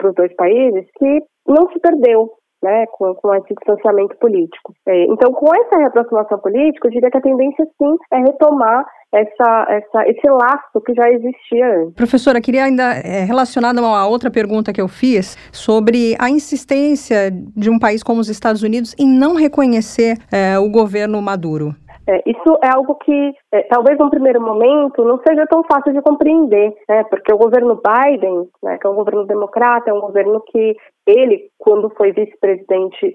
os 0.04 0.15
dois 0.15 0.34
países, 0.36 0.86
que 0.98 1.19
não 1.48 1.69
se 1.72 1.80
perdeu 1.80 2.32
né, 2.63 2.86
com, 2.93 3.13
com 3.15 3.36
esse 3.36 3.54
distanciamento 3.54 4.15
político. 4.17 4.73
É, 4.88 5.04
então, 5.06 5.32
com 5.34 5.54
essa 5.54 5.78
reaproximação 5.78 6.39
política, 6.39 6.88
eu 6.88 6.91
diria 6.91 7.12
que 7.12 7.17
a 7.17 7.21
tendência, 7.21 7.65
sim, 7.78 7.95
é 8.12 8.17
retomar 8.19 8.86
essa, 9.13 9.67
essa, 9.69 10.08
esse 10.08 10.28
laço 10.28 10.82
que 10.84 10.93
já 10.95 11.10
existia 11.12 11.82
antes. 11.82 11.93
Professora, 11.93 12.41
queria 12.41 12.63
ainda, 12.63 12.93
é, 12.93 13.26
relacionada 13.26 13.80
a 13.80 13.84
uma 13.84 14.08
outra 14.08 14.32
pergunta 14.32 14.73
que 14.73 14.82
eu 14.82 14.88
fiz, 14.88 15.38
sobre 15.52 16.15
a 16.19 16.30
insistência 16.30 17.30
de 17.32 17.69
um 17.69 17.78
país 17.78 18.02
como 18.02 18.21
os 18.21 18.30
Estados 18.30 18.63
Unidos 18.63 18.95
em 18.97 19.08
não 19.08 19.36
reconhecer 19.36 20.17
é, 20.32 20.58
o 20.58 20.69
governo 20.69 21.21
Maduro. 21.21 21.76
É, 22.06 22.21
isso 22.30 22.60
é 22.62 22.67
algo 22.67 22.95
que, 22.95 23.34
é, 23.52 23.62
talvez 23.63 23.97
num 23.97 24.10
primeiro 24.10 24.41
momento, 24.41 25.06
não 25.06 25.19
seja 25.26 25.45
tão 25.47 25.63
fácil 25.63 25.93
de 25.93 26.02
compreender, 26.02 26.73
né? 26.89 27.04
porque 27.06 27.34
o 27.34 27.38
governo 27.38 27.80
Biden, 27.82 28.49
né, 28.62 28.78
que 28.78 28.86
é 28.86 28.89
um 28.89 28.95
governo 28.95 29.26
democrata, 29.26 29.89
é 29.89 29.93
um 29.93 30.02
governo 30.02 30.41
que 30.47 30.76
ele, 31.05 31.49
quando 31.57 31.89
foi 31.97 32.11
vice-presidente 32.11 33.13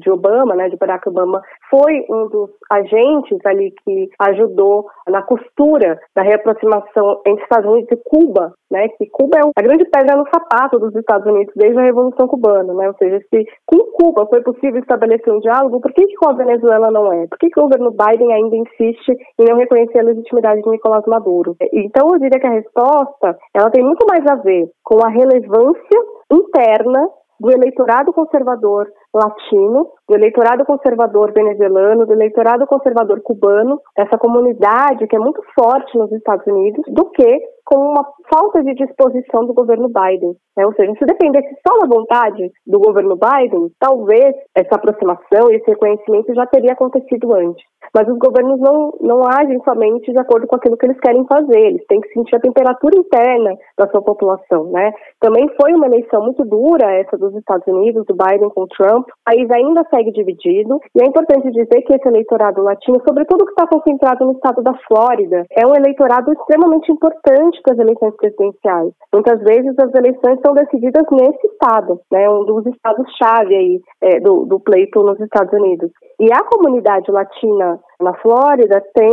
de 0.00 0.10
Obama, 0.10 0.54
né, 0.54 0.68
de 0.68 0.76
Barack 0.76 1.08
Obama, 1.08 1.42
foi 1.70 2.04
um 2.08 2.28
dos 2.28 2.50
agentes 2.70 3.38
ali 3.44 3.72
que 3.84 4.08
ajudou 4.20 4.86
na 5.08 5.22
costura 5.22 5.98
da 6.14 6.22
reaproximação 6.22 7.20
entre 7.26 7.42
Estados 7.42 7.70
Unidos 7.70 7.90
e 7.92 7.96
Cuba, 8.04 8.52
né, 8.70 8.88
que 8.88 9.06
Cuba 9.10 9.38
é 9.38 9.40
a 9.56 9.62
grande 9.62 9.84
pedra 9.84 10.16
no 10.16 10.28
sapato 10.32 10.78
dos 10.78 10.94
Estados 10.94 11.26
Unidos 11.26 11.52
desde 11.56 11.78
a 11.78 11.84
Revolução 11.84 12.26
Cubana, 12.28 12.72
né, 12.74 12.88
ou 12.88 12.94
seja, 12.96 13.20
se 13.30 13.44
com 13.64 13.78
Cuba 13.92 14.26
foi 14.26 14.42
possível 14.42 14.80
estabelecer 14.80 15.32
um 15.32 15.40
diálogo, 15.40 15.80
por 15.80 15.92
que, 15.92 16.06
que 16.06 16.16
com 16.16 16.30
a 16.30 16.34
Venezuela 16.34 16.90
não 16.90 17.12
é? 17.12 17.26
Por 17.26 17.38
que, 17.38 17.50
que 17.50 17.60
o 17.60 17.64
governo 17.64 17.90
Biden 17.90 18.32
ainda 18.32 18.56
insiste 18.56 19.16
em 19.38 19.44
não 19.48 19.56
reconhecer 19.56 19.98
a 19.98 20.04
legitimidade 20.04 20.62
de 20.62 20.70
Nicolás 20.70 21.04
Maduro? 21.06 21.56
Então, 21.72 22.12
eu 22.12 22.18
diria 22.18 22.40
que 22.40 22.46
a 22.46 22.52
resposta, 22.52 23.36
ela 23.54 23.70
tem 23.70 23.84
muito 23.84 24.06
mais 24.06 24.24
a 24.26 24.36
ver 24.36 24.68
com 24.84 25.04
a 25.04 25.08
relevância 25.08 26.15
interna 26.30 27.08
do 27.38 27.50
eleitorado 27.50 28.12
conservador 28.12 28.88
latino, 29.12 29.90
do 30.08 30.14
eleitorado 30.14 30.64
conservador 30.64 31.32
venezuelano, 31.32 32.06
do 32.06 32.12
eleitorado 32.12 32.66
conservador 32.66 33.20
cubano, 33.22 33.80
essa 33.96 34.16
comunidade 34.18 35.06
que 35.06 35.16
é 35.16 35.18
muito 35.18 35.42
forte 35.54 35.96
nos 35.96 36.10
Estados 36.12 36.46
Unidos, 36.46 36.82
do 36.88 37.10
que 37.10 37.40
com 37.66 37.78
uma 37.78 38.06
falta 38.32 38.62
de 38.62 38.74
disposição 38.74 39.44
do 39.44 39.52
governo 39.52 39.88
Biden. 39.88 40.36
Né? 40.56 40.64
Ou 40.64 40.72
seja, 40.74 40.92
se 40.98 41.04
dependesse 41.04 41.54
só 41.66 41.76
da 41.80 41.88
vontade 41.88 42.50
do 42.66 42.78
governo 42.78 43.16
Biden, 43.16 43.68
talvez 43.78 44.34
essa 44.54 44.76
aproximação 44.76 45.50
e 45.50 45.56
esse 45.56 45.70
reconhecimento 45.70 46.32
já 46.32 46.46
teria 46.46 46.72
acontecido 46.72 47.34
antes. 47.34 47.64
Mas 47.94 48.08
os 48.08 48.18
governos 48.18 48.58
não, 48.60 48.92
não 49.00 49.22
agem 49.26 49.60
somente 49.64 50.12
de 50.12 50.18
acordo 50.18 50.46
com 50.46 50.56
aquilo 50.56 50.76
que 50.76 50.86
eles 50.86 51.00
querem 51.00 51.26
fazer, 51.26 51.58
eles 51.58 51.84
têm 51.86 52.00
que 52.00 52.08
sentir 52.12 52.36
a 52.36 52.40
temperatura 52.40 52.98
interna 52.98 53.56
da 53.76 53.88
sua 53.90 54.02
população. 54.02 54.70
Né? 54.70 54.92
Também 55.20 55.48
foi 55.60 55.72
uma 55.72 55.86
eleição 55.86 56.22
muito 56.22 56.44
dura 56.44 56.92
essa 56.92 57.18
dos 57.18 57.34
Estados 57.34 57.66
Unidos, 57.66 58.04
do 58.06 58.14
Biden 58.14 58.50
com 58.50 58.66
Trump, 58.68 59.08
o 59.08 59.12
país 59.24 59.50
ainda 59.50 59.84
segue 59.90 60.12
dividido, 60.12 60.80
e 60.94 61.02
é 61.02 61.06
importante 61.06 61.50
dizer 61.50 61.82
que 61.82 61.94
esse 61.94 62.08
eleitorado 62.08 62.62
latino, 62.62 63.02
sobretudo 63.06 63.44
que 63.44 63.52
está 63.52 63.66
concentrado 63.66 64.24
no 64.24 64.32
estado 64.32 64.62
da 64.62 64.74
Flórida, 64.86 65.44
é 65.50 65.66
um 65.66 65.74
eleitorado 65.74 66.32
extremamente 66.32 66.90
importante 66.92 67.55
das 67.64 67.78
eleições 67.78 68.14
presidenciais. 68.16 68.92
Muitas 69.12 69.40
vezes 69.40 69.74
as 69.78 69.94
eleições 69.94 70.38
são 70.44 70.54
decididas 70.54 71.04
nesse 71.10 71.46
estado, 71.46 72.00
né, 72.10 72.28
um 72.28 72.44
dos 72.44 72.66
estados-chave 72.66 73.54
aí 73.54 73.80
é, 74.02 74.20
do, 74.20 74.44
do 74.46 74.60
pleito 74.60 75.02
nos 75.02 75.20
Estados 75.20 75.52
Unidos. 75.52 75.90
E 76.20 76.32
a 76.32 76.42
comunidade 76.44 77.10
latina 77.10 77.78
na 78.00 78.14
Flórida 78.14 78.82
tem 78.94 79.12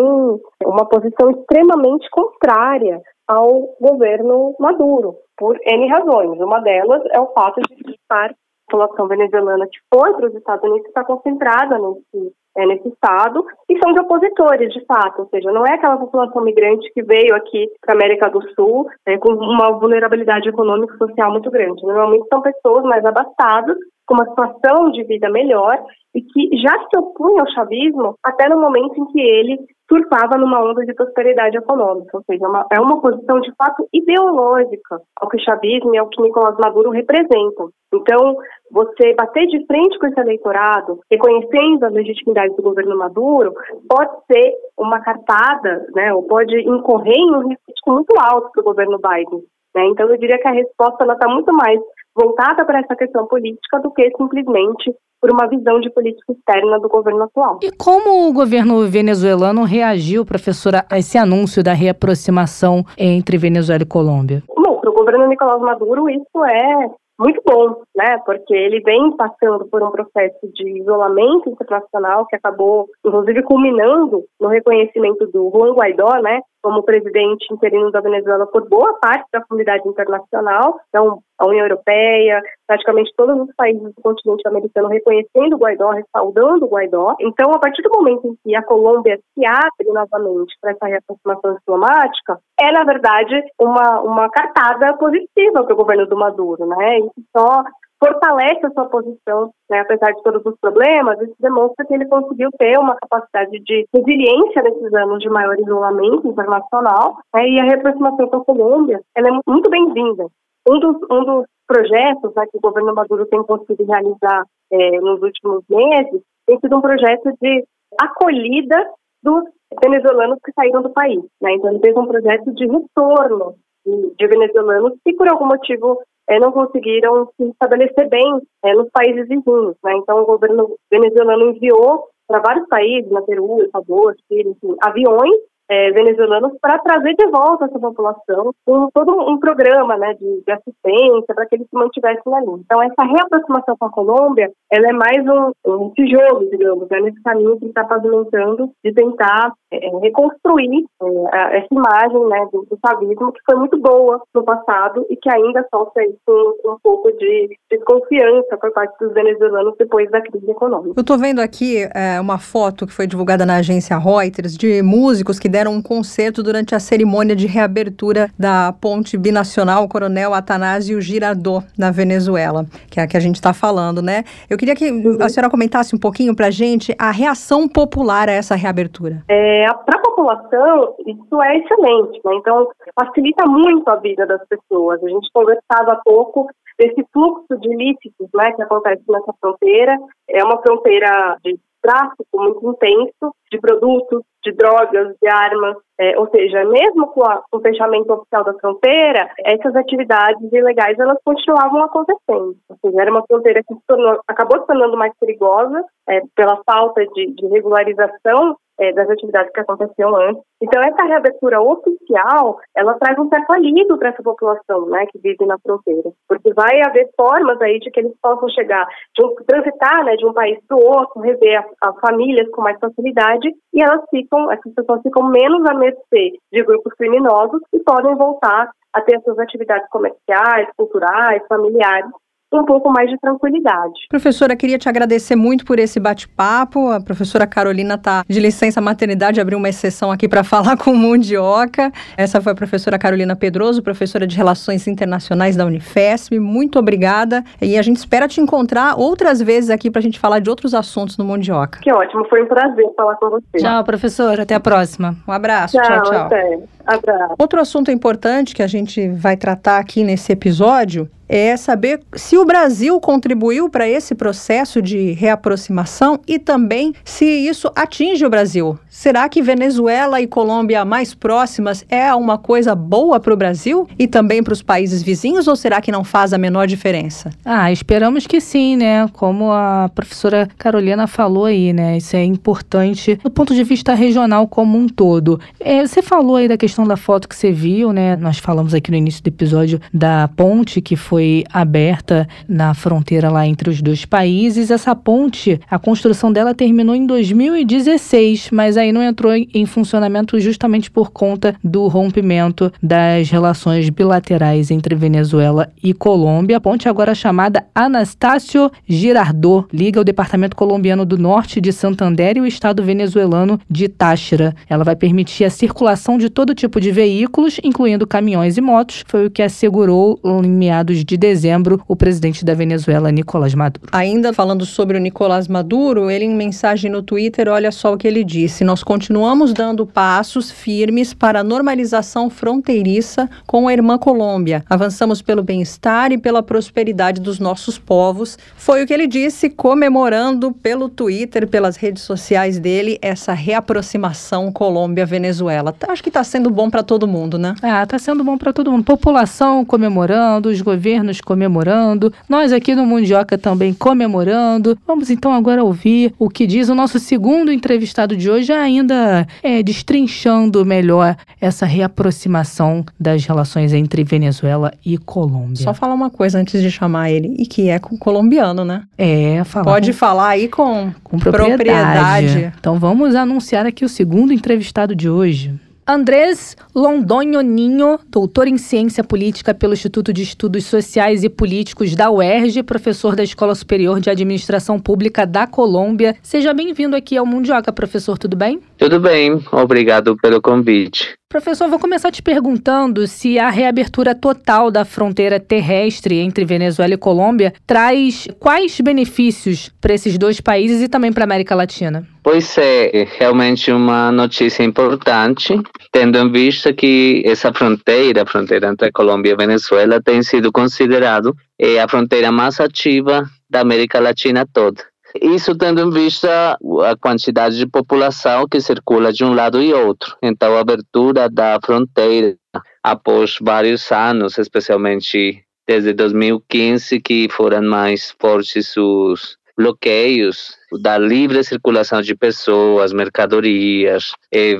uma 0.65 0.85
posição 0.85 1.31
extremamente 1.31 2.09
contrária 2.09 3.01
ao 3.27 3.75
governo 3.79 4.55
Maduro, 4.59 5.15
por 5.37 5.57
N 5.65 5.87
razões. 5.87 6.39
Uma 6.39 6.59
delas 6.59 7.01
é 7.11 7.19
o 7.19 7.31
fato 7.33 7.61
de 7.61 7.75
que 7.75 7.95
a 8.09 8.29
população 8.69 9.07
venezuelana 9.07 9.67
que 9.67 9.79
foi 9.93 10.13
para 10.13 10.27
os 10.27 10.35
Estados 10.35 10.69
Unidos 10.69 10.87
está 10.87 11.03
concentrada 11.03 11.77
nesse, 11.77 12.33
é, 12.57 12.65
nesse 12.65 12.87
estado 12.89 13.45
e 13.69 13.77
são 13.79 13.93
de 13.93 14.01
opositores, 14.01 14.71
de 14.73 14.85
fato, 14.85 15.21
ou 15.21 15.27
seja, 15.29 15.51
não 15.51 15.65
é 15.65 15.73
aquela 15.73 15.97
população 15.97 16.43
migrante 16.43 16.91
que 16.93 17.03
veio 17.03 17.35
aqui 17.35 17.69
para 17.81 17.93
a 17.93 17.97
América 17.97 18.29
do 18.29 18.41
Sul 18.53 18.87
é, 19.05 19.17
com 19.17 19.33
uma 19.33 19.71
vulnerabilidade 19.71 20.49
econômica 20.49 20.93
e 20.93 20.97
social 20.97 21.31
muito 21.31 21.49
grande. 21.49 21.83
Normalmente 21.83 22.27
são 22.27 22.41
pessoas 22.41 22.83
mais 22.83 23.03
abastadas 23.05 23.77
com 24.05 24.15
uma 24.15 24.27
situação 24.27 24.91
de 24.91 25.03
vida 25.03 25.29
melhor 25.29 25.77
e 26.15 26.21
que 26.21 26.57
já 26.57 26.71
se 26.71 26.97
opunha 26.97 27.41
ao 27.41 27.51
chavismo 27.51 28.15
até 28.23 28.47
no 28.47 28.59
momento 28.59 28.99
em 28.99 29.05
que 29.05 29.19
ele 29.19 29.57
surfava 29.89 30.37
numa 30.37 30.63
onda 30.63 30.85
de 30.85 30.93
prosperidade 30.93 31.57
econômica, 31.57 32.17
ou 32.17 32.23
seja, 32.23 32.47
uma, 32.47 32.65
é 32.71 32.79
uma 32.79 33.01
posição 33.01 33.39
de 33.41 33.53
fato 33.55 33.87
ideológica 33.93 34.99
ao 35.19 35.29
que 35.29 35.37
o 35.37 35.43
chavismo 35.43 35.93
e 35.93 35.97
ao 35.97 36.07
que 36.07 36.21
Nicolás 36.21 36.55
Maduro 36.57 36.89
representam. 36.89 37.69
Então, 37.93 38.37
você 38.71 39.13
bater 39.13 39.45
de 39.47 39.65
frente 39.65 39.99
com 39.99 40.07
esse 40.07 40.19
eleitorado, 40.19 40.99
reconhecendo 41.11 41.83
a 41.83 41.89
legitimidade 41.89 42.55
do 42.55 42.63
governo 42.63 42.97
Maduro, 42.97 43.53
pode 43.87 44.11
ser 44.31 44.53
uma 44.77 44.99
cartada, 45.01 45.85
né, 45.93 46.13
ou 46.13 46.23
pode 46.23 46.57
incorrer 46.61 47.17
em 47.17 47.35
um 47.35 47.49
risco 47.49 47.91
muito 47.91 48.13
alto 48.19 48.51
para 48.51 48.61
o 48.61 48.65
governo 48.65 48.97
Biden. 48.97 49.43
Né? 49.75 49.85
Então, 49.87 50.09
eu 50.09 50.17
diria 50.17 50.39
que 50.39 50.47
a 50.47 50.53
resposta 50.53 51.03
está 51.03 51.27
muito 51.27 51.53
mais 51.53 51.79
voltada 52.15 52.65
para 52.65 52.79
essa 52.79 52.95
questão 52.95 53.27
política 53.27 53.79
do 53.79 53.91
que 53.91 54.09
simplesmente 54.17 54.93
por 55.19 55.31
uma 55.31 55.47
visão 55.47 55.79
de 55.79 55.89
política 55.89 56.33
externa 56.33 56.79
do 56.79 56.89
governo 56.89 57.23
atual. 57.23 57.59
E 57.63 57.71
como 57.71 58.27
o 58.27 58.33
governo 58.33 58.85
venezuelano 58.87 59.63
reagiu, 59.63 60.25
professora, 60.25 60.85
a 60.91 60.99
esse 60.99 61.17
anúncio 61.17 61.63
da 61.63 61.71
reaproximação 61.71 62.83
entre 62.97 63.37
Venezuela 63.37 63.83
e 63.83 63.87
Colômbia? 63.87 64.43
Bom, 64.53 64.79
para 64.81 64.89
o 64.89 64.93
governo 64.93 65.27
Nicolás 65.27 65.61
Maduro 65.61 66.09
isso 66.09 66.43
é 66.45 66.89
muito 67.19 67.41
bom, 67.45 67.81
né? 67.95 68.17
Porque 68.25 68.53
ele 68.53 68.81
vem 68.81 69.15
passando 69.15 69.65
por 69.65 69.81
um 69.81 69.91
processo 69.91 70.45
de 70.53 70.79
isolamento 70.79 71.49
internacional 71.49 72.25
que 72.25 72.35
acabou, 72.35 72.87
inclusive, 73.05 73.43
culminando 73.43 74.23
no 74.41 74.49
reconhecimento 74.49 75.25
do 75.27 75.49
Juan 75.53 75.73
Guaidó, 75.73 76.21
né? 76.21 76.41
Como 76.63 76.81
presidente 76.81 77.45
interino 77.53 77.91
da 77.91 77.99
Venezuela 77.99 78.47
por 78.47 78.67
boa 78.69 78.93
parte 78.93 79.27
da 79.33 79.41
comunidade 79.41 79.87
internacional, 79.87 80.79
então 80.87 81.19
a 81.37 81.45
União 81.45 81.65
Europeia, 81.65 82.41
praticamente 82.65 83.11
todos 83.17 83.37
os 83.37 83.53
países 83.55 83.83
do 83.83 84.01
continente 84.01 84.47
americano 84.47 84.87
reconhecendo 84.87 85.55
o 85.55 85.57
Guaidó, 85.57 85.89
respaldando 85.91 86.65
o 86.65 86.69
Guaidó. 86.69 87.15
Então, 87.19 87.51
a 87.51 87.59
partir 87.59 87.81
do 87.81 87.89
momento 87.89 88.27
em 88.27 88.37
que 88.41 88.55
a 88.55 88.63
Colômbia 88.63 89.19
se 89.33 89.45
abre 89.45 89.91
novamente 89.91 90.55
para 90.61 90.71
essa 90.71 90.85
reaproximação 90.85 91.55
diplomática, 91.55 92.39
é, 92.59 92.71
na 92.71 92.85
verdade, 92.85 93.43
uma, 93.59 93.99
uma 94.01 94.29
cartada 94.29 94.95
positiva 94.97 95.63
para 95.63 95.73
o 95.73 95.77
governo 95.77 96.07
do 96.07 96.15
Maduro, 96.15 96.65
né? 96.65 96.99
Isso 96.99 97.25
só 97.35 97.63
fortalece 98.03 98.65
a 98.65 98.71
sua 98.71 98.89
posição, 98.89 99.51
né, 99.69 99.79
apesar 99.79 100.11
de 100.11 100.23
todos 100.23 100.45
os 100.45 100.59
problemas, 100.59 101.21
isso 101.21 101.35
demonstra 101.39 101.85
que 101.85 101.93
ele 101.93 102.05
conseguiu 102.05 102.49
ter 102.57 102.77
uma 102.77 102.95
capacidade 102.95 103.59
de 103.59 103.85
resiliência 103.93 104.61
nesses 104.61 104.93
anos 104.93 105.19
de 105.19 105.29
maior 105.29 105.57
isolamento 105.57 106.27
internacional, 106.27 107.17
né, 107.33 107.47
e 107.47 107.59
a 107.59 107.63
reaproximação 107.63 108.27
com 108.27 108.37
a 108.37 108.45
Colômbia 108.45 108.99
ela 109.15 109.29
é 109.29 109.39
muito 109.47 109.69
bem-vinda. 109.69 110.27
Um 110.67 110.79
dos, 110.79 110.97
um 111.09 111.23
dos 111.23 111.45
projetos 111.67 112.33
né, 112.35 112.45
que 112.51 112.57
o 112.57 112.61
governo 112.61 112.93
Maduro 112.93 113.25
tem 113.25 113.41
conseguido 113.43 113.85
realizar 113.85 114.43
é, 114.71 114.99
nos 114.99 115.21
últimos 115.21 115.63
meses 115.69 116.21
tem 116.45 116.59
sido 116.59 116.77
um 116.77 116.81
projeto 116.81 117.31
de 117.41 117.63
acolhida 117.99 118.89
dos 119.21 119.43
venezuelanos 119.81 120.39
que 120.43 120.51
saíram 120.53 120.81
do 120.81 120.89
país. 120.89 121.21
Né? 121.41 121.53
Então, 121.53 121.69
ele 121.71 121.79
fez 121.79 121.95
um 121.95 122.05
projeto 122.05 122.53
de 122.53 122.65
retorno 122.65 123.55
de, 123.85 124.13
de 124.17 124.27
venezuelanos 124.27 124.93
que, 125.05 125.13
por 125.13 125.27
algum 125.27 125.45
motivo, 125.45 125.99
é, 126.29 126.39
não 126.39 126.51
conseguiram 126.51 127.29
se 127.37 127.49
estabelecer 127.49 128.09
bem 128.09 128.41
é, 128.63 128.73
nos 128.73 128.89
países 128.91 129.27
vizinhos. 129.27 129.75
Né? 129.83 129.93
Então, 129.95 130.21
o 130.21 130.25
governo 130.25 130.75
venezuelano 130.91 131.49
enviou 131.49 132.07
para 132.27 132.39
vários 132.39 132.67
países, 132.67 133.11
na 133.11 133.21
Peru, 133.21 133.61
Equador, 133.61 134.15
Chile, 134.27 134.49
enfim, 134.49 134.75
aviões 134.81 135.39
é, 135.69 135.91
venezuelanos 135.91 136.53
para 136.61 136.79
trazer 136.79 137.15
de 137.15 137.25
volta 137.27 137.65
essa 137.65 137.79
população 137.79 138.53
com 138.65 138.89
todo 138.93 139.13
um 139.29 139.39
programa 139.39 139.97
né, 139.97 140.13
de, 140.13 140.43
de 140.45 140.51
assistência 140.51 141.33
para 141.33 141.45
que 141.45 141.55
eles 141.55 141.67
se 141.69 141.75
mantivessem 141.75 142.33
ali. 142.33 142.51
Então, 142.59 142.81
essa 142.81 143.03
reaproximação 143.03 143.75
com 143.77 143.85
a 143.85 143.91
Colômbia, 143.91 144.51
ela 144.71 144.87
é 144.87 144.93
mais 144.93 145.25
um, 145.27 145.51
um 145.65 145.89
tijolo, 145.91 146.49
digamos, 146.49 146.89
né, 146.89 146.99
nesse 147.01 147.21
caminho 147.23 147.59
que 147.59 147.65
está 147.67 147.83
pavimentando 147.83 148.69
de 148.83 148.93
tentar 148.93 149.53
é, 149.71 149.89
reconstruir 150.01 150.85
é, 151.01 151.57
essa 151.57 151.67
imagem 151.71 152.27
né, 152.27 152.47
do, 152.51 152.65
do 152.69 153.31
que 153.31 153.39
foi 153.45 153.55
muito 153.55 153.79
boa 153.79 154.21
no 154.33 154.43
passado 154.43 155.05
e 155.09 155.15
que 155.15 155.29
ainda 155.29 155.65
sofre 155.73 156.15
com 156.25 156.73
um 156.73 156.77
pouco 156.81 157.11
de 157.13 157.57
desconfiança 157.71 158.57
por 158.57 158.71
parte 158.71 158.97
dos 158.99 159.13
venezuelanos 159.13 159.75
depois 159.77 160.09
da 160.11 160.21
crise 160.21 160.49
econômica. 160.49 160.93
Eu 160.95 161.01
estou 161.01 161.17
vendo 161.17 161.39
aqui 161.39 161.87
é, 161.93 162.19
uma 162.19 162.37
foto 162.37 162.85
que 162.85 162.93
foi 162.93 163.07
divulgada 163.07 163.45
na 163.45 163.57
agência 163.57 163.97
Reuters 163.97 164.57
de 164.57 164.81
músicos 164.81 165.39
que 165.39 165.49
deram 165.53 165.71
um 165.73 165.83
concerto 165.83 166.41
durante 166.41 166.73
a 166.73 166.79
cerimônia 166.79 167.35
de 167.35 167.45
reabertura 167.45 168.27
da 168.37 168.73
ponte 168.73 169.15
binacional 169.15 169.87
Coronel 169.87 170.33
Atanásio 170.33 170.99
Girardot, 170.99 171.63
na 171.77 171.91
Venezuela, 171.91 172.65
que 172.89 172.99
é 172.99 173.03
a 173.03 173.07
que 173.07 173.15
a 173.15 173.19
gente 173.19 173.35
está 173.35 173.53
falando, 173.53 174.01
né? 174.01 174.23
Eu 174.49 174.57
queria 174.57 174.75
que 174.75 174.85
a 175.21 175.29
senhora 175.29 175.51
comentasse 175.51 175.95
um 175.95 175.99
pouquinho 175.99 176.35
para 176.35 176.47
a 176.47 176.51
gente 176.51 176.95
a 176.97 177.11
reação 177.11 177.67
popular 177.67 178.27
a 178.29 178.31
essa 178.31 178.55
reabertura. 178.55 179.21
É, 179.29 179.67
para 179.85 179.99
a 179.99 180.01
população, 180.01 180.95
isso 181.05 181.43
é 181.43 181.57
excelente, 181.57 182.19
né? 182.25 182.33
Então, 182.33 182.67
facilita 182.99 183.45
muito 183.45 183.87
a 183.89 183.97
vida 183.97 184.25
das 184.25 184.41
pessoas. 184.47 185.03
A 185.03 185.07
gente 185.07 185.29
conversava 185.31 185.93
há 185.93 186.01
pouco 186.03 186.47
desse 186.79 187.05
fluxo 187.13 187.55
de 187.59 187.71
ilícitos 187.71 188.27
né, 188.33 188.51
que 188.53 188.63
acontece 188.63 189.03
nessa 189.07 189.33
fronteira. 189.39 189.95
É 190.27 190.43
uma 190.43 190.59
fronteira 190.63 191.37
de 191.43 191.59
tráfico 191.83 192.25
muito 192.33 192.71
intenso 192.71 193.35
de 193.51 193.59
produtos, 193.59 194.23
de 194.43 194.51
drogas, 194.53 195.15
de 195.21 195.29
armas, 195.29 195.77
é, 195.99 196.17
ou 196.17 196.27
seja, 196.29 196.65
mesmo 196.65 197.07
com, 197.07 197.23
a, 197.23 197.41
com, 197.51 197.57
o 197.57 197.61
fechamento 197.61 198.11
oficial 198.11 198.43
da 198.43 198.53
fronteira, 198.55 199.29
essas 199.45 199.75
atividades 199.75 200.51
ilegais 200.51 200.97
elas 200.97 201.17
continuavam 201.23 201.83
acontecendo. 201.83 202.55
Ou 202.69 202.77
seja, 202.83 203.01
era 203.01 203.11
uma 203.11 203.23
fronteira 203.27 203.61
que 203.67 203.73
se 203.73 203.81
tornou, 203.87 204.19
acabou 204.27 204.59
se 204.59 204.67
tornando 204.67 204.97
mais 204.97 205.13
perigosa 205.19 205.83
é, 206.09 206.21
pela 206.35 206.61
falta 206.65 207.05
de, 207.05 207.33
de 207.35 207.47
regularização 207.47 208.57
é, 208.79 208.91
das 208.93 209.09
atividades 209.09 209.51
que 209.51 209.59
aconteciam 209.59 210.15
antes. 210.15 210.43
Então, 210.61 210.81
essa 210.81 211.03
reabertura 211.05 211.61
oficial, 211.61 212.59
ela 212.75 212.93
traz 212.95 213.17
um 213.19 213.29
certo 213.29 213.51
alívio 213.53 213.97
para 213.97 214.09
essa 214.09 214.23
população, 214.23 214.85
né, 214.87 215.05
que 215.11 215.19
vive 215.19 215.45
na 215.45 215.57
fronteira, 215.59 216.11
porque 216.27 216.53
vai 216.53 216.81
haver 216.81 217.09
formas 217.19 217.59
aí 217.61 217.79
de 217.79 217.91
que 217.91 217.99
eles 217.99 218.13
possam 218.21 218.49
chegar, 218.49 218.87
de 219.15 219.25
um, 219.25 219.35
transitar, 219.47 220.03
né, 220.05 220.15
de 220.15 220.25
um 220.25 220.33
país 220.33 220.59
para 220.67 220.77
o 220.77 220.85
outro, 220.85 221.21
rever 221.21 221.59
a, 221.59 221.89
a 221.89 221.93
famílias 221.93 222.49
com 222.51 222.61
mais 222.61 222.79
facilidade, 222.79 223.49
e 223.73 223.81
elas 223.81 224.01
ficam, 224.09 224.51
essas 224.51 224.73
pessoas 224.73 225.01
ficam 225.01 225.29
menos 225.29 225.63
à 225.69 225.73
mercê 225.73 226.31
de 226.51 226.63
grupos 226.63 226.93
criminosos 226.93 227.61
e 227.73 227.79
podem 227.79 228.15
voltar 228.15 228.71
a 228.93 229.01
ter 229.01 229.19
suas 229.21 229.39
atividades 229.39 229.89
comerciais, 229.89 230.69
culturais, 230.77 231.41
familiares, 231.49 232.11
um 232.59 232.65
pouco 232.65 232.91
mais 232.91 233.09
de 233.09 233.17
tranquilidade. 233.17 233.93
Professora, 234.09 234.55
queria 234.55 234.77
te 234.77 234.87
agradecer 234.89 235.35
muito 235.35 235.65
por 235.65 235.79
esse 235.79 235.99
bate-papo. 235.99 236.89
A 236.89 237.01
professora 237.01 237.47
Carolina 237.47 237.95
está 237.95 238.23
de 238.27 238.39
licença 238.39 238.81
maternidade, 238.81 239.39
abriu 239.39 239.57
uma 239.57 239.69
exceção 239.69 240.11
aqui 240.11 240.27
para 240.27 240.43
falar 240.45 240.77
com 240.77 240.91
o 240.91 240.95
Mundioca. 240.95 241.91
Essa 242.17 242.41
foi 242.41 242.51
a 242.51 242.55
professora 242.55 242.97
Carolina 242.97 243.35
Pedroso, 243.35 243.81
professora 243.81 244.27
de 244.27 244.35
Relações 244.35 244.87
Internacionais 244.87 245.55
da 245.55 245.65
Unifesp. 245.65 246.39
Muito 246.39 246.79
obrigada. 246.79 247.43
E 247.61 247.77
a 247.77 247.81
gente 247.81 247.97
espera 247.97 248.27
te 248.27 248.41
encontrar 248.41 248.99
outras 248.99 249.41
vezes 249.41 249.69
aqui 249.69 249.89
para 249.89 249.99
a 249.99 250.03
gente 250.03 250.19
falar 250.19 250.39
de 250.39 250.49
outros 250.49 250.73
assuntos 250.73 251.17
no 251.17 251.25
Mundioca. 251.25 251.79
Que 251.81 251.91
ótimo, 251.91 252.25
foi 252.29 252.43
um 252.43 252.47
prazer 252.47 252.85
falar 252.95 253.15
com 253.15 253.29
você. 253.29 253.57
Tchau, 253.57 253.83
professora. 253.83 254.43
Até 254.43 254.55
a 254.55 254.59
próxima. 254.59 255.15
Um 255.27 255.31
abraço. 255.31 255.77
Tchau, 255.77 256.01
tchau. 256.01 256.03
tchau. 256.03 256.25
Até. 256.25 256.59
Abraço. 256.85 257.35
Outro 257.39 257.61
assunto 257.61 257.91
importante 257.91 258.53
que 258.53 258.61
a 258.61 258.67
gente 258.67 259.07
vai 259.09 259.37
tratar 259.37 259.77
aqui 259.77 260.03
nesse 260.03 260.31
episódio 260.31 261.09
é 261.35 261.57
saber 261.57 261.99
se 262.15 262.37
o 262.37 262.45
Brasil 262.45 262.99
contribuiu 262.99 263.67
para 263.67 263.89
esse 263.89 264.13
processo 264.13 264.79
de 264.79 265.13
reaproximação 265.13 266.19
e 266.27 266.37
também 266.37 266.93
se 267.03 267.25
isso 267.25 267.71
atinge 267.75 268.23
o 268.23 268.29
Brasil. 268.29 268.77
Será 268.87 269.27
que 269.27 269.41
Venezuela 269.41 270.21
e 270.21 270.27
Colômbia 270.27 270.85
mais 270.85 271.15
próximas 271.15 271.83
é 271.89 272.13
uma 272.13 272.37
coisa 272.37 272.75
boa 272.75 273.19
para 273.19 273.33
o 273.33 273.35
Brasil 273.35 273.87
e 273.97 274.05
também 274.07 274.43
para 274.43 274.53
os 274.53 274.61
países 274.61 275.01
vizinhos 275.01 275.47
ou 275.47 275.55
será 275.55 275.81
que 275.81 275.91
não 275.91 276.03
faz 276.03 276.33
a 276.33 276.37
menor 276.37 276.67
diferença? 276.67 277.31
Ah, 277.43 277.71
esperamos 277.71 278.27
que 278.27 278.39
sim, 278.39 278.77
né? 278.77 279.07
Como 279.13 279.51
a 279.51 279.89
professora 279.95 280.47
Carolina 280.55 281.07
falou 281.07 281.45
aí, 281.45 281.73
né? 281.73 281.97
Isso 281.97 282.15
é 282.15 282.23
importante 282.23 283.15
do 283.23 283.31
ponto 283.31 283.55
de 283.55 283.63
vista 283.63 283.95
regional 283.95 284.47
como 284.47 284.77
um 284.77 284.87
todo. 284.87 285.39
É, 285.59 285.81
você 285.81 286.03
falou 286.03 286.35
aí 286.35 286.47
da 286.47 286.57
questão 286.57 286.85
da 286.85 286.95
foto 286.95 287.27
que 287.27 287.35
você 287.35 287.51
viu, 287.51 287.91
né? 287.91 288.15
Nós 288.17 288.37
falamos 288.37 288.75
aqui 288.75 288.91
no 288.91 288.97
início 288.97 289.23
do 289.23 289.29
episódio 289.29 289.81
da 289.91 290.27
ponte 290.27 290.79
que 290.79 290.95
foi 290.95 291.22
aberta 291.51 292.27
na 292.47 292.73
fronteira 292.73 293.29
lá 293.29 293.47
entre 293.47 293.69
os 293.69 293.81
dois 293.81 294.05
países. 294.05 294.71
Essa 294.71 294.95
ponte, 294.95 295.59
a 295.69 295.79
construção 295.79 296.31
dela 296.31 296.53
terminou 296.53 296.95
em 296.95 297.05
2016, 297.05 298.49
mas 298.51 298.77
aí 298.77 298.91
não 298.91 299.01
entrou 299.01 299.33
em 299.33 299.65
funcionamento 299.65 300.39
justamente 300.39 300.89
por 300.89 301.11
conta 301.11 301.55
do 301.63 301.87
rompimento 301.87 302.71
das 302.81 303.29
relações 303.29 303.89
bilaterais 303.89 304.71
entre 304.71 304.95
Venezuela 304.95 305.71
e 305.81 305.93
Colômbia. 305.93 306.57
A 306.57 306.61
ponte 306.61 306.87
agora 306.89 307.15
chamada 307.15 307.65
Anastácio 307.73 308.71
Girardot 308.87 309.67
liga 309.71 309.99
o 309.99 310.03
departamento 310.03 310.55
colombiano 310.55 311.05
do 311.05 311.17
norte 311.17 311.59
de 311.59 311.71
Santander 311.71 312.37
e 312.37 312.41
o 312.41 312.45
estado 312.45 312.83
venezuelano 312.83 313.59
de 313.69 313.87
Táchira. 313.87 314.55
Ela 314.69 314.83
vai 314.83 314.95
permitir 314.95 315.45
a 315.45 315.49
circulação 315.49 316.17
de 316.17 316.29
todo 316.29 316.55
tipo 316.55 316.79
de 316.79 316.91
veículos, 316.91 317.59
incluindo 317.63 318.07
caminhões 318.07 318.57
e 318.57 318.61
motos, 318.61 319.03
foi 319.07 319.27
o 319.27 319.31
que 319.31 319.41
assegurou 319.41 320.19
em 320.43 320.49
meados 320.49 321.03
de 321.03 321.12
dezembro 321.17 321.81
o 321.87 321.95
presidente 321.95 322.43
da 322.43 322.53
Venezuela, 322.53 323.11
Nicolás 323.11 323.53
Maduro. 323.53 323.87
Ainda 323.91 324.33
falando 324.33 324.65
sobre 324.65 324.97
o 324.97 324.99
Nicolás 324.99 325.47
Maduro, 325.47 326.09
ele 326.09 326.25
em 326.25 326.35
mensagem 326.35 326.89
no 326.89 327.01
Twitter, 327.01 327.47
olha 327.47 327.71
só 327.71 327.93
o 327.93 327.97
que 327.97 328.07
ele 328.07 328.23
disse: 328.23 328.63
Nós 328.63 328.83
continuamos 328.83 329.53
dando 329.53 329.85
passos 329.85 330.51
firmes 330.51 331.13
para 331.13 331.41
a 331.41 331.43
normalização 331.43 332.29
fronteiriça 332.29 333.29
com 333.45 333.67
a 333.67 333.73
irmã 333.73 333.97
Colômbia. 333.97 334.63
Avançamos 334.69 335.21
pelo 335.21 335.43
bem-estar 335.43 336.11
e 336.11 336.17
pela 336.17 336.41
prosperidade 336.41 337.21
dos 337.21 337.39
nossos 337.39 337.77
povos. 337.77 338.37
Foi 338.55 338.83
o 338.83 338.87
que 338.87 338.93
ele 338.93 339.07
disse, 339.07 339.49
comemorando 339.49 340.51
pelo 340.51 340.89
Twitter, 340.89 341.47
pelas 341.47 341.75
redes 341.75 342.03
sociais 342.03 342.59
dele, 342.59 342.97
essa 343.01 343.33
reaproximação 343.33 344.51
Colômbia-Venezuela. 344.51 345.75
Acho 345.87 346.01
que 346.01 346.09
está 346.09 346.23
sendo 346.23 346.49
bom 346.49 346.69
para 346.69 346.83
todo 346.83 347.07
mundo, 347.07 347.37
né? 347.37 347.55
Ah, 347.61 347.83
está 347.83 347.99
sendo 347.99 348.23
bom 348.23 348.37
para 348.37 348.53
todo 348.53 348.71
mundo. 348.71 348.83
População 348.83 349.65
comemorando, 349.65 350.49
os 350.49 350.61
governos 350.61 350.92
comemorando, 351.23 352.13
nós 352.27 352.51
aqui 352.51 352.75
no 352.75 352.85
Mundioca 352.85 353.37
também 353.37 353.73
comemorando. 353.73 354.77
Vamos 354.85 355.09
então 355.09 355.33
agora 355.33 355.63
ouvir 355.63 356.13
o 356.19 356.29
que 356.29 356.45
diz 356.45 356.69
o 356.69 356.75
nosso 356.75 356.99
segundo 356.99 357.51
entrevistado 357.51 358.15
de 358.15 358.29
hoje, 358.29 358.51
ainda 358.51 359.27
é, 359.41 359.63
destrinchando 359.63 360.65
melhor 360.65 361.15
essa 361.39 361.65
reaproximação 361.65 362.85
das 362.99 363.25
relações 363.25 363.73
entre 363.73 364.03
Venezuela 364.03 364.73
e 364.85 364.97
Colômbia. 364.97 365.63
Só 365.63 365.73
falar 365.73 365.93
uma 365.93 366.09
coisa 366.09 366.39
antes 366.39 366.61
de 366.61 366.71
chamar 366.71 367.11
ele, 367.11 367.35
e 367.37 367.45
que 367.45 367.69
é 367.69 367.79
com 367.79 367.97
colombiano, 367.97 368.63
né? 368.63 368.83
É, 368.97 369.43
falar. 369.43 369.65
Pode 369.65 369.91
com, 369.91 369.97
falar 369.97 370.29
aí 370.29 370.47
com, 370.47 370.91
com 371.03 371.17
propriedade. 371.19 371.55
propriedade. 371.55 372.53
Então 372.59 372.79
vamos 372.79 373.15
anunciar 373.15 373.65
aqui 373.65 373.83
o 373.83 373.89
segundo 373.89 374.33
entrevistado 374.33 374.95
de 374.95 375.09
hoje. 375.09 375.53
Andrés 375.85 376.55
Londonho 376.73 377.41
Ninho, 377.41 377.99
doutor 378.07 378.47
em 378.47 378.57
ciência 378.57 379.03
política 379.03 379.53
pelo 379.53 379.73
Instituto 379.73 380.13
de 380.13 380.23
Estudos 380.23 380.65
Sociais 380.65 381.23
e 381.23 381.29
Políticos 381.29 381.93
da 381.95 382.09
UERJ, 382.09 382.63
professor 382.63 383.15
da 383.15 383.23
Escola 383.23 383.53
Superior 383.53 383.99
de 383.99 384.09
Administração 384.09 384.79
Pública 384.79 385.25
da 385.25 385.45
Colômbia. 385.45 386.15
Seja 386.23 386.53
bem-vindo 386.53 386.95
aqui 386.95 387.17
ao 387.17 387.25
Mundioca, 387.25 387.71
professor, 387.73 388.17
tudo 388.17 388.37
bem? 388.37 388.61
Tudo 388.77 388.99
bem, 388.99 389.43
obrigado 389.51 390.15
pelo 390.17 390.41
convite. 390.41 391.15
Professor, 391.33 391.67
vou 391.67 391.79
começar 391.79 392.11
te 392.11 392.21
perguntando 392.21 393.07
se 393.07 393.39
a 393.39 393.49
reabertura 393.49 394.13
total 394.13 394.69
da 394.69 394.85
fronteira 394.85 395.39
terrestre 395.39 396.19
entre 396.19 396.45
Venezuela 396.45 396.93
e 396.93 396.97
Colômbia 396.97 397.51
traz 397.65 398.27
quais 398.39 398.79
benefícios 398.79 399.71
para 399.81 399.95
esses 399.95 400.15
dois 400.15 400.39
países 400.39 400.79
e 400.79 400.87
também 400.87 401.11
para 401.11 401.23
a 401.23 401.25
América 401.25 401.55
Latina. 401.55 402.07
Pois 402.21 402.55
é, 402.59 403.07
realmente 403.17 403.71
uma 403.71 404.11
notícia 404.11 404.61
importante, 404.61 405.59
tendo 405.91 406.19
em 406.19 406.31
vista 406.31 406.71
que 406.71 407.23
essa 407.25 407.51
fronteira, 407.51 408.21
a 408.21 408.27
fronteira 408.27 408.67
entre 408.67 408.91
Colômbia 408.91 409.31
e 409.31 409.35
Venezuela, 409.35 409.99
tem 409.99 410.21
sido 410.21 410.51
considerado 410.51 411.35
é, 411.59 411.81
a 411.81 411.87
fronteira 411.87 412.31
mais 412.31 412.59
ativa 412.59 413.27
da 413.49 413.61
América 413.61 413.99
Latina 413.99 414.45
toda. 414.53 414.92
Isso 415.21 415.55
tendo 415.55 415.81
em 415.81 415.89
vista 415.89 416.57
a 416.85 416.97
quantidade 416.99 417.57
de 417.57 417.67
população 417.67 418.47
que 418.47 418.59
circula 418.59 419.13
de 419.13 419.23
um 419.23 419.33
lado 419.33 419.61
e 419.61 419.73
outro. 419.73 420.15
Então, 420.21 420.55
a 420.55 420.59
abertura 420.59 421.29
da 421.29 421.59
fronteira 421.63 422.35
após 422.81 423.37
vários 423.41 423.91
anos, 423.91 424.37
especialmente 424.37 425.43
desde 425.67 425.93
2015, 425.93 426.99
que 426.99 427.27
foram 427.29 427.61
mais 427.61 428.13
fortes 428.19 428.75
os 428.75 429.37
bloqueios 429.55 430.57
da 430.81 430.97
livre 430.97 431.43
circulação 431.43 432.01
de 432.01 432.15
pessoas, 432.15 432.91
mercadorias, 432.91 434.11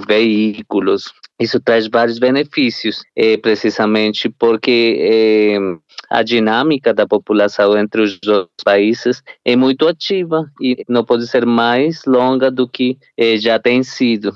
veículos. 0.08 1.12
Isso 1.44 1.60
traz 1.60 1.90
vários 1.90 2.20
benefícios, 2.20 3.04
eh, 3.18 3.36
precisamente 3.36 4.30
porque 4.30 4.98
eh, 4.98 5.60
a 6.10 6.24
dinâmica 6.24 6.94
da 6.94 7.06
população 7.06 7.78
entre 7.78 8.02
os 8.02 8.18
dois 8.22 8.48
países 8.64 9.22
é 9.44 9.54
muito 9.54 9.86
ativa 9.86 10.50
e 10.62 10.86
não 10.88 11.04
pode 11.04 11.28
ser 11.28 11.46
mais 11.46 12.06
longa 12.06 12.50
do 12.50 12.66
que 12.66 12.98
eh, 13.18 13.36
já 13.38 13.60
tem 13.60 13.84
sido. 13.84 14.34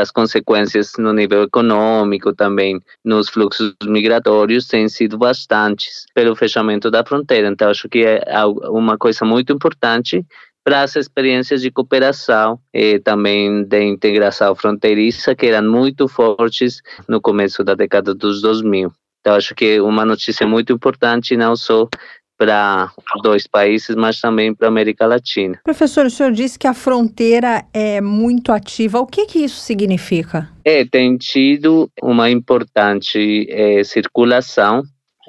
As 0.00 0.12
consequências 0.12 0.92
no 0.96 1.12
nível 1.12 1.42
econômico, 1.42 2.32
também 2.32 2.80
nos 3.04 3.28
fluxos 3.28 3.74
migratórios, 3.84 4.68
têm 4.68 4.88
sido 4.88 5.18
bastantes 5.18 6.06
pelo 6.14 6.36
fechamento 6.36 6.88
da 6.88 7.04
fronteira. 7.04 7.48
Então, 7.48 7.68
acho 7.68 7.88
que 7.88 8.04
é 8.06 8.22
uma 8.70 8.96
coisa 8.96 9.24
muito 9.24 9.52
importante 9.52 10.24
para 10.66 10.82
as 10.82 10.96
experiências 10.96 11.62
de 11.62 11.70
cooperação 11.70 12.58
e 12.74 12.98
também 12.98 13.62
de 13.62 13.84
integração 13.84 14.52
fronteiriça 14.52 15.32
que 15.32 15.46
eram 15.46 15.70
muito 15.70 16.08
fortes 16.08 16.82
no 17.08 17.20
começo 17.20 17.62
da 17.62 17.76
década 17.76 18.12
dos 18.12 18.42
2000. 18.42 18.92
Então, 19.20 19.36
acho 19.36 19.54
que 19.54 19.76
é 19.76 19.80
uma 19.80 20.04
notícia 20.04 20.44
muito 20.44 20.72
importante, 20.72 21.36
não 21.36 21.54
só 21.54 21.88
para 22.36 22.90
dois 23.22 23.46
países, 23.46 23.94
mas 23.94 24.20
também 24.20 24.52
para 24.52 24.66
a 24.66 24.70
América 24.70 25.06
Latina. 25.06 25.60
Professor, 25.62 26.04
o 26.04 26.10
senhor 26.10 26.32
disse 26.32 26.58
que 26.58 26.66
a 26.66 26.74
fronteira 26.74 27.64
é 27.72 28.00
muito 28.00 28.50
ativa. 28.50 28.98
O 28.98 29.06
que, 29.06 29.24
que 29.24 29.38
isso 29.38 29.60
significa? 29.60 30.50
É, 30.64 30.84
tem 30.84 31.16
tido 31.16 31.88
uma 32.02 32.28
importante 32.28 33.46
é, 33.48 33.84
circulação 33.84 34.82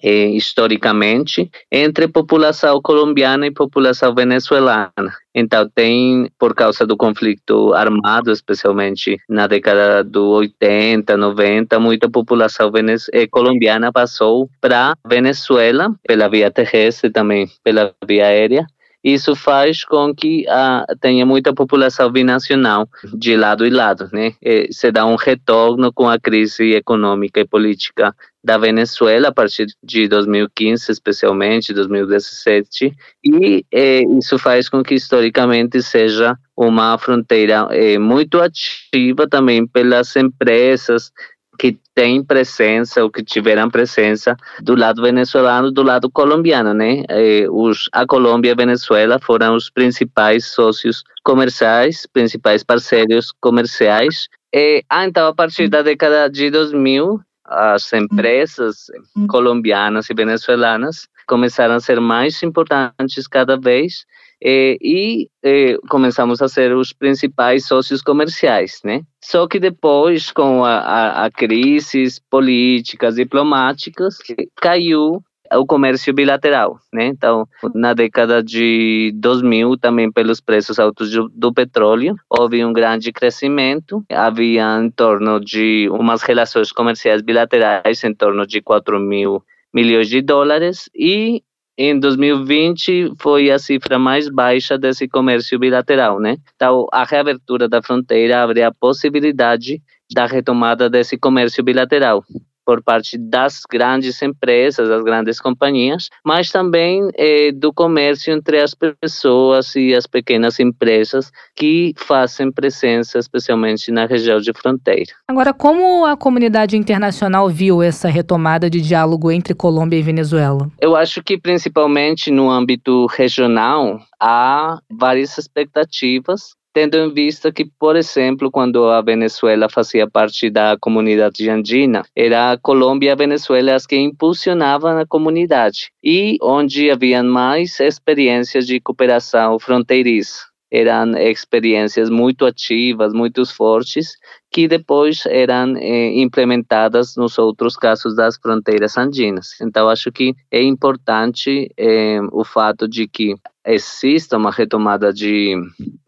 eh, 0.04 0.30
historicamente 0.30 1.50
entre 1.72 2.08
população 2.08 2.82
colombiana 2.82 3.48
e 3.48 3.52
população 3.52 4.14
venezuelana. 4.14 4.92
Então 5.34 5.70
tem, 5.74 6.32
por 6.40 6.56
causa 6.56 6.86
do 6.86 6.98
conflito 6.98 7.74
armado, 7.74 8.32
especialmente 8.32 9.18
na 9.30 9.48
década 9.48 10.04
do 10.04 10.30
80, 10.30 11.16
90, 11.16 11.80
muita 11.80 12.10
população 12.10 12.72
eh, 13.14 13.28
colombiana 13.28 13.92
passou 13.92 14.50
para 14.60 14.96
Venezuela 15.08 15.94
pela 16.08 16.28
via 16.28 16.50
terrestre, 16.50 17.12
também 17.12 17.48
pela 17.64 17.94
via 18.08 18.26
aérea, 18.26 18.66
isso 19.04 19.36
faz 19.36 19.86
com 19.86 20.14
que 20.14 20.46
ah, 20.50 20.86
tenha 21.00 21.26
muita 21.26 21.54
população 21.54 22.12
binacional 22.12 22.90
de 23.14 23.38
lado 23.38 23.66
e 23.66 23.70
lado, 23.70 24.10
né? 24.12 24.34
E 24.42 24.68
se 24.74 24.92
dá 24.92 25.06
um 25.06 25.16
retorno 25.16 25.94
com 25.94 26.10
a 26.10 26.20
crise 26.20 26.74
econômica 26.74 27.40
e 27.40 27.48
política 27.48 28.14
da 28.48 28.58
Venezuela 28.58 29.28
a 29.28 29.34
partir 29.34 29.68
de 29.84 30.08
2015, 30.08 30.90
especialmente 30.90 31.74
2017, 31.74 32.96
e 33.22 33.66
eh, 33.70 34.04
isso 34.18 34.40
faz 34.40 34.70
com 34.70 34.82
que 34.82 34.96
historicamente 34.96 35.84
seja 35.84 36.34
uma 36.56 36.98
fronteira 36.98 37.68
eh, 37.72 38.00
muito 38.00 38.40
ativa 38.40 39.28
também 39.28 39.68
pelas 39.68 40.16
empresas 40.16 41.12
que 41.60 41.78
têm 41.94 42.24
presença 42.24 43.04
ou 43.04 43.12
que 43.12 43.22
tiveram 43.22 43.70
presença 43.70 44.38
do 44.62 44.76
lado 44.76 45.02
venezuelano, 45.02 45.70
do 45.70 45.84
lado 45.84 46.10
colombiano, 46.10 46.74
né? 46.74 47.04
Eh, 47.10 47.48
os, 47.50 47.90
a 47.92 48.06
Colômbia 48.06 48.52
e 48.52 48.54
a 48.54 48.56
Venezuela 48.56 49.20
foram 49.20 49.58
os 49.58 49.70
principais 49.70 50.46
sócios 50.46 51.04
comerciais, 51.22 52.08
principais 52.14 52.64
parceiros 52.64 53.34
comerciais. 53.42 54.30
E, 54.54 54.86
ah, 54.90 55.06
então, 55.06 55.28
a 55.28 55.36
partir 55.36 55.68
da 55.68 55.82
década 55.82 56.30
de 56.30 56.50
2000, 56.50 57.20
as 57.48 57.92
empresas 57.94 58.88
colombianas 59.30 60.10
e 60.10 60.14
venezuelanas 60.14 61.08
começaram 61.28 61.76
a 61.76 61.80
ser 61.80 62.00
mais 62.00 62.42
importantes 62.44 63.28
cada 63.28 63.58
vez 63.58 64.06
eh, 64.42 64.78
e 64.82 65.30
eh, 65.44 65.78
começamos 65.90 66.42
a 66.42 66.48
ser 66.48 66.76
os 66.76 66.94
principais 66.94 67.66
sócios 67.66 68.02
comerciais, 68.02 68.80
né? 68.84 69.02
Só 69.24 69.48
que 69.48 69.60
depois, 69.60 70.32
com 70.32 70.64
a, 70.64 70.78
a, 70.78 71.26
a 71.26 71.32
crises 71.32 72.20
políticas, 72.20 73.16
diplomáticas, 73.16 74.18
caiu 74.62 75.24
o 75.54 75.65
comércio 75.65 76.13
bilateral, 76.13 76.79
né? 76.93 77.08
Então, 77.08 77.48
na 77.73 77.93
década 77.93 78.43
de 78.43 79.12
2000, 79.15 79.77
também 79.77 80.12
pelos 80.12 80.41
preços 80.41 80.79
altos 80.79 81.12
do, 81.12 81.29
do 81.29 81.54
petróleo, 81.54 82.15
houve 82.29 82.63
um 82.63 82.73
grande 82.73 83.12
crescimento. 83.12 84.04
Havia 84.12 84.79
em 84.79 84.89
torno 84.89 85.39
de 85.39 85.89
umas 85.91 86.21
relações 86.21 86.71
comerciais 86.71 87.21
bilaterais 87.21 88.04
em 88.04 88.13
torno 88.13 88.45
de 88.45 88.62
4 88.62 89.00
mil 89.00 89.43
milhões 89.73 90.08
de 90.08 90.21
dólares 90.21 90.89
e 90.95 91.43
em 91.77 92.00
2020 92.00 93.13
foi 93.19 93.52
a 93.52 93.60
cifra 93.60 94.00
mais 94.00 94.27
baixa 94.27 94.77
desse 94.77 95.08
comércio 95.08 95.60
bilateral, 95.60 96.19
né? 96.19 96.37
Então, 96.56 96.87
a 96.91 97.04
reabertura 97.04 97.69
da 97.69 97.83
fronteira 97.83 98.41
abre 98.41 98.63
a 98.63 98.71
possibilidade 98.71 99.79
da 100.12 100.25
retomada 100.25 100.89
desse 100.89 101.17
comércio 101.17 101.63
bilateral 101.63 102.23
por 102.68 102.84
parte 102.84 103.18
das 103.18 103.62
grandes 103.63 104.22
empresas, 104.22 104.90
das 104.90 105.02
grandes 105.02 105.40
companhias, 105.40 106.10
mas 106.22 106.52
também 106.52 107.10
eh, 107.15 107.54
do 107.54 107.72
comércio 107.72 108.34
entre 108.34 108.60
as 108.60 108.76
pessoas 108.76 109.74
e 109.74 109.96
as 109.96 110.06
pequenas 110.06 110.60
empresas 110.60 111.32
que 111.56 111.94
fazem 111.96 112.52
presença, 112.52 113.20
especialmente 113.20 113.90
na 113.90 114.06
região 114.06 114.42
de 114.42 114.52
fronteira. 114.52 115.13
Agora, 115.30 115.54
como 115.54 116.06
a 116.06 116.18
comunidade 116.18 116.76
internacional 116.76 117.48
viu 117.48 117.82
essa 117.82 118.10
retomada 118.10 118.70
de 118.70 118.82
diálogo 118.82 119.32
entre 119.32 119.54
Colômbia 119.54 120.00
e 120.00 120.04
Venezuela? 120.04 120.70
Eu 120.82 120.94
acho 120.94 121.24
que 121.24 121.38
principalmente 121.38 122.30
no 122.30 122.50
âmbito 122.50 123.06
regional 123.06 124.02
há 124.20 124.80
várias 124.92 125.38
expectativas 125.38 126.57
tendo 126.78 126.96
em 126.96 127.12
vista 127.12 127.52
que, 127.52 127.65
por 127.65 127.96
exemplo, 127.96 128.52
quando 128.52 128.86
a 128.86 129.02
Venezuela 129.02 129.67
fazia 129.67 130.08
parte 130.08 130.48
da 130.48 130.78
comunidade 130.80 131.50
andina, 131.50 132.04
era 132.15 132.52
a 132.52 132.58
Colômbia 132.60 133.08
e 133.08 133.12
a 133.12 133.15
Venezuela 133.15 133.73
as 133.73 133.88
que 133.88 133.96
impulsionavam 133.96 135.00
a 135.00 135.08
comunidade 135.08 135.90
e 136.04 136.38
onde 136.40 136.92
havia 136.92 137.23
mais 137.23 137.80
experiências 137.80 138.67
de 138.67 138.80
cooperação 138.80 139.58
fronteiriça 139.58 140.46
eram 140.69 141.17
experiências 141.17 142.10
muito 142.10 142.46
ativas, 142.46 143.13
muito 143.13 143.46
fortes, 143.46 144.17
que 144.52 144.67
depois 144.67 145.25
eram 145.25 145.78
eh, 145.78 146.12
implementadas 146.19 147.15
nos 147.15 147.38
outros 147.38 147.78
casos 147.78 148.15
das 148.15 148.38
fronteiras 148.38 148.98
andinas. 148.98 149.60
Então, 149.62 149.88
acho 149.90 150.12
que 150.12 150.36
é 150.52 150.62
importante 150.62 151.71
eh, 151.78 152.19
o 152.32 152.44
fato 152.44 152.86
de 152.88 153.08
que 153.08 153.36
exista 153.68 154.38
uma 154.38 154.50
retomada 154.50 155.12
de, 155.12 155.56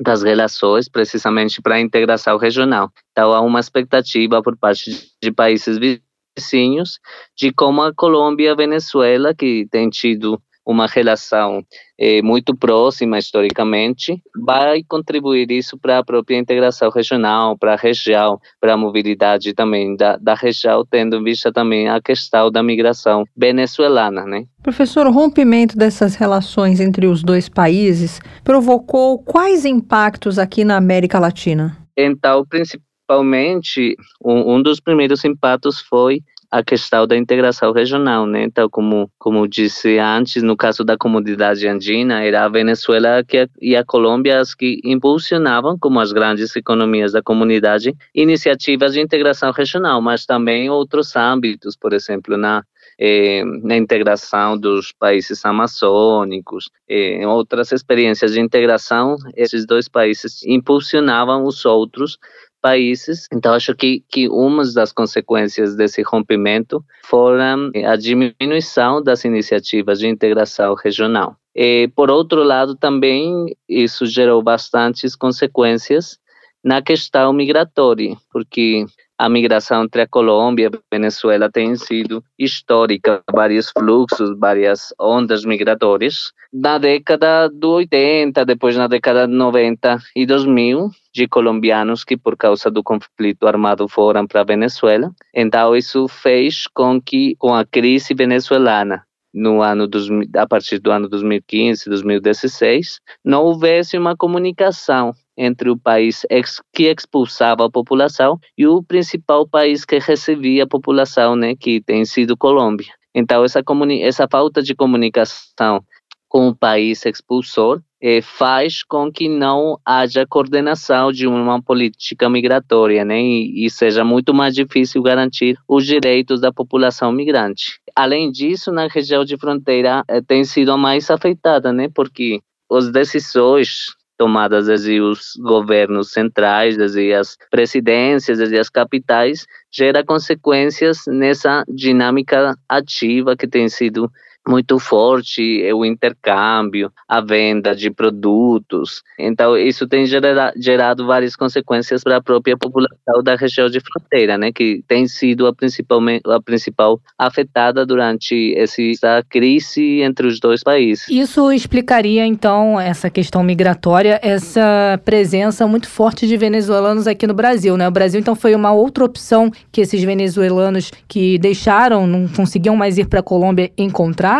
das 0.01 0.23
relações, 0.23 0.87
precisamente 0.87 1.61
para 1.61 1.75
a 1.75 1.81
integração 1.81 2.37
regional. 2.37 2.89
Então, 3.11 3.33
há 3.33 3.41
uma 3.41 3.59
expectativa 3.59 4.41
por 4.41 4.57
parte 4.57 5.11
de 5.21 5.31
países 5.31 5.77
vizinhos 5.77 6.99
de 7.37 7.51
como 7.51 7.81
a 7.81 7.93
Colômbia 7.93 8.45
e 8.45 8.49
a 8.49 8.55
Venezuela, 8.55 9.35
que 9.35 9.67
têm 9.69 9.89
tido 9.89 10.41
uma 10.69 10.85
relação 10.85 11.65
eh, 11.97 12.21
muito 12.21 12.55
próxima 12.55 13.17
historicamente, 13.17 14.21
vai 14.39 14.83
contribuir 14.87 15.49
isso 15.51 15.75
para 15.75 15.97
a 15.97 16.03
própria 16.03 16.37
integração 16.37 16.91
regional, 16.91 17.57
para 17.57 17.73
a 17.73 17.75
região, 17.75 18.39
para 18.61 18.73
a 18.73 18.77
mobilidade 18.77 19.51
também 19.55 19.95
da, 19.95 20.15
da 20.17 20.35
região, 20.35 20.85
tendo 20.85 21.15
em 21.15 21.23
vista 21.23 21.51
também 21.51 21.89
a 21.89 21.99
questão 21.99 22.51
da 22.51 22.61
migração 22.61 23.25
venezuelana, 23.35 24.25
né? 24.25 24.45
Professor, 24.61 25.07
o 25.07 25.11
rompimento 25.11 25.75
dessas 25.75 26.13
relações 26.13 26.79
entre 26.79 27.07
os 27.07 27.23
dois 27.23 27.49
países 27.49 28.21
provocou 28.43 29.17
quais 29.17 29.65
impactos 29.65 30.37
aqui 30.37 30.63
na 30.63 30.77
América 30.77 31.17
Latina? 31.17 31.75
Então, 31.97 32.45
principalmente, 32.45 33.95
um, 34.23 34.53
um 34.53 34.61
dos 34.61 34.79
primeiros 34.79 35.25
impactos 35.25 35.81
foi 35.81 36.21
a 36.51 36.63
questão 36.63 37.05
da 37.05 37.15
integração 37.15 37.71
regional, 37.71 38.25
né? 38.25 38.43
Então, 38.43 38.69
como 38.69 39.09
como 39.19 39.47
disse 39.47 39.99
antes, 39.99 40.41
no 40.41 40.57
caso 40.57 40.83
da 40.83 40.97
comunidade 40.97 41.67
andina, 41.67 42.23
era 42.23 42.45
a 42.45 42.49
Venezuela 42.49 43.23
que, 43.23 43.47
e 43.61 43.75
a 43.75 43.85
Colômbia 43.85 44.39
as 44.39 44.55
que 44.55 44.79
impulsionavam, 44.83 45.77
como 45.77 45.99
as 45.99 46.11
grandes 46.11 46.55
economias 46.55 47.11
da 47.11 47.21
comunidade, 47.21 47.95
iniciativas 48.15 48.93
de 48.93 49.01
integração 49.01 49.51
regional, 49.51 50.01
mas 50.01 50.25
também 50.25 50.69
outros 50.69 51.15
âmbitos, 51.15 51.75
por 51.75 51.93
exemplo, 51.93 52.37
na 52.37 52.63
eh, 53.01 53.43
na 53.63 53.77
integração 53.77 54.57
dos 54.57 54.91
países 54.91 55.45
amazônicos, 55.45 56.69
eh, 56.89 57.25
outras 57.25 57.71
experiências 57.71 58.33
de 58.33 58.41
integração, 58.41 59.15
esses 59.37 59.65
dois 59.65 59.87
países 59.87 60.43
impulsionavam 60.43 61.45
os 61.45 61.63
outros 61.65 62.17
países. 62.61 63.27
Então, 63.33 63.53
acho 63.53 63.75
que, 63.75 64.03
que 64.09 64.27
uma 64.29 64.63
das 64.73 64.91
consequências 64.91 65.75
desse 65.75 66.01
rompimento 66.01 66.83
foram 67.03 67.71
a 67.85 67.95
diminuição 67.95 69.01
das 69.01 69.25
iniciativas 69.25 69.99
de 69.99 70.07
integração 70.07 70.75
regional. 70.75 71.35
E, 71.55 71.87
por 71.95 72.09
outro 72.09 72.43
lado, 72.43 72.75
também 72.75 73.55
isso 73.67 74.05
gerou 74.05 74.41
bastantes 74.41 75.15
consequências 75.15 76.19
na 76.63 76.81
questão 76.81 77.33
migratória, 77.33 78.15
porque 78.31 78.85
a 79.19 79.27
migração 79.27 79.83
entre 79.83 80.01
a 80.01 80.07
Colômbia 80.07 80.71
e 80.71 80.77
a 80.77 80.79
Venezuela 80.89 81.51
tem 81.51 81.75
sido 81.75 82.23
histórica, 82.37 83.21
vários 83.29 83.69
fluxos, 83.69 84.33
várias 84.39 84.93
ondas 84.97 85.43
migratórias. 85.43 86.31
Na 86.53 86.77
década 86.77 87.49
do 87.49 87.71
80, 87.71 88.45
depois 88.45 88.77
na 88.77 88.87
década 88.87 89.27
de 89.27 89.33
90 89.33 89.99
e 90.15 90.25
2000, 90.25 90.89
de 91.13 91.27
colombianos 91.27 92.05
que 92.05 92.15
por 92.15 92.37
causa 92.37 92.71
do 92.71 92.81
conflito 92.81 93.45
armado 93.45 93.89
foram 93.89 94.25
para 94.25 94.39
a 94.39 94.45
Venezuela. 94.45 95.11
Então 95.35 95.75
isso 95.75 96.07
fez 96.07 96.65
com 96.67 97.01
que 97.01 97.35
com 97.37 97.53
a 97.53 97.65
crise 97.65 98.13
venezuelana 98.13 99.03
no 99.33 99.61
ano 99.61 99.87
dos, 99.87 100.07
a 100.35 100.47
partir 100.47 100.79
do 100.79 100.91
ano 100.91 101.07
2015, 101.07 101.89
2016, 101.89 102.99
não 103.23 103.43
houvesse 103.43 103.97
uma 103.97 104.15
comunicação 104.15 105.13
entre 105.37 105.69
o 105.69 105.77
país 105.77 106.25
ex, 106.29 106.61
que 106.73 106.91
expulsava 106.91 107.65
a 107.65 107.71
população 107.71 108.37
e 108.57 108.67
o 108.67 108.83
principal 108.83 109.47
país 109.47 109.85
que 109.85 109.97
recebia 109.99 110.63
a 110.63 110.67
população, 110.67 111.35
né, 111.35 111.55
que 111.55 111.81
tem 111.81 112.03
sido 112.03 112.35
Colômbia. 112.35 112.93
Então, 113.15 113.43
essa, 113.43 113.61
essa 114.01 114.27
falta 114.29 114.61
de 114.61 114.75
comunicação 114.75 115.83
com 116.27 116.49
o 116.49 116.55
país 116.55 117.05
expulsor 117.05 117.81
eh, 118.01 118.21
faz 118.21 118.83
com 118.83 119.11
que 119.11 119.27
não 119.27 119.79
haja 119.85 120.25
coordenação 120.25 121.11
de 121.11 121.27
uma 121.27 121.61
política 121.61 122.29
migratória, 122.29 123.03
né, 123.03 123.21
e, 123.21 123.65
e, 123.65 123.69
seja 123.69 124.03
muito 124.03 124.33
mais 124.33 124.55
difícil 124.55 125.01
garantir 125.01 125.57
os 125.67 125.85
direitos 125.85 126.39
da 126.39 126.51
população 126.51 127.11
migrante. 127.11 127.79
Além 127.95 128.31
disso, 128.31 128.71
na 128.71 128.87
região 128.87 129.25
de 129.25 129.37
fronteira 129.37 130.03
eh, 130.07 130.21
tem 130.21 130.43
sido 130.43 130.71
a 130.71 130.77
mais 130.77 131.09
afetada, 131.09 131.73
né, 131.73 131.89
porque 131.93 132.39
as 132.71 132.91
decisões 132.91 133.87
tomadas 134.19 134.67
desde 134.67 134.99
os 134.99 135.37
governos 135.39 136.11
centrais, 136.11 136.75
desde 136.75 137.13
as 137.13 137.37
presidências, 137.49 138.37
desde 138.37 138.59
as 138.59 138.69
capitais, 138.69 139.47
gera 139.71 140.03
consequências 140.03 141.03
nessa 141.07 141.63
dinâmica 141.69 142.53
ativa 142.67 143.37
que 143.37 143.47
tem 143.47 143.69
sido 143.69 144.11
muito 144.49 144.79
forte 144.79 145.63
é 145.63 145.73
o 145.73 145.85
intercâmbio, 145.85 146.91
a 147.07 147.21
venda 147.21 147.75
de 147.75 147.91
produtos. 147.91 149.03
Então, 149.17 149.55
isso 149.57 149.87
tem 149.87 150.05
gerado, 150.05 150.59
gerado 150.59 151.05
várias 151.05 151.35
consequências 151.35 152.03
para 152.03 152.17
a 152.17 152.21
própria 152.21 152.57
população 152.57 153.21
da 153.23 153.35
região 153.35 153.69
de 153.69 153.79
fronteira, 153.79 154.37
né, 154.37 154.51
que 154.51 154.83
tem 154.87 155.07
sido 155.07 155.45
a, 155.45 155.53
principalmente, 155.53 156.23
a 156.25 156.41
principal 156.41 156.99
afetada 157.17 157.85
durante 157.85 158.55
essa 158.57 159.23
crise 159.29 160.01
entre 160.01 160.25
os 160.25 160.39
dois 160.39 160.63
países. 160.63 161.07
Isso 161.09 161.51
explicaria, 161.51 162.25
então, 162.25 162.79
essa 162.79 163.09
questão 163.09 163.43
migratória, 163.43 164.19
essa 164.23 164.99
presença 165.05 165.67
muito 165.67 165.87
forte 165.87 166.27
de 166.27 166.35
venezuelanos 166.37 167.07
aqui 167.07 167.27
no 167.27 167.33
Brasil, 167.33 167.77
né? 167.77 167.87
O 167.87 167.91
Brasil, 167.91 168.19
então, 168.19 168.35
foi 168.35 168.55
uma 168.55 168.71
outra 168.71 169.03
opção 169.03 169.51
que 169.71 169.81
esses 169.81 170.03
venezuelanos 170.03 170.91
que 171.07 171.37
deixaram, 171.37 172.07
não 172.07 172.27
conseguiam 172.27 172.75
mais 172.75 172.97
ir 172.97 173.07
para 173.07 173.19
a 173.19 173.23
Colômbia, 173.23 173.71
encontrar 173.77 174.38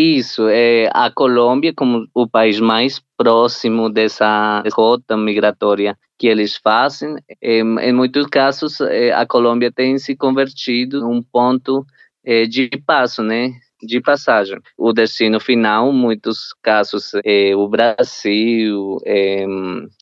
isso, 0.00 0.46
é, 0.48 0.88
a 0.92 1.10
Colômbia, 1.10 1.72
como 1.74 2.06
o 2.14 2.28
país 2.28 2.60
mais 2.60 3.02
próximo 3.16 3.90
dessa 3.90 4.62
rota 4.72 5.16
migratória 5.16 5.98
que 6.16 6.28
eles 6.28 6.56
fazem, 6.56 7.16
em, 7.42 7.78
em 7.80 7.92
muitos 7.92 8.26
casos 8.26 8.80
é, 8.80 9.12
a 9.12 9.26
Colômbia 9.26 9.72
tem 9.72 9.98
se 9.98 10.14
convertido 10.14 11.00
num 11.00 11.20
ponto 11.20 11.84
é, 12.24 12.44
de 12.44 12.70
passo, 12.86 13.24
né? 13.24 13.54
de 13.82 14.00
passagem. 14.00 14.58
O 14.76 14.92
destino 14.92 15.40
final, 15.40 15.92
muitos 15.92 16.52
casos, 16.62 17.12
é 17.24 17.54
o 17.54 17.68
Brasil, 17.68 18.98
é, 19.04 19.44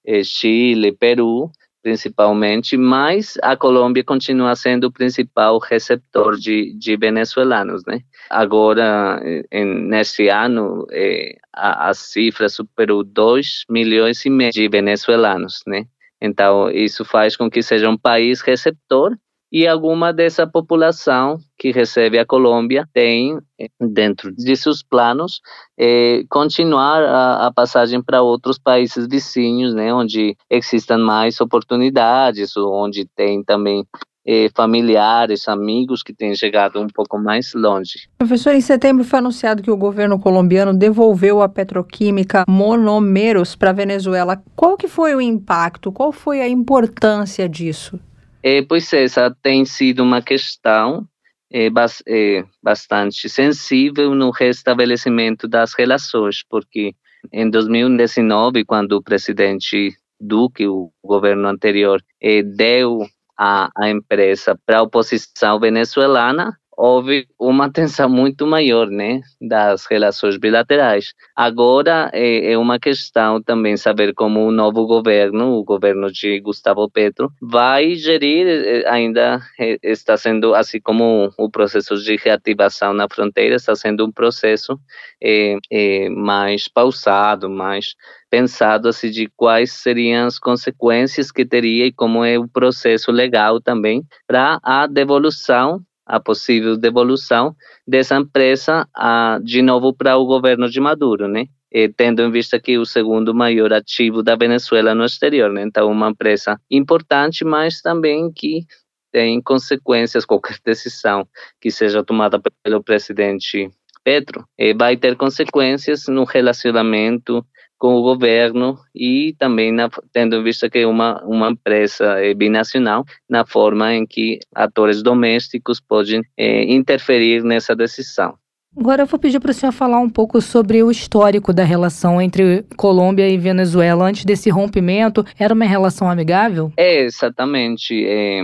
é 0.07 0.25
Chile, 0.25 0.93
Peru, 0.93 1.51
principalmente, 1.87 2.77
mas 2.77 3.39
a 3.41 3.57
Colômbia 3.57 4.03
continua 4.03 4.57
sendo 4.57 4.89
o 4.89 4.93
principal 4.93 5.57
receptor 5.61 6.37
de, 6.37 6.77
de 6.77 6.97
venezuelanos, 6.97 7.85
né? 7.87 8.01
Agora, 8.29 9.23
em, 9.53 9.65
neste 9.87 10.27
ano, 10.27 10.85
é, 10.91 11.37
a, 11.53 11.91
a 11.91 11.95
cifra 11.95 12.49
superou 12.49 13.05
2 13.05 13.67
milhões 13.71 14.27
e 14.27 14.31
meio 14.31 14.51
de 14.51 14.69
venezuelanos, 14.69 15.61
né? 15.65 15.87
Então, 16.21 16.69
isso 16.71 17.05
faz 17.05 17.37
com 17.37 17.49
que 17.49 17.63
seja 17.63 17.89
um 17.89 17.97
país 17.97 18.41
receptor 18.41 19.17
e 19.51 19.67
alguma 19.67 20.13
dessa 20.13 20.47
população 20.47 21.39
que 21.59 21.71
recebe 21.71 22.19
a 22.19 22.27
Colômbia 22.27 22.87
tem 22.93 23.39
dentro 23.81 24.33
de 24.35 24.57
seus 24.57 24.83
planos 24.83 25.41
é, 25.79 26.23
continuar 26.29 27.03
a, 27.03 27.47
a 27.47 27.53
passagem 27.53 28.03
para 28.03 28.23
outros 28.23 28.59
países 28.59 29.07
vizinhos, 29.09 29.75
né, 29.75 29.93
onde 29.95 30.37
existam 30.51 30.99
mais 30.99 31.41
oportunidades, 31.41 32.57
onde 32.57 33.07
tem 33.17 33.43
também 33.43 33.85
eh, 34.27 34.49
familiares, 34.55 35.47
amigos 35.47 36.03
que 36.03 36.13
têm 36.13 36.35
chegado 36.35 36.81
um 36.81 36.89
pouco 36.89 37.17
mais 37.17 37.55
longe. 37.55 38.09
Professor, 38.19 38.55
em 38.55 38.61
setembro 38.61 39.05
foi 39.05 39.21
anunciado 39.21 39.63
que 39.63 39.71
o 39.71 39.77
governo 39.77 40.19
colombiano 40.19 40.75
devolveu 40.75 41.41
a 41.41 41.49
petroquímica 41.49 42.45
Monomeros 42.49 43.55
para 43.55 43.71
a 43.71 43.73
Venezuela. 43.73 44.43
Qual 44.57 44.77
que 44.77 44.89
foi 44.89 45.15
o 45.15 45.21
impacto? 45.21 45.93
Qual 45.93 46.11
foi 46.11 46.41
a 46.41 46.49
importância 46.49 47.49
disso? 47.49 48.01
É, 48.49 48.63
pois 48.63 48.93
essa 48.93 49.29
tem 49.43 49.65
sido 49.65 50.05
uma 50.05 50.23
questão 50.23 51.05
é, 51.53 51.67
é, 51.67 52.45
bastante 52.63 53.29
sensível 53.29 54.15
no 54.15 54.31
restabelecimento 54.31 55.49
das 55.49 55.75
relações, 55.75 56.45
porque 56.49 56.95
em 57.33 57.51
2019, 57.51 58.65
quando 58.65 58.93
o 58.93 59.03
presidente 59.03 59.97
Duque, 60.21 60.65
o 60.65 60.93
governo 61.05 61.49
anterior, 61.49 62.01
é, 62.23 62.41
deu 62.41 63.01
a, 63.37 63.69
a 63.77 63.91
empresa 63.91 64.57
para 64.65 64.79
a 64.79 64.83
oposição 64.83 65.59
venezuelana, 65.59 66.57
houve 66.77 67.27
uma 67.41 67.71
tensão 67.73 68.09
muito 68.09 68.47
maior, 68.47 68.89
né, 68.89 69.21
das 69.41 69.87
relações 69.87 70.37
bilaterais. 70.37 71.15
Agora 71.35 72.11
é, 72.13 72.53
é, 72.53 72.59
uma 72.59 72.79
questão 72.79 73.43
também 73.43 73.77
saber 73.77 74.13
como 74.13 74.47
o 74.47 74.53
novo 74.53 74.87
governo, 74.87 75.55
o 75.55 75.65
governo 75.65 76.13
de 76.13 76.39
Gustavo 76.41 76.89
Petro, 76.91 77.33
vai 77.41 77.95
gerir, 77.95 78.47
eh, 78.47 78.85
ainda 78.89 79.41
eh, 79.59 79.79
está 79.83 80.17
sendo, 80.17 80.55
assim 80.55 80.81
como 80.81 81.33
o 81.39 81.51
processo 81.51 81.97
de 81.97 82.17
reativação 82.17 82.93
na 82.93 83.09
fronteira, 83.11 83.57
está 83.57 83.75
sendo 83.75 84.05
um 84.05 84.13
processo 84.13 84.79
é, 85.23 85.57
é, 85.71 86.09
mais 86.11 86.69
pausado, 86.69 87.49
mais 87.49 87.95
pensado 88.29 88.89
assim 88.89 89.11
de 89.11 89.29
quais 89.37 89.73
seriam 89.73 90.27
as 90.27 90.39
consequências 90.39 91.31
que 91.31 91.45
teria 91.45 91.87
e 91.87 91.93
como 91.93 92.25
é 92.25 92.39
o 92.39 92.49
processo 92.49 93.11
legal 93.11 93.61
também 93.61 94.03
para 94.27 94.59
a 94.63 94.87
devolução 94.87 95.81
a 96.07 96.21
possível 96.21 96.77
devolução 96.77 97.55
dessa 97.87 98.17
empresa 98.17 98.89
a, 98.95 99.41
de 99.43 99.61
novo 99.61 99.93
para 99.93 100.17
o 100.17 100.25
governo 100.25 100.71
de 100.71 100.81
Maduro, 100.81 101.27
né? 101.27 101.47
E, 101.71 101.89
tendo 101.89 102.23
em 102.23 102.31
vista 102.31 102.61
que 102.61 102.79
o 102.79 102.87
segundo 102.87 103.35
maior 103.35 103.73
ativo 103.73 104.23
da 104.23 104.37
Venezuela 104.37 104.95
no 104.95 105.05
exterior, 105.05 105.51
né? 105.51 105.63
Então, 105.63 105.91
uma 105.91 106.11
empresa 106.11 106.61
importante, 106.71 107.45
mas 107.45 107.83
também 107.83 108.31
que 108.33 108.65
tem 109.11 109.43
consequências, 109.43 110.25
qualquer 110.27 110.59
decisão 110.65 111.27
que 111.61 111.71
seja 111.71 112.05
tomada 112.05 112.41
pelo 112.63 112.83
presidente 112.83 113.69
Petro, 114.05 114.47
vai 114.79 114.97
ter 114.97 115.17
consequências 115.17 116.07
no 116.07 116.23
relacionamento 116.23 117.45
com 117.79 117.95
o 117.95 118.03
governo 118.03 118.79
e 118.95 119.35
também 119.39 119.73
na, 119.73 119.89
tendo 120.13 120.37
em 120.37 120.43
vista 120.43 120.69
que 120.69 120.79
é 120.79 120.87
uma, 120.87 121.23
uma 121.25 121.51
empresa 121.51 122.21
é, 122.21 122.33
binacional, 122.35 123.05
na 123.29 123.45
forma 123.45 123.95
em 123.95 124.07
que 124.07 124.39
atores 124.55 125.03
domésticos 125.03 125.81
podem 125.81 126.23
é, 126.37 126.65
interferir 126.65 127.43
nessa 127.43 127.75
decisão. 127.75 128.35
Agora 128.79 129.03
eu 129.03 129.07
vou 129.07 129.19
pedir 129.19 129.41
para 129.41 129.51
o 129.51 129.55
senhor 129.55 129.73
falar 129.73 129.99
um 130.01 130.11
pouco 130.11 130.39
sobre 130.43 130.83
o 130.83 130.91
histórico 130.91 131.51
da 131.51 131.65
relação 131.65 132.21
entre 132.21 132.63
Colômbia 132.77 133.27
e 133.27 133.39
Venezuela. 133.39 134.05
Antes 134.07 134.27
desse 134.27 134.51
rompimento, 134.51 135.25
era 135.39 135.55
uma 135.55 135.65
relação 135.65 136.11
amigável? 136.11 136.71
É, 136.77 137.05
exatamente. 137.05 138.05
É, 138.07 138.43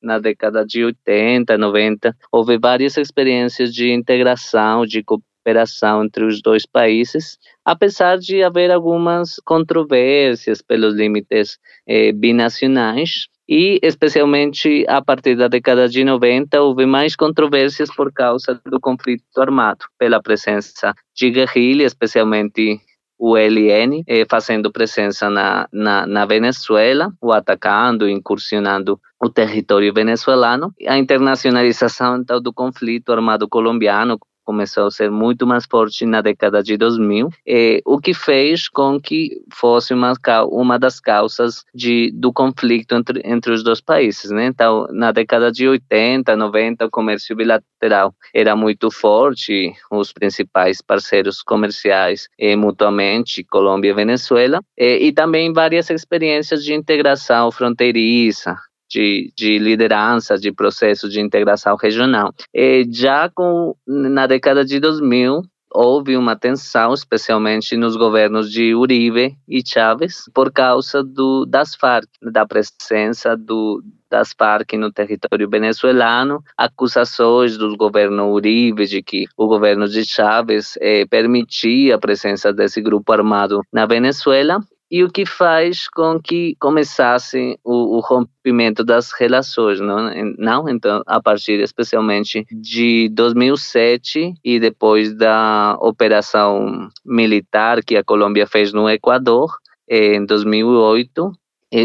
na 0.00 0.20
década 0.20 0.64
de 0.64 0.84
80, 0.84 1.58
90, 1.58 2.16
houve 2.30 2.58
várias 2.58 2.96
experiências 2.96 3.74
de 3.74 3.92
integração, 3.92 4.86
de 4.86 5.02
cooperação 5.42 6.04
entre 6.04 6.24
os 6.24 6.40
dois 6.40 6.64
países, 6.64 7.38
apesar 7.64 8.16
de 8.18 8.42
haver 8.42 8.70
algumas 8.70 9.36
controvérsias 9.44 10.62
pelos 10.62 10.94
limites 10.94 11.58
eh, 11.86 12.12
binacionais, 12.12 13.26
e 13.48 13.80
especialmente 13.82 14.86
a 14.88 15.02
partir 15.02 15.36
da 15.36 15.48
década 15.48 15.88
de 15.88 16.04
90 16.04 16.62
houve 16.62 16.86
mais 16.86 17.16
controvérsias 17.16 17.90
por 17.94 18.12
causa 18.12 18.60
do 18.64 18.80
conflito 18.80 19.24
armado, 19.36 19.84
pela 19.98 20.22
presença 20.22 20.94
de 21.14 21.30
guerrilha, 21.30 21.84
especialmente 21.84 22.80
o 23.18 23.36
ELN, 23.36 24.02
eh, 24.06 24.24
fazendo 24.28 24.72
presença 24.72 25.28
na, 25.28 25.68
na, 25.72 26.06
na, 26.06 26.24
Venezuela, 26.24 27.12
o 27.20 27.32
atacando, 27.32 28.08
incursionando 28.08 28.98
o 29.20 29.28
território 29.28 29.94
venezuelano. 29.94 30.74
A 30.88 30.98
internacionalização 30.98 32.16
então, 32.16 32.42
do 32.42 32.52
conflito 32.52 33.12
armado 33.12 33.48
colombiano, 33.48 34.18
começou 34.44 34.86
a 34.86 34.90
ser 34.90 35.10
muito 35.10 35.46
mais 35.46 35.64
forte 35.66 36.04
na 36.06 36.20
década 36.20 36.62
de 36.62 36.76
2000, 36.76 37.30
eh, 37.46 37.80
o 37.84 37.98
que 37.98 38.14
fez 38.14 38.68
com 38.68 39.00
que 39.00 39.42
fosse 39.52 39.94
uma, 39.94 40.14
uma 40.50 40.78
das 40.78 41.00
causas 41.00 41.64
de, 41.74 42.10
do 42.12 42.32
conflito 42.32 42.94
entre, 42.94 43.20
entre 43.24 43.52
os 43.52 43.62
dois 43.62 43.80
países. 43.80 44.30
Né? 44.30 44.46
Então, 44.46 44.86
na 44.90 45.12
década 45.12 45.50
de 45.50 45.68
80, 45.68 46.36
90, 46.36 46.86
o 46.86 46.90
comércio 46.90 47.36
bilateral 47.36 48.14
era 48.34 48.54
muito 48.54 48.90
forte, 48.90 49.72
os 49.90 50.12
principais 50.12 50.80
parceiros 50.80 51.42
comerciais 51.42 52.28
eh, 52.38 52.56
mutuamente, 52.56 53.44
Colômbia 53.44 53.90
e 53.90 53.94
Venezuela, 53.94 54.60
e 54.76 55.12
também 55.12 55.52
várias 55.52 55.90
experiências 55.90 56.64
de 56.64 56.74
integração 56.74 57.50
fronteiriça, 57.50 58.56
de, 58.92 59.32
de 59.34 59.58
liderança, 59.58 60.36
de 60.36 60.52
processo 60.52 61.08
de 61.08 61.20
integração 61.20 61.76
regional. 61.76 62.32
E 62.54 62.86
já 62.90 63.30
com, 63.30 63.74
na 63.86 64.26
década 64.26 64.64
de 64.64 64.78
2000, 64.78 65.42
houve 65.74 66.16
uma 66.16 66.36
tensão, 66.36 66.92
especialmente 66.92 67.76
nos 67.76 67.96
governos 67.96 68.52
de 68.52 68.74
Uribe 68.74 69.34
e 69.48 69.62
Chávez, 69.66 70.24
por 70.34 70.52
causa 70.52 71.02
do, 71.02 71.46
das 71.46 71.74
Farc, 71.74 72.06
da 72.20 72.46
presença 72.46 73.34
do, 73.34 73.82
das 74.10 74.34
Farc 74.38 74.74
no 74.74 74.92
território 74.92 75.48
venezuelano, 75.48 76.42
acusações 76.56 77.56
do 77.56 77.74
governo 77.76 78.30
Uribe 78.32 78.84
de 78.84 79.02
que 79.02 79.24
o 79.36 79.46
governo 79.46 79.88
de 79.88 80.04
Chávez 80.04 80.76
eh, 80.80 81.06
permitia 81.06 81.94
a 81.94 81.98
presença 81.98 82.52
desse 82.52 82.82
grupo 82.82 83.10
armado 83.10 83.62
na 83.72 83.86
Venezuela 83.86 84.60
e 84.92 85.02
o 85.02 85.10
que 85.10 85.24
faz 85.24 85.88
com 85.88 86.20
que 86.20 86.54
começasse 86.60 87.58
o, 87.64 87.96
o, 87.96 88.00
rompimento 88.00 88.84
das 88.84 89.10
relações, 89.10 89.80
não? 89.80 90.10
não? 90.36 90.68
Então, 90.68 91.02
a 91.06 91.18
partir 91.18 91.60
especialmente 91.60 92.44
de 92.52 93.08
2007 93.08 94.34
e 94.44 94.60
depois 94.60 95.16
da 95.16 95.78
operação 95.80 96.90
militar 97.02 97.82
que 97.82 97.96
a 97.96 98.04
Colômbia 98.04 98.46
fez 98.46 98.74
no 98.74 98.86
Equador, 98.86 99.56
em 99.88 100.26
2008, 100.26 101.32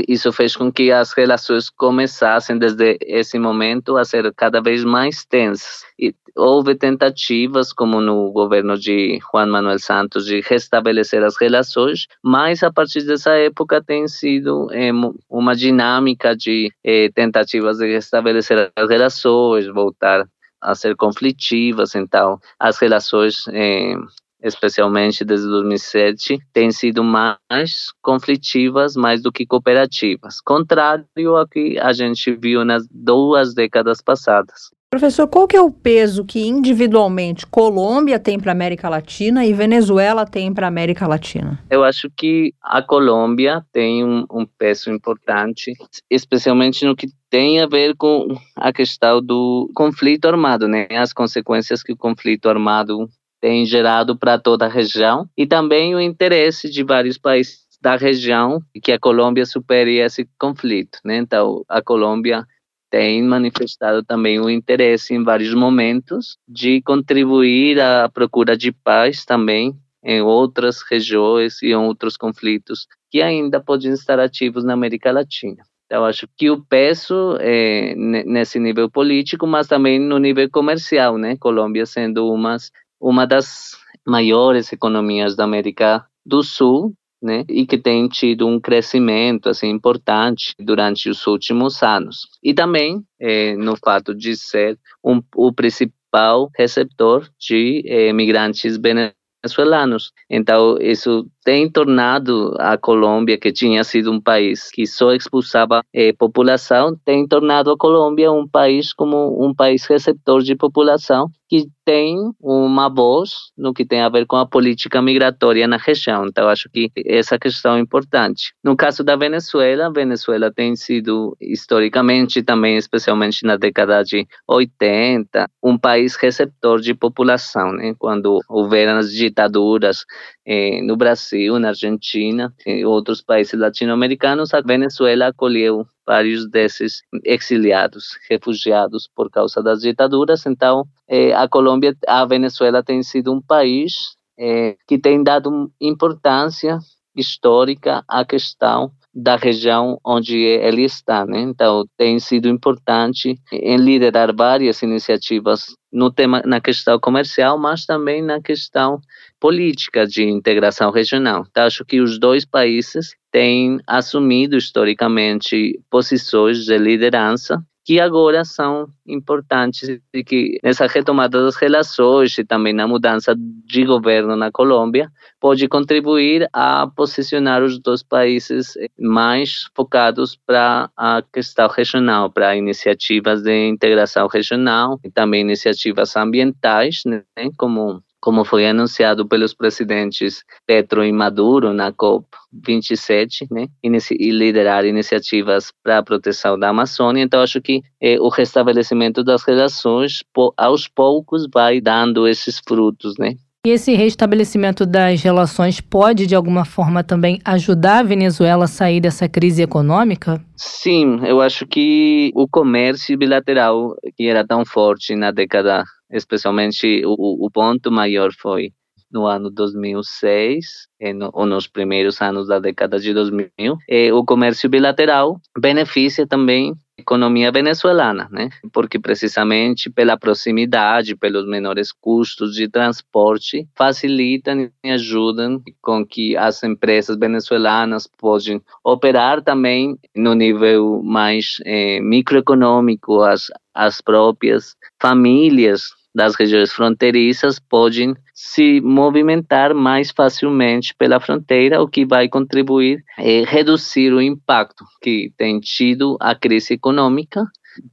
isso 0.05 0.33
fez 0.33 0.53
com 0.53 0.69
que 0.69 0.91
as 0.91 1.13
relações 1.13 1.69
começassem 1.69 2.59
desde 2.59 2.97
esse 3.01 3.39
momento 3.39 3.95
a 3.95 4.03
ser 4.03 4.33
cada 4.35 4.61
vez 4.61 4.83
mais 4.83 5.23
tensas. 5.23 5.85
E 5.97 6.13
houve 6.37 6.75
tentativas, 6.75 7.73
como 7.73 7.99
no 7.99 8.31
governo 8.31 8.77
de 8.77 9.19
Juan 9.19 9.47
Manuel 9.47 9.79
Santos, 9.79 10.25
de 10.25 10.41
restabelecer 10.41 11.23
as 11.23 11.35
relações, 11.37 12.07
mas 12.23 12.63
a 12.63 12.71
partir 12.71 13.03
dessa 13.03 13.31
época 13.31 13.83
tem 13.83 14.07
sido 14.07 14.71
é, 14.71 14.91
uma 15.29 15.55
dinâmica 15.55 16.35
de 16.35 16.71
é, 16.83 17.09
tentativas 17.09 17.77
de 17.79 17.87
restabelecer 17.87 18.71
as 18.75 18.89
relações, 18.89 19.67
voltar 19.67 20.25
a 20.61 20.75
ser 20.75 20.95
conflitivas, 20.95 21.95
então 21.95 22.39
as 22.59 22.79
relações 22.79 23.47
é, 23.49 23.95
especialmente 24.43 25.25
desde 25.25 25.47
2007, 25.47 26.39
têm 26.53 26.71
sido 26.71 27.03
mais 27.03 27.91
conflitivas 28.01 28.95
mais 28.95 29.21
do 29.21 29.31
que 29.31 29.45
cooperativas, 29.45 30.39
contrário 30.41 31.35
ao 31.35 31.47
que 31.47 31.79
a 31.79 31.91
gente 31.91 32.31
viu 32.35 32.63
nas 32.63 32.87
duas 32.89 33.53
décadas 33.53 34.01
passadas. 34.01 34.76
Professor, 34.89 35.27
qual 35.27 35.45
que 35.45 35.57
é 35.57 35.61
o 35.61 35.69
peso 35.69 36.23
que 36.23 36.39
individualmente 36.39 37.45
Colômbia 37.45 38.17
tem 38.17 38.39
para 38.39 38.51
a 38.51 38.53
América 38.53 38.87
Latina 38.87 39.45
e 39.45 39.51
Venezuela 39.51 40.25
tem 40.25 40.53
para 40.53 40.65
a 40.65 40.69
América 40.69 41.05
Latina? 41.05 41.61
Eu 41.69 41.83
acho 41.83 42.09
que 42.15 42.53
a 42.63 42.81
Colômbia 42.81 43.65
tem 43.73 44.05
um, 44.05 44.25
um 44.31 44.45
peso 44.45 44.89
importante, 44.89 45.73
especialmente 46.09 46.85
no 46.85 46.95
que 46.95 47.07
tem 47.29 47.59
a 47.59 47.67
ver 47.67 47.97
com 47.97 48.27
a 48.55 48.71
questão 48.71 49.21
do 49.21 49.69
conflito 49.75 50.25
armado, 50.25 50.69
né? 50.69 50.87
As 50.91 51.11
consequências 51.11 51.83
que 51.83 51.91
o 51.91 51.97
conflito 51.97 52.47
armado 52.47 53.09
tem 53.41 53.65
gerado 53.65 54.17
para 54.17 54.39
toda 54.39 54.67
a 54.67 54.69
região 54.69 55.27
e 55.37 55.45
também 55.45 55.95
o 55.95 56.01
interesse 56.01 56.69
de 56.69 56.81
vários 56.81 57.17
países 57.17 57.67
da 57.81 57.97
região 57.97 58.61
que 58.81 58.93
a 58.93 58.99
Colômbia 58.99 59.45
supere 59.45 59.97
esse 59.97 60.27
conflito. 60.39 60.99
Né? 61.05 61.17
Então, 61.17 61.63
a 61.69 61.81
Colômbia 61.81 62.45
tem 62.89 63.23
manifestado 63.23 64.03
também 64.03 64.39
o 64.39 64.49
interesse 64.49 65.13
em 65.13 65.23
vários 65.23 65.53
momentos 65.53 66.37
de 66.47 66.81
contribuir 66.81 67.79
à 67.79 68.09
procura 68.09 68.57
de 68.57 68.71
paz 68.71 69.25
também 69.25 69.75
em 70.03 70.21
outras 70.21 70.81
regiões 70.89 71.61
e 71.61 71.67
em 71.67 71.75
outros 71.75 72.15
conflitos 72.15 72.87
que 73.11 73.21
ainda 73.21 73.59
podem 73.59 73.91
estar 73.91 74.19
ativos 74.19 74.63
na 74.63 74.73
América 74.73 75.11
Latina. 75.11 75.63
Então, 75.85 76.03
acho 76.03 76.27
que 76.37 76.49
o 76.49 76.63
peso 76.65 77.37
é 77.39 77.95
nesse 77.95 78.59
nível 78.59 78.91
político, 78.91 79.47
mas 79.47 79.67
também 79.67 79.99
no 79.99 80.17
nível 80.17 80.49
comercial, 80.49 81.17
né? 81.17 81.37
Colômbia 81.37 81.85
sendo 81.85 82.27
umas, 82.29 82.71
uma 82.99 83.25
das 83.25 83.77
maiores 84.05 84.71
economias 84.73 85.35
da 85.35 85.45
América 85.45 86.05
do 86.25 86.43
Sul, 86.43 86.93
né? 87.21 87.43
E 87.49 87.65
que 87.65 87.77
tem 87.77 88.07
tido 88.07 88.47
um 88.47 88.59
crescimento 88.59 89.49
assim 89.49 89.69
importante 89.69 90.53
durante 90.59 91.09
os 91.09 91.25
últimos 91.27 91.81
anos. 91.81 92.27
E 92.43 92.53
também 92.53 93.03
é, 93.19 93.55
no 93.55 93.75
fato 93.77 94.13
de 94.13 94.35
ser 94.35 94.77
um, 95.03 95.21
o 95.35 95.51
principal 95.51 96.49
receptor 96.55 97.27
de 97.39 97.83
é, 97.85 98.13
migrantes 98.13 98.77
venezuelanos. 98.77 100.11
Então, 100.29 100.77
isso 100.79 101.27
tem 101.47 101.69
tornado 101.71 102.53
a 102.59 102.77
Colômbia, 102.77 103.37
que 103.37 103.53
tinha 103.53 103.81
sido 103.81 104.11
um 104.11 104.19
país 104.19 104.69
que 104.69 104.85
só 104.85 105.13
expulsava 105.13 105.81
eh, 105.93 106.11
população, 106.11 106.93
tem 107.05 107.25
tornado 107.25 107.71
a 107.71 107.77
Colômbia 107.77 108.29
um 108.29 108.45
país 108.45 108.91
como 108.91 109.41
um 109.41 109.55
país 109.55 109.85
receptor 109.85 110.41
de 110.41 110.57
população 110.57 111.31
que 111.49 111.67
tem 111.85 112.17
uma 112.41 112.89
voz 112.89 113.51
no 113.57 113.73
que 113.73 113.85
tem 113.85 114.01
a 114.01 114.09
ver 114.09 114.25
com 114.25 114.35
a 114.35 114.45
política 114.45 115.01
migratória 115.01 115.65
na 115.67 115.77
região. 115.77 116.25
Então, 116.25 116.49
acho 116.49 116.69
que 116.69 116.91
essa 117.05 117.39
questão 117.39 117.77
é 117.77 117.79
importante. 117.79 118.53
No 118.61 118.75
caso 118.75 119.03
da 119.03 119.15
Venezuela, 119.15 119.87
a 119.87 119.89
Venezuela 119.89 120.51
tem 120.51 120.75
sido, 120.75 121.37
historicamente, 121.39 122.43
também, 122.43 122.75
especialmente 122.75 123.45
na 123.45 123.55
década 123.55 124.03
de 124.03 124.27
80, 124.45 125.49
um 125.63 125.77
país 125.77 126.15
receptor 126.17 126.81
de 126.81 126.93
população. 126.93 127.71
Né? 127.71 127.95
Quando 127.97 128.39
houveram 128.49 128.97
as 128.97 129.13
ditaduras 129.13 130.03
eh, 130.47 130.81
no 130.81 130.95
Brasil, 130.95 131.59
na 131.59 131.69
Argentina 131.69 132.53
e 132.65 132.85
outros 132.85 133.21
países 133.21 133.59
latino-americanos, 133.59 134.53
a 134.53 134.61
Venezuela 134.61 135.27
acolheu 135.27 135.85
vários 136.05 136.49
desses 136.49 137.01
exiliados, 137.25 138.17
refugiados 138.29 139.09
por 139.13 139.29
causa 139.29 139.61
das 139.61 139.81
ditaduras. 139.81 140.45
Então, 140.45 140.85
eh, 141.05 141.33
a 141.33 141.49
Colômbia, 141.49 141.93
a 142.07 142.23
Venezuela 142.25 142.81
tem 142.81 143.03
sido 143.03 143.33
um 143.33 143.41
país 143.41 144.15
eh, 144.39 144.77
que 144.87 144.97
tem 144.97 145.21
dado 145.21 145.69
importância 145.81 146.79
histórica 147.13 148.03
à 148.07 148.23
questão 148.23 148.91
da 149.19 149.35
região 149.35 149.99
onde 150.05 150.37
ele 150.37 150.83
está, 150.83 151.25
né? 151.25 151.39
Então 151.39 151.85
tem 151.97 152.19
sido 152.19 152.47
importante 152.47 153.35
em 153.51 153.75
liderar 153.77 154.35
várias 154.35 154.83
iniciativas 154.83 155.65
no 155.91 156.11
tema 156.11 156.43
na 156.45 156.61
questão 156.61 156.99
comercial, 156.99 157.57
mas 157.57 157.83
também 157.83 158.21
na 158.21 158.39
questão 158.39 158.99
política 159.39 160.05
de 160.05 160.23
integração 160.23 160.91
regional. 160.91 161.43
Então, 161.49 161.63
acho 161.63 161.83
que 161.83 161.99
os 161.99 162.19
dois 162.19 162.45
países 162.45 163.15
têm 163.31 163.79
assumido 163.87 164.55
historicamente 164.55 165.79
posições 165.89 166.63
de 166.65 166.77
liderança 166.77 167.59
que 167.87 168.01
agora 168.01 168.43
são 168.43 168.89
importantes 169.07 169.97
e 170.13 170.21
que 170.21 170.59
nessa 170.61 170.87
retomada 170.87 171.41
das 171.41 171.55
relações 171.55 172.37
e 172.37 172.43
também 172.43 172.73
na 172.73 172.85
mudança 172.85 173.33
de 173.37 173.85
governo 173.85 174.35
na 174.35 174.51
Colômbia 174.51 175.09
pode 175.39 175.65
contribuir 175.69 176.49
a 176.51 176.85
posicionar 176.93 177.63
os 177.63 177.79
dois 177.79 178.03
países 178.03 178.73
mais 178.99 179.69
focados 179.73 180.35
para 180.35 180.89
a 180.97 181.23
questão 181.31 181.69
regional, 181.69 182.29
para 182.29 182.57
iniciativas 182.57 183.41
de 183.41 183.69
integração 183.69 184.27
regional 184.27 184.99
e 185.01 185.09
também 185.09 185.39
iniciativas 185.39 186.17
ambientais, 186.17 187.03
né, 187.05 187.23
como 187.57 188.03
como 188.19 188.43
foi 188.43 188.67
anunciado 188.67 189.27
pelos 189.27 189.53
presidentes 189.53 190.43
Petro 190.65 191.03
e 191.03 191.11
Maduro 191.11 191.73
na 191.73 191.91
COP27, 191.91 193.47
né, 193.51 193.67
e 193.83 194.31
liderar 194.31 194.85
iniciativas 194.85 195.71
para 195.83 195.99
a 195.99 196.03
proteção 196.03 196.57
da 196.57 196.69
Amazônia. 196.69 197.23
Então, 197.23 197.41
acho 197.41 197.61
que 197.61 197.81
eh, 198.01 198.19
o 198.19 198.29
restabelecimento 198.29 199.23
das 199.23 199.43
relações, 199.43 200.23
aos 200.57 200.87
poucos, 200.87 201.47
vai 201.53 201.79
dando 201.79 202.27
esses 202.27 202.59
frutos, 202.59 203.15
né? 203.17 203.35
E 203.67 203.71
esse 203.71 203.93
restabelecimento 203.93 204.85
das 204.85 205.21
relações 205.21 205.81
pode, 205.81 206.25
de 206.25 206.33
alguma 206.33 206.63
forma, 206.63 207.03
também 207.03 207.41
ajudar 207.43 207.99
a 207.99 208.03
Venezuela 208.03 208.63
a 208.63 208.67
sair 208.67 209.01
dessa 209.01 209.27
crise 209.27 209.61
econômica? 209.61 210.41
Sim, 210.55 211.19
eu 211.25 211.41
acho 211.41 211.67
que 211.67 212.31
o 212.33 212.47
comércio 212.47 213.17
bilateral, 213.17 213.93
que 214.15 214.25
era 214.25 214.47
tão 214.47 214.63
forte 214.63 215.17
na 215.17 215.31
década 215.31 215.83
especialmente 216.11 217.03
o, 217.05 217.45
o 217.45 217.51
ponto 217.51 217.91
maior 217.91 218.31
foi 218.33 218.71
no 219.11 219.25
ano 219.25 219.49
2006, 219.49 220.87
eh, 220.99 221.13
no, 221.13 221.29
ou 221.33 221.45
nos 221.45 221.67
primeiros 221.67 222.21
anos 222.21 222.47
da 222.47 222.59
década 222.59 222.99
de 222.99 223.13
2000, 223.13 223.77
eh, 223.89 224.11
o 224.13 224.23
comércio 224.25 224.69
bilateral 224.69 225.39
beneficia 225.57 226.27
também 226.27 226.73
a 226.97 227.01
economia 227.01 227.51
venezuelana, 227.51 228.27
né? 228.31 228.49
Porque 228.73 228.99
precisamente 228.99 229.89
pela 229.89 230.17
proximidade, 230.17 231.15
pelos 231.15 231.47
menores 231.47 231.91
custos 231.91 232.55
de 232.55 232.67
transporte, 232.67 233.67
facilitam 233.77 234.69
e 234.83 234.89
ajudam 234.91 235.61
com 235.81 236.05
que 236.05 236.35
as 236.35 236.63
empresas 236.63 237.17
venezuelanas 237.17 238.07
possam 238.17 238.61
operar 238.83 239.41
também 239.41 239.97
no 240.15 240.33
nível 240.33 241.01
mais 241.03 241.57
eh, 241.65 241.99
microeconômico, 242.01 243.21
as, 243.21 243.47
as 243.73 244.01
próprias 244.01 244.75
famílias 244.99 245.96
das 246.17 246.33
regiões 246.33 246.71
fronteiriças 246.73 247.59
podem 247.59 248.15
se 248.33 248.81
movimentar 248.81 249.75
mais 249.75 250.09
facilmente 250.09 250.95
pela 250.97 251.19
fronteira, 251.19 251.79
o 251.79 251.87
que 251.87 252.07
vai 252.07 252.27
contribuir 252.27 253.03
a 253.19 253.21
reduzir 253.47 254.11
o 254.11 254.19
impacto 254.19 254.83
que 254.99 255.31
tem 255.37 255.59
tido 255.59 256.17
a 256.19 256.33
crise 256.33 256.73
econômica 256.73 257.45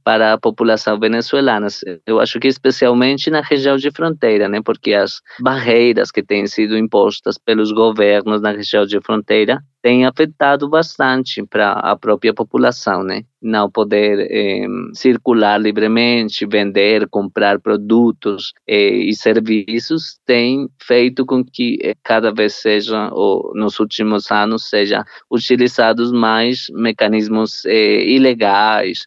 para 0.03 0.33
a 0.33 0.39
população 0.39 0.99
venezuelana. 0.99 1.67
Eu 2.07 2.19
acho 2.19 2.39
que 2.39 2.47
especialmente 2.47 3.29
na 3.29 3.41
região 3.41 3.77
de 3.77 3.91
fronteira, 3.91 4.49
né, 4.49 4.59
porque 4.59 4.95
as 4.95 5.21
barreiras 5.39 6.09
que 6.09 6.23
têm 6.23 6.47
sido 6.47 6.75
impostas 6.75 7.37
pelos 7.37 7.71
governos 7.71 8.41
na 8.41 8.51
região 8.51 8.87
de 8.87 8.99
fronteira 9.01 9.61
tem 9.85 10.03
afetado 10.03 10.67
bastante 10.67 11.45
para 11.45 11.73
a 11.73 11.95
própria 11.95 12.33
população, 12.33 13.03
né? 13.03 13.21
Não 13.39 13.69
poder 13.69 14.27
eh, 14.31 14.65
circular 14.95 15.61
livremente, 15.61 16.43
vender, 16.43 17.07
comprar 17.07 17.59
produtos 17.59 18.51
eh, 18.67 18.89
e 18.89 19.13
serviços 19.13 20.17
tem 20.25 20.67
feito 20.81 21.23
com 21.23 21.45
que 21.45 21.77
eh, 21.83 21.93
cada 22.03 22.33
vez 22.33 22.55
seja, 22.55 23.11
ou 23.13 23.51
nos 23.53 23.79
últimos 23.79 24.31
anos, 24.31 24.67
seja 24.67 25.05
utilizados 25.29 26.11
mais 26.11 26.65
mecanismos 26.71 27.63
ilegais 27.65 29.05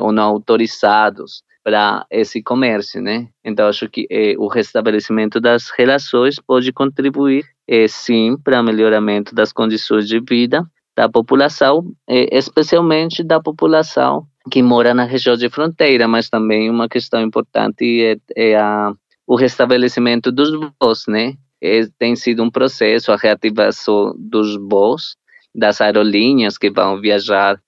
ou 0.00 0.10
não 0.10 0.24
autorizados 0.24 1.44
para 1.62 2.06
esse 2.10 2.42
comércio, 2.42 3.02
né? 3.02 3.28
Então 3.44 3.68
acho 3.68 3.88
que 3.88 4.06
eh, 4.10 4.34
o 4.38 4.48
restabelecimento 4.48 5.40
das 5.40 5.70
relações 5.70 6.36
pode 6.38 6.72
contribuir, 6.72 7.44
eh, 7.68 7.86
sim, 7.88 8.36
para 8.42 8.60
o 8.60 8.64
melhoramento 8.64 9.34
das 9.34 9.52
condições 9.52 10.08
de 10.08 10.20
vida 10.20 10.64
da 10.96 11.08
população, 11.08 11.92
eh, 12.08 12.28
especialmente 12.36 13.22
da 13.22 13.40
população 13.40 14.26
que 14.50 14.62
mora 14.62 14.94
na 14.94 15.04
região 15.04 15.36
de 15.36 15.50
fronteira, 15.50 16.08
mas 16.08 16.28
também 16.30 16.70
uma 16.70 16.88
questão 16.88 17.20
importante 17.20 18.02
é, 18.02 18.16
é 18.52 18.56
a, 18.56 18.92
o 19.26 19.36
restabelecimento 19.36 20.32
dos 20.32 20.50
voos, 20.80 21.04
né? 21.06 21.34
É, 21.62 21.82
tem 21.98 22.16
sido 22.16 22.42
um 22.42 22.50
processo 22.50 23.12
a 23.12 23.16
reativação 23.16 24.14
dos 24.18 24.56
voos 24.56 25.16
das 25.54 25.80
aerolíneas 25.80 26.56
que 26.56 26.70
vão 26.70 27.00
viajar 27.00 27.60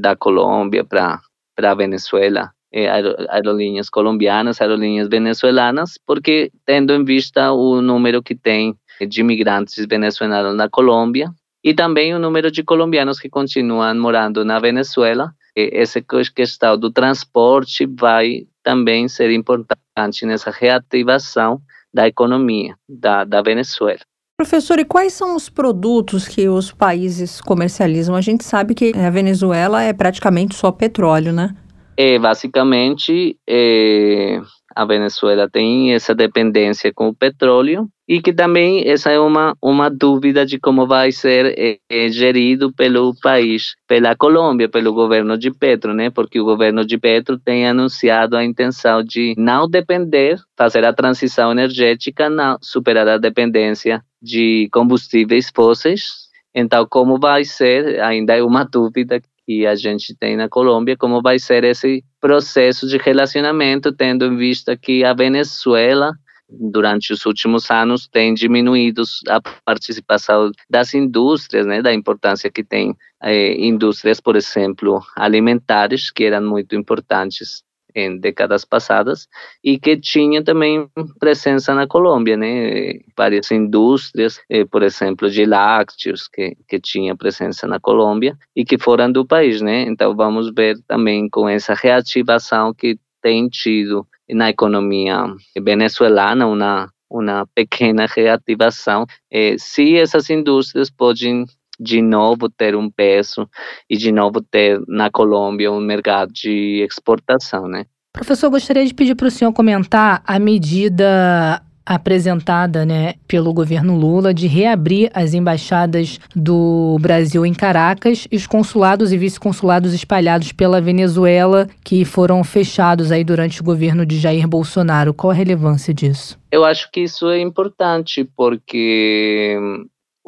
da 0.00 0.14
Colômbia 0.14 0.84
para 0.84 1.18
para 1.56 1.74
Venezuela 1.74 2.52
eh, 2.72 2.88
aerolíneas 3.28 3.88
colombianas, 3.88 4.60
aerolíneas 4.60 5.08
venezuelanas, 5.08 5.98
porque 6.06 6.50
tendo 6.66 6.92
em 6.92 7.04
vista 7.04 7.52
o 7.52 7.80
número 7.80 8.22
que 8.22 8.34
tem 8.34 8.74
de 9.08 9.20
imigrantes 9.20 9.86
venezuelanos 9.88 10.56
na 10.56 10.68
Colômbia 10.68 11.30
e 11.62 11.74
também 11.74 12.14
o 12.14 12.18
número 12.18 12.50
de 12.50 12.62
colombianos 12.62 13.18
que 13.18 13.28
continuam 13.28 13.94
morando 13.94 14.44
na 14.44 14.58
Venezuela, 14.58 15.32
essa 15.56 16.00
questão 16.34 16.78
do 16.78 16.90
transporte 16.90 17.86
vai 17.86 18.46
também 18.62 19.08
ser 19.08 19.30
importante 19.32 20.24
nessa 20.24 20.50
reativação 20.50 21.60
da 21.92 22.06
economia 22.06 22.74
da, 22.88 23.24
da 23.24 23.42
Venezuela. 23.42 24.00
Professor, 24.36 24.78
e 24.78 24.84
quais 24.84 25.14
são 25.14 25.34
os 25.34 25.48
produtos 25.48 26.28
que 26.28 26.48
os 26.48 26.70
países 26.70 27.40
comercializam? 27.40 28.14
A 28.14 28.20
gente 28.20 28.44
sabe 28.44 28.72
que 28.72 28.92
a 28.94 29.10
Venezuela 29.10 29.82
é 29.82 29.92
praticamente 29.92 30.54
só 30.54 30.70
petróleo, 30.70 31.32
né? 31.32 31.56
É, 32.00 32.16
basicamente, 32.16 33.36
é, 33.44 34.40
a 34.72 34.84
Venezuela 34.84 35.50
tem 35.50 35.92
essa 35.92 36.14
dependência 36.14 36.92
com 36.94 37.08
o 37.08 37.14
petróleo 37.14 37.88
e 38.06 38.22
que 38.22 38.32
também 38.32 38.88
essa 38.88 39.10
é 39.10 39.18
uma, 39.18 39.52
uma 39.60 39.90
dúvida 39.90 40.46
de 40.46 40.60
como 40.60 40.86
vai 40.86 41.10
ser 41.10 41.80
é, 41.90 42.08
gerido 42.08 42.72
pelo 42.72 43.12
país, 43.20 43.74
pela 43.88 44.14
Colômbia, 44.14 44.68
pelo 44.68 44.92
governo 44.92 45.36
de 45.36 45.50
Petro, 45.50 45.92
né? 45.92 46.08
Porque 46.08 46.38
o 46.38 46.44
governo 46.44 46.84
de 46.84 46.96
Petro 46.96 47.36
tem 47.36 47.66
anunciado 47.66 48.36
a 48.36 48.44
intenção 48.44 49.02
de 49.02 49.34
não 49.36 49.68
depender, 49.68 50.38
fazer 50.56 50.84
a 50.84 50.92
transição 50.92 51.50
energética, 51.50 52.30
não 52.30 52.58
superar 52.62 53.08
a 53.08 53.18
dependência 53.18 54.00
de 54.22 54.68
combustíveis 54.72 55.50
fósseis. 55.52 56.28
Então, 56.54 56.86
como 56.88 57.18
vai 57.18 57.44
ser, 57.44 58.00
ainda 58.00 58.36
é 58.36 58.42
uma 58.44 58.62
dúvida 58.62 59.20
e 59.48 59.66
a 59.66 59.74
gente 59.74 60.14
tem 60.14 60.36
na 60.36 60.46
Colômbia, 60.46 60.94
como 60.94 61.22
vai 61.22 61.38
ser 61.38 61.64
esse 61.64 62.04
processo 62.20 62.86
de 62.86 62.98
relacionamento, 62.98 63.90
tendo 63.90 64.26
em 64.26 64.36
vista 64.36 64.76
que 64.76 65.02
a 65.02 65.14
Venezuela 65.14 66.12
durante 66.50 67.12
os 67.12 67.26
últimos 67.26 67.70
anos 67.70 68.06
tem 68.08 68.32
diminuído 68.32 69.02
a 69.28 69.40
participação 69.64 70.50
das 70.68 70.94
indústrias, 70.94 71.66
né, 71.66 71.82
da 71.82 71.92
importância 71.92 72.50
que 72.50 72.64
tem 72.64 72.94
eh, 73.22 73.54
indústrias, 73.58 74.20
por 74.20 74.36
exemplo, 74.36 75.02
alimentares, 75.16 76.10
que 76.10 76.24
eram 76.24 76.48
muito 76.48 76.74
importantes 76.74 77.62
em 77.98 78.18
décadas 78.18 78.64
passadas 78.64 79.28
e 79.62 79.78
que 79.78 79.96
tinha 79.96 80.42
também 80.42 80.88
presença 81.18 81.74
na 81.74 81.86
Colômbia, 81.86 82.36
né? 82.36 82.92
Várias 83.16 83.50
indústrias, 83.50 84.40
eh, 84.50 84.64
por 84.64 84.82
exemplo, 84.82 85.30
de 85.30 85.44
lácteos 85.44 86.28
que 86.28 86.56
que 86.68 86.80
tinha 86.80 87.16
presença 87.16 87.66
na 87.66 87.80
Colômbia 87.80 88.36
e 88.54 88.64
que 88.64 88.78
foram 88.78 89.10
do 89.12 89.26
país, 89.26 89.60
né? 89.60 89.82
Então 89.82 90.14
vamos 90.14 90.52
ver 90.54 90.76
também 90.86 91.28
com 91.28 91.48
essa 91.48 91.74
reativação 91.74 92.72
que 92.74 92.98
tem 93.22 93.48
tido 93.48 94.06
na 94.30 94.50
economia 94.50 95.24
venezuelana 95.62 96.46
uma 96.46 96.88
uma 97.10 97.46
pequena 97.54 98.06
reativação, 98.06 99.06
eh, 99.32 99.56
se 99.58 99.96
essas 99.96 100.28
indústrias 100.28 100.90
podem 100.90 101.46
de 101.78 102.02
novo 102.02 102.48
ter 102.48 102.74
um 102.74 102.90
peso 102.90 103.48
e 103.88 103.96
de 103.96 104.10
novo 104.12 104.40
ter 104.40 104.80
na 104.88 105.10
Colômbia 105.10 105.70
um 105.70 105.80
mercado 105.80 106.32
de 106.32 106.84
exportação, 106.88 107.68
né? 107.68 107.84
Professor, 108.12 108.50
gostaria 108.50 108.84
de 108.84 108.94
pedir 108.94 109.14
para 109.14 109.28
o 109.28 109.30
senhor 109.30 109.52
comentar 109.52 110.22
a 110.26 110.38
medida 110.38 111.62
apresentada 111.88 112.84
né, 112.84 113.14
pelo 113.26 113.52
governo 113.54 113.96
Lula 113.96 114.34
de 114.34 114.46
reabrir 114.46 115.10
as 115.14 115.32
embaixadas 115.32 116.20
do 116.36 116.98
Brasil 117.00 117.46
em 117.46 117.54
Caracas 117.54 118.28
e 118.30 118.36
os 118.36 118.46
consulados 118.46 119.10
e 119.10 119.16
vice-consulados 119.16 119.94
espalhados 119.94 120.52
pela 120.52 120.82
Venezuela 120.82 121.66
que 121.82 122.04
foram 122.04 122.44
fechados 122.44 123.10
aí 123.10 123.24
durante 123.24 123.62
o 123.62 123.64
governo 123.64 124.04
de 124.04 124.18
Jair 124.18 124.46
Bolsonaro. 124.46 125.14
Qual 125.14 125.30
a 125.30 125.34
relevância 125.34 125.94
disso? 125.94 126.38
Eu 126.52 126.62
acho 126.62 126.90
que 126.92 127.00
isso 127.00 127.30
é 127.30 127.40
importante 127.40 128.22
porque 128.36 129.56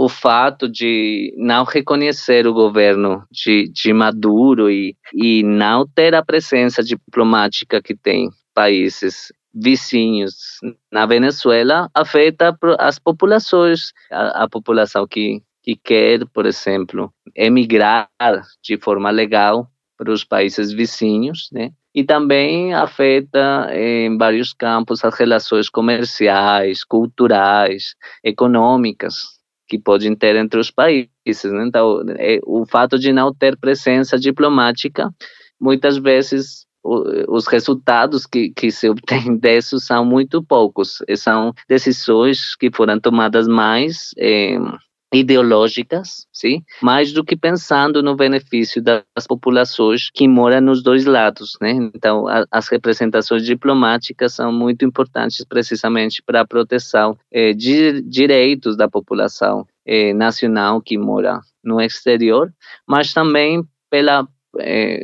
o 0.01 0.09
fato 0.09 0.67
de 0.67 1.35
não 1.37 1.63
reconhecer 1.63 2.47
o 2.47 2.55
governo 2.55 3.23
de, 3.31 3.69
de 3.69 3.93
Maduro 3.93 4.71
e, 4.71 4.97
e 5.13 5.43
não 5.43 5.87
ter 5.87 6.15
a 6.15 6.25
presença 6.25 6.83
diplomática 6.83 7.83
que 7.83 7.95
tem 7.95 8.31
países 8.55 9.31
vizinhos 9.55 10.57
na 10.91 11.05
Venezuela 11.05 11.91
afeta 11.93 12.57
as 12.79 12.99
populações, 12.99 13.93
a, 14.11 14.45
a 14.45 14.49
população 14.49 15.07
que, 15.07 15.43
que 15.63 15.77
quer, 15.77 16.25
por 16.33 16.47
exemplo, 16.47 17.13
emigrar 17.37 18.09
de 18.63 18.79
forma 18.79 19.11
legal 19.11 19.69
para 19.99 20.11
os 20.11 20.25
países 20.25 20.73
vizinhos, 20.73 21.51
né? 21.53 21.73
E 21.95 22.05
também 22.05 22.73
afeta 22.73 23.69
em 23.75 24.17
vários 24.17 24.55
campos 24.55 25.05
as 25.05 25.15
relações 25.15 25.69
comerciais, 25.69 26.85
culturais, 26.85 27.95
econômicas 28.25 29.40
que 29.71 29.79
podem 29.79 30.17
ter 30.17 30.35
entre 30.35 30.59
os 30.59 30.71
países. 30.71 31.09
Né? 31.45 31.65
Então, 31.69 32.03
é, 32.19 32.41
o 32.45 32.67
fato 32.67 32.99
de 32.99 33.13
não 33.13 33.33
ter 33.33 33.57
presença 33.57 34.19
diplomática, 34.19 35.09
muitas 35.61 35.97
vezes 35.97 36.67
o, 36.83 37.37
os 37.37 37.47
resultados 37.47 38.27
que, 38.27 38.51
que 38.51 38.73
se 38.73 38.89
obtém 38.89 39.37
disso 39.39 39.79
são 39.79 40.05
muito 40.05 40.43
poucos. 40.43 40.99
São 41.17 41.55
decisões 41.69 42.57
que 42.57 42.69
foram 42.75 42.99
tomadas 42.99 43.47
mais 43.47 44.11
eh, 44.19 44.59
ideológicas, 45.13 46.27
sim, 46.33 46.63
mais 46.81 47.13
do 47.13 47.25
que 47.25 47.37
pensando 47.37 48.03
no 48.03 48.15
benefício 48.15 48.83
das 48.83 49.27
populações 49.27 50.09
que 50.13 50.29
moram 50.29 50.61
nos 50.61 50.83
dois 50.83 51.05
lados, 51.05 51.57
né? 51.61 51.73
Então, 51.95 52.29
a, 52.29 52.45
as 52.51 52.69
representações 52.69 53.45
diplomáticas 53.45 54.35
são 54.35 54.53
muito 54.53 54.85
importantes 54.85 55.45
precisamente 55.45 56.23
para 56.23 56.43
a 56.43 56.47
proteção 56.47 57.19
eh, 57.33 57.53
de 57.53 58.03
direitos 58.03 58.77
da 58.77 58.89
população 58.89 59.67
eh, 59.85 60.13
nacional 60.15 60.81
que 60.81 60.97
mora 60.97 61.41
no 61.63 61.81
exterior, 61.81 62.53
mas 62.87 63.13
também 63.13 63.65
pela 63.91 64.27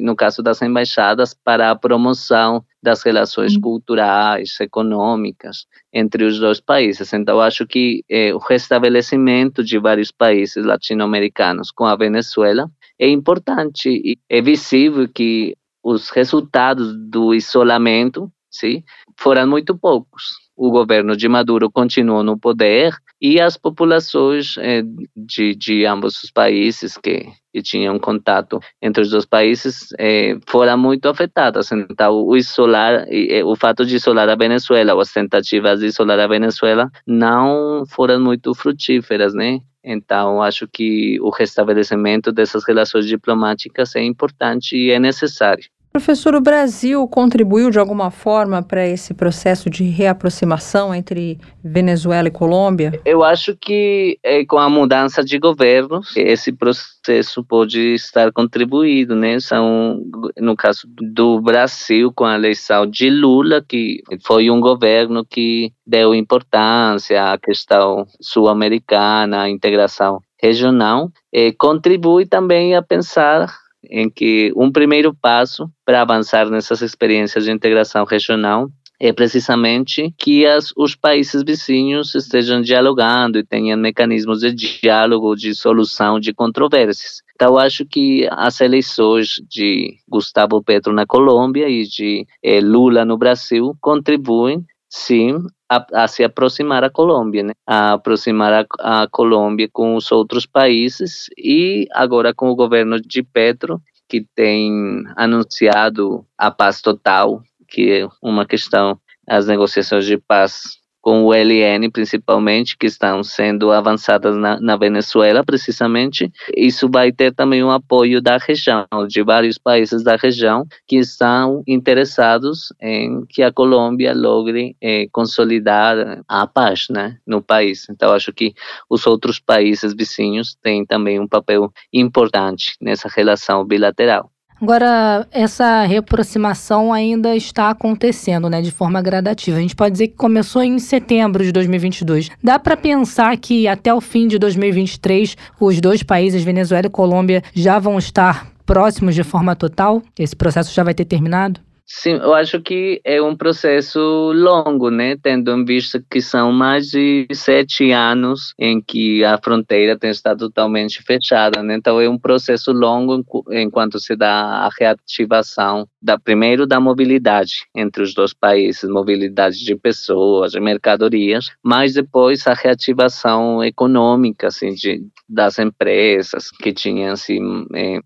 no 0.01 0.17
caso 0.17 0.43
das 0.43 0.61
embaixadas, 0.63 1.35
para 1.35 1.71
a 1.71 1.77
promoção 1.77 2.65
das 2.83 3.03
relações 3.03 3.55
uhum. 3.55 3.61
culturais, 3.61 4.59
econômicas 4.61 5.67
entre 5.93 6.25
os 6.25 6.39
dois 6.39 6.61
países. 6.61 7.13
Então, 7.13 7.41
acho 7.41 7.67
que 7.67 8.05
eh, 8.09 8.35
o 8.35 8.39
restabelecimento 8.39 9.63
de 9.65 9.79
vários 9.79 10.11
países 10.11 10.65
latino-americanos 10.65 11.71
com 11.71 11.85
a 11.85 11.97
Venezuela 11.97 12.71
é 12.99 13.09
importante 13.09 13.89
e 13.89 14.19
é 14.29 14.41
visível 14.41 15.09
que 15.09 15.57
os 15.83 16.11
resultados 16.11 16.97
do 16.97 17.35
isolamento 17.35 18.31
sim, 18.51 18.83
foram 19.17 19.47
muito 19.47 19.77
poucos 19.77 20.46
o 20.57 20.71
governo 20.71 21.17
de 21.17 21.29
Maduro 21.29 21.71
continuou 21.71 22.23
no 22.23 22.39
poder 22.39 22.95
e 23.21 23.41
as 23.41 23.57
populações 23.57 24.57
eh, 24.59 24.83
de, 25.15 25.55
de 25.55 25.85
ambos 25.85 26.23
os 26.23 26.31
países 26.31 26.97
que, 26.97 27.27
que 27.53 27.63
tinham 27.63 27.99
contato 27.99 28.59
entre 28.81 29.03
os 29.03 29.11
dois 29.11 29.27
países 29.27 29.89
eh, 29.99 30.37
foram 30.47 30.79
muito 30.79 31.09
afetadas. 31.09 31.71
Então, 31.73 32.25
o 32.25 32.37
isolar, 32.37 33.07
eh, 33.09 33.45
o 33.45 33.55
fato 33.55 33.85
de 33.85 33.97
isolar 33.97 34.29
a 34.29 34.35
Venezuela, 34.35 34.95
ou 34.95 35.01
as 35.01 35.13
tentativas 35.13 35.81
de 35.81 35.87
isolar 35.87 36.19
a 36.19 36.27
Venezuela, 36.27 36.91
não 37.07 37.85
foram 37.87 38.21
muito 38.21 38.55
frutíferas, 38.55 39.35
né? 39.35 39.61
Então, 39.85 40.43
acho 40.43 40.67
que 40.67 41.21
o 41.21 41.31
restabelecimento 41.31 42.33
dessas 42.33 42.65
relações 42.67 43.07
diplomáticas 43.07 43.95
é 43.95 44.03
importante 44.03 44.77
e 44.77 44.91
é 44.91 44.99
necessário. 44.99 45.65
Professor, 45.97 46.35
o 46.35 46.43
Brasil 46.43 47.09
contribuiu 47.09 47.71
de 47.71 47.79
alguma 47.79 48.11
forma 48.11 48.63
para 48.63 48.87
esse 48.87 49.15
processo 49.15 49.71
de 49.71 49.85
reaproximação 49.85 50.95
entre 50.95 51.39
Venezuela 51.65 52.29
e 52.29 52.31
Colômbia? 52.31 53.01
Eu 53.03 53.25
acho 53.25 53.57
que 53.57 54.19
é, 54.23 54.45
com 54.45 54.59
a 54.59 54.69
mudança 54.69 55.25
de 55.25 55.39
governo, 55.39 56.03
esse 56.15 56.53
processo 56.53 57.43
pode 57.43 57.95
estar 57.95 58.31
contribuído, 58.31 59.17
né? 59.17 59.41
São, 59.41 60.03
no 60.39 60.55
caso 60.55 60.83
do 60.87 61.41
Brasil, 61.41 62.13
com 62.15 62.27
a 62.27 62.35
eleição 62.35 62.87
de 62.87 63.09
Lula, 63.09 63.65
que 63.67 64.03
foi 64.23 64.51
um 64.51 64.61
governo 64.61 65.25
que 65.25 65.73
deu 65.87 66.15
importância 66.15 67.33
à 67.33 67.39
questão 67.39 68.07
sul-americana, 68.21 69.45
à 69.45 69.49
integração 69.49 70.21
regional, 70.43 71.11
eh, 71.33 71.53
contribui 71.53 72.27
também 72.27 72.77
a 72.77 72.83
pensar 72.83 73.49
em 73.91 74.11
que 74.11 74.53
um 74.57 74.71
primeiro 74.71 75.15
passo 75.15 75.71
para 75.85 76.03
avançar 76.03 76.49
nessas 76.51 76.83
experiências 76.83 77.45
de 77.45 77.51
integração 77.51 78.05
regional 78.05 78.69
é 78.99 79.13
precisamente 79.13 80.15
que 80.19 80.47
as, 80.47 80.73
os 80.77 80.95
países 80.95 81.43
vizinhos 81.45 82.15
estejam 82.15 82.63
dialogando 82.63 83.39
e 83.39 83.45
tenham 83.45 83.79
mecanismos 83.79 84.41
de 84.41 84.53
diálogo, 84.53 85.35
de 85.35 85.55
solução 85.55 86.19
de 86.19 86.33
controvérsias. 86.33 87.23
Então, 87.35 87.59
acho 87.59 87.85
que 87.85 88.27
as 88.31 88.61
eleições 88.63 89.43
de 89.49 89.97
Gustavo 90.09 90.63
Petro 90.63 90.93
na 90.95 91.05
Colômbia 91.05 91.69
e 91.69 91.87
de 91.87 92.27
eh, 92.43 92.61
Lula 92.61 93.05
no 93.05 93.19
Brasil 93.19 93.77
contribuem, 93.81 94.65
sim, 94.89 95.47
a, 95.69 96.05
a, 96.05 96.09
se 96.09 96.23
aproximar 96.25 96.85
a 96.85 96.91
Colômbia, 96.91 97.43
né? 97.43 97.53
a 97.67 97.95
aproximar 97.95 98.53
a, 98.53 99.03
a 99.03 99.09
Colômbia 99.09 99.69
com 99.73 99.97
os 99.97 100.11
outros 100.13 100.47
países 100.47 101.27
e 101.37 101.87
agora 101.93 102.35
com 102.35 102.49
o 102.49 102.57
governo 102.57 103.01
de 103.01 103.23
Petro, 103.23 103.81
que 104.09 104.27
tem 104.35 105.05
anunciado 105.17 106.25
a 106.39 106.51
paz 106.51 106.81
total, 106.81 107.43
que 107.69 107.91
é 107.91 108.09
uma 108.23 108.47
questão, 108.47 108.99
as 109.27 109.47
negociações 109.47 110.07
de 110.07 110.17
paz 110.17 110.79
com 111.07 111.23
o 111.23 111.33
LN 111.33 111.89
principalmente, 111.89 112.77
que 112.77 112.85
estão 112.85 113.23
sendo 113.23 113.71
avançadas 113.71 114.37
na, 114.37 114.59
na, 114.61 114.77
Venezuela 114.77 115.45
precisamente, 115.45 116.33
isso 116.57 116.91
vai 116.91 117.13
ter 117.13 117.33
também 117.33 117.63
um 117.63 117.71
apoio 117.71 118.21
da 118.21 118.39
região, 118.39 118.85
de 119.07 119.23
vários 119.23 119.57
países 119.57 120.03
da 120.03 120.17
região 120.17 120.67
que 120.85 120.97
estão 120.97 121.63
interessados 121.65 122.73
em 122.83 123.25
que 123.25 123.45
a 123.45 123.53
Colômbia 123.53 124.13
logre 124.13 124.77
eh, 124.83 125.07
consolidar 125.13 126.25
a 126.27 126.45
paz 126.45 126.89
né, 126.91 127.19
no 127.25 127.41
país. 127.41 127.87
Então, 127.89 128.13
acho 128.13 128.33
que 128.33 128.53
os 128.91 129.07
outros 129.07 129.39
países 129.39 129.95
vizinhos 129.95 130.57
têm 130.61 130.85
também 130.85 131.21
um 131.21 131.29
papel 131.29 131.73
importante 131.93 132.75
nessa 132.81 133.09
relação 133.09 133.65
bilateral. 133.65 134.33
Agora, 134.61 135.27
essa 135.31 135.85
reaproximação 135.85 136.93
ainda 136.93 137.37
está 137.37 137.71
acontecendo, 137.71 138.49
né, 138.49 138.63
de 138.63 138.71
forma 138.71 139.03
gradativa. 139.03 139.59
A 139.59 139.61
gente 139.61 139.77
pode 139.77 139.93
dizer 139.93 140.09
que 140.09 140.17
começou 140.17 140.63
em 140.63 140.79
setembro 140.79 141.45
de 141.45 141.53
2022. 141.53 142.31
Dá 142.43 142.59
para 142.59 142.77
pensar 142.77 143.37
que 143.37 143.69
até 143.69 143.93
o 143.93 144.01
fim 144.01 144.27
de 144.27 144.39
2023 144.39 145.37
os 145.61 145.81
dois 145.81 146.03
países, 146.03 146.43
Venezuela 146.43 146.87
e 146.87 146.91
Colômbia, 146.91 147.43
já 147.55 147.79
vão 147.79 147.99
estar 147.99 148.47
próximos 148.65 149.15
de 149.15 149.23
forma 149.23 149.55
total? 149.55 150.03
Esse 150.19 150.35
processo 150.35 150.75
já 150.75 150.83
vai 150.83 150.95
ter 150.95 151.05
terminado? 151.05 151.61
Sim, 151.89 152.15
eu 152.15 152.35
acho 152.35 152.61
que 152.61 153.01
é 153.05 153.23
um 153.23 153.37
processo 153.37 154.01
longo, 154.35 154.91
né? 154.91 155.17
Tendo 155.23 155.53
em 155.53 155.65
vista 155.65 156.05
que 156.11 156.21
são 156.21 156.51
mais 156.51 156.89
de 156.89 157.29
sete 157.33 157.93
anos 157.93 158.53
em 158.59 158.83
que 158.83 159.23
a 159.25 159.39
fronteira 159.39 159.97
tem 159.97 160.11
estado 160.11 160.49
totalmente 160.49 161.01
fechada, 161.05 161.63
né? 161.63 161.77
Então 161.77 162.01
é 162.01 162.09
um 162.09 162.19
processo 162.19 162.73
longo 162.73 163.25
enquanto 163.53 164.01
se 164.01 164.17
dá 164.17 164.67
a 164.67 164.71
reativação 164.77 165.87
da 166.03 166.19
primeiro 166.19 166.67
da 166.67 166.81
mobilidade 166.81 167.67
entre 167.73 168.03
os 168.03 168.13
dois 168.13 168.35
países, 168.35 168.91
mobilidade 168.91 169.65
de 169.65 169.77
pessoas, 169.77 170.51
de 170.53 170.61
mercadorias, 170.61 171.51
mas 171.63 171.95
depois 171.95 172.45
a 172.49 172.55
reativação 172.55 173.63
econômica, 173.63 174.49
assim, 174.49 174.75
de, 174.75 175.03
das 175.29 175.57
empresas 175.61 176.51
que 176.51 176.73
tinham 176.73 177.13
assim 177.13 177.41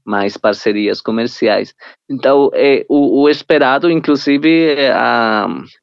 mais 0.04 0.36
parcerias 0.36 1.00
comerciais. 1.00 1.74
Então, 2.10 2.50
é, 2.52 2.84
o, 2.88 3.22
o 3.22 3.28
esperado, 3.28 3.88
inclusive, 3.88 4.72
é, 4.72 4.92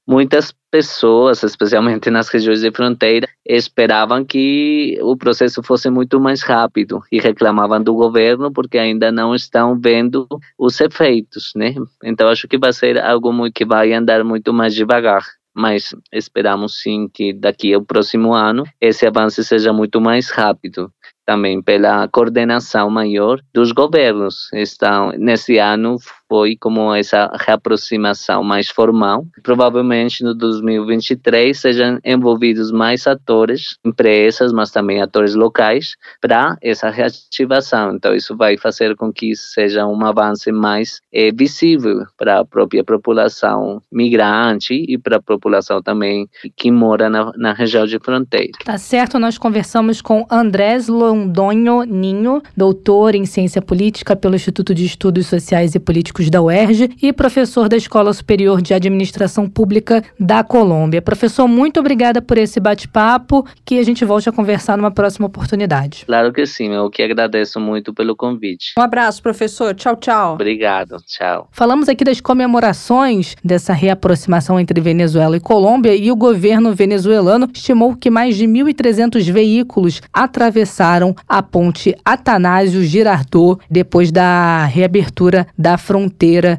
muitas 0.06 0.54
pessoas, 0.70 1.42
especialmente 1.42 2.12
nas 2.12 2.28
regiões 2.28 2.60
de 2.60 2.70
fronteira, 2.70 3.26
esperavam 3.46 4.26
que 4.26 5.00
o 5.02 5.16
processo 5.16 5.64
fosse 5.64 5.90
muito 5.90 6.20
mais 6.20 6.42
rápido 6.42 7.02
e 7.10 7.22
reclamavam 7.22 7.82
do 7.82 7.94
governo 7.94 8.52
porque 8.52 8.78
ainda 8.78 9.10
não 9.10 9.34
estão 9.34 9.80
vendo 9.80 10.28
os 10.60 10.82
efeitos, 10.82 11.54
né? 11.56 11.74
Então 12.04 12.28
acho 12.28 12.46
que 12.46 12.58
vai 12.58 12.74
ser 12.74 13.00
algo 13.00 13.50
que 13.50 13.66
vai 13.66 13.94
andar 13.94 14.26
muito 14.26 14.54
mais 14.54 14.76
devagar 14.76 15.24
mas 15.58 15.90
esperamos 16.14 16.80
sim 16.84 17.10
que 17.12 17.34
daqui 17.34 17.74
ao 17.74 17.84
próximo 17.84 18.36
ano 18.36 18.64
esse 18.80 19.08
avanço 19.08 19.44
seja 19.44 19.74
muito 19.74 20.00
mais 20.00 20.30
rápido 20.30 20.94
também 21.26 21.62
pela 21.62 22.08
coordenação 22.08 22.90
maior 22.90 23.42
dos 23.54 23.74
governos. 23.74 24.50
Então, 24.54 25.12
nesse 25.18 25.58
ano 25.58 25.98
foi 26.30 26.56
como 26.56 26.94
essa 26.94 27.32
reaproximação 27.40 28.44
mais 28.44 28.70
formal. 28.70 29.26
Provavelmente 29.44 30.24
no 30.24 30.34
2023 30.34 31.58
sejam 31.58 32.00
envolvidos 32.04 32.72
mais 32.72 33.06
atores, 33.06 33.78
empresas, 33.86 34.52
mas 34.52 34.72
também 34.72 35.02
atores 35.02 35.36
locais 35.36 35.96
para 36.22 36.58
essa 36.62 36.90
reativação. 36.90 37.96
Então, 37.96 38.16
isso 38.16 38.36
vai 38.36 38.58
fazer 38.58 38.96
com 38.96 39.12
que 39.12 39.36
seja 39.36 39.86
um 39.86 40.06
avanço 40.06 40.52
mais 40.52 41.02
é, 41.14 41.32
visível 41.32 42.06
para 42.18 42.40
a 42.40 42.46
própria 42.46 42.84
população 42.84 43.82
migrante 43.92 44.74
e 44.74 44.98
para 44.98 45.18
a 45.18 45.22
população 45.22 45.82
também 45.82 46.28
que 46.56 46.72
mora 46.72 47.10
na, 47.10 47.32
na 47.36 47.54
região 47.54 47.86
de 47.86 48.00
fronteira. 48.00 48.52
Tá 48.64 48.78
certo, 48.78 49.20
nós 49.20 49.38
conversamos 49.38 50.02
com 50.02 50.26
Andrés 50.30 50.88
Lon 50.88 51.28
Rondonho 51.28 51.84
Ninho, 51.84 52.42
doutor 52.56 53.16
em 53.16 53.26
ciência 53.26 53.62
política 53.62 54.16
pelo 54.16 54.36
Instituto 54.36 54.74
de 54.74 54.86
Estudos 54.86 55.28
Sociais 55.28 55.76
e 55.76 55.80
Políticos 55.80 56.16
da 56.26 56.41
UERJ 56.41 56.89
e 57.01 57.13
professor 57.13 57.70
da 57.70 57.78
Escola 57.78 58.11
Superior 58.11 58.61
de 58.61 58.74
Administração 58.74 59.47
Pública 59.47 60.03
da 60.20 60.43
Colômbia. 60.43 61.01
Professor, 61.01 61.47
muito 61.47 61.80
obrigada 61.80 62.22
por 62.22 62.38
esse 62.38 62.59
bate-papo, 62.59 63.47
que 63.63 63.78
a 63.78 63.84
gente 63.84 64.03
volte 64.03 64.28
a 64.28 64.32
conversar 64.32 64.76
numa 64.76 64.89
próxima 64.89 65.28
oportunidade. 65.28 66.03
Claro 66.05 66.34
que 66.34 66.45
sim, 66.47 66.74
eu 66.74 66.89
que 66.89 67.03
agradeço 67.03 67.59
muito 67.59 67.93
pelo 67.93 68.15
convite. 68.15 68.74
Um 68.78 68.82
abraço, 68.82 69.22
professor. 69.22 69.76
Tchau, 69.76 69.95
tchau. 69.95 70.34
Obrigado, 70.34 70.97
tchau. 71.05 71.47
Falamos 71.51 71.88
aqui 71.88 72.03
das 72.03 72.20
comemorações 72.20 73.36
dessa 73.43 73.74
reaproximação 73.74 74.59
entre 74.59 74.82
Venezuela 74.82 75.38
e 75.38 75.39
Colômbia 75.39 75.95
e 75.95 76.11
o 76.11 76.15
governo 76.15 76.74
venezuelano 76.74 77.49
estimou 77.53 77.95
que 77.95 78.09
mais 78.09 78.36
de 78.36 78.45
1.300 78.45 79.32
veículos 79.32 80.01
atravessaram 80.11 81.15
a 81.28 81.43
ponte 81.43 81.95
Atanásio 82.03 82.82
Girardot 82.82 83.61
depois 83.70 84.11
da 84.11 84.65
reabertura 84.65 85.47
da 85.57 85.78
fronteira 85.78 86.07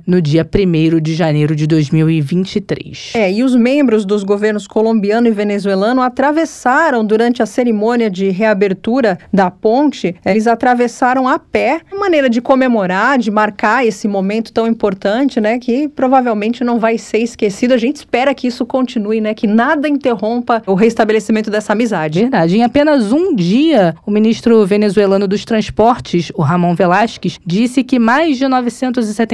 no 0.07 0.21
dia 0.21 0.47
1 0.47 1.01
de 1.01 1.15
janeiro 1.15 1.55
de 1.55 1.67
2023. 1.67 3.13
É, 3.15 3.33
e 3.33 3.43
os 3.43 3.55
membros 3.55 4.05
dos 4.05 4.23
governos 4.23 4.67
colombiano 4.67 5.27
e 5.27 5.31
venezuelano 5.31 6.01
atravessaram 6.03 7.05
durante 7.05 7.43
a 7.43 7.47
cerimônia 7.47 8.11
de 8.11 8.31
reabertura 8.31 9.19
da 9.33 9.51
ponte, 9.51 10.15
eles 10.25 10.47
atravessaram 10.47 11.29
a 11.29 11.39
pé, 11.39 11.81
uma 11.93 12.01
maneira 12.01 12.29
de 12.31 12.41
comemorar, 12.41 13.19
de 13.19 13.31
marcar 13.31 13.87
esse 13.87 14.09
momento 14.09 14.53
tão 14.53 14.67
importante, 14.67 15.41
né, 15.41 15.59
que 15.59 15.89
provavelmente 15.89 16.65
não 16.65 16.79
vai 16.79 16.99
ser 16.99 17.19
esquecido. 17.19 17.75
A 17.75 17.79
gente 17.79 17.97
espera 17.97 18.35
que 18.35 18.47
isso 18.47 18.65
continue, 18.65 19.21
né, 19.21 19.35
que 19.35 19.47
nada 19.47 19.89
interrompa 19.89 20.63
o 20.67 20.75
restabelecimento 20.75 21.51
dessa 21.51 21.73
amizade. 21.73 22.21
Verdade. 22.21 22.57
Em 22.57 22.63
apenas 22.63 23.13
um 23.13 23.35
dia, 23.35 23.95
o 24.07 24.11
ministro 24.11 24.65
venezuelano 24.67 25.29
dos 25.29 25.45
Transportes, 25.45 26.33
o 26.35 26.43
Ramon 26.43 26.75
Velasquez, 26.75 27.39
disse 27.45 27.83
que 27.83 27.99
mais 27.99 28.39
de 28.39 28.45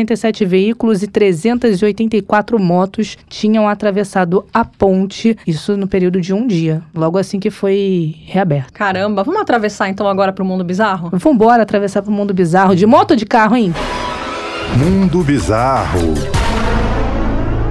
977 0.05 0.45
veículos 0.45 1.03
e 1.03 1.07
384 1.07 2.59
motos 2.59 3.17
tinham 3.29 3.69
atravessado 3.69 4.45
a 4.53 4.65
ponte, 4.65 5.37
isso 5.47 5.77
no 5.77 5.89
período 5.89 6.21
de 6.21 6.33
um 6.33 6.47
dia, 6.47 6.83
logo 6.95 7.19
assim 7.19 7.41
que 7.41 7.51
foi 7.51 8.15
reaberto. 8.27 8.73
Caramba, 8.73 9.25
vamos 9.25 9.41
atravessar 9.41 9.89
então 9.89 10.07
agora 10.07 10.33
para 10.33 10.45
o 10.45 10.47
mundo 10.47 10.63
bizarro? 10.63 11.11
Vamos 11.11 11.25
embora 11.27 11.63
atravessar 11.63 12.03
para 12.03 12.11
o 12.11 12.15
mundo 12.15 12.33
bizarro, 12.33 12.77
de 12.77 12.87
moto 12.87 13.13
ou 13.13 13.17
de 13.17 13.27
carro, 13.27 13.57
hein? 13.57 13.75
Mundo 14.77 15.23
bizarro. 15.23 16.15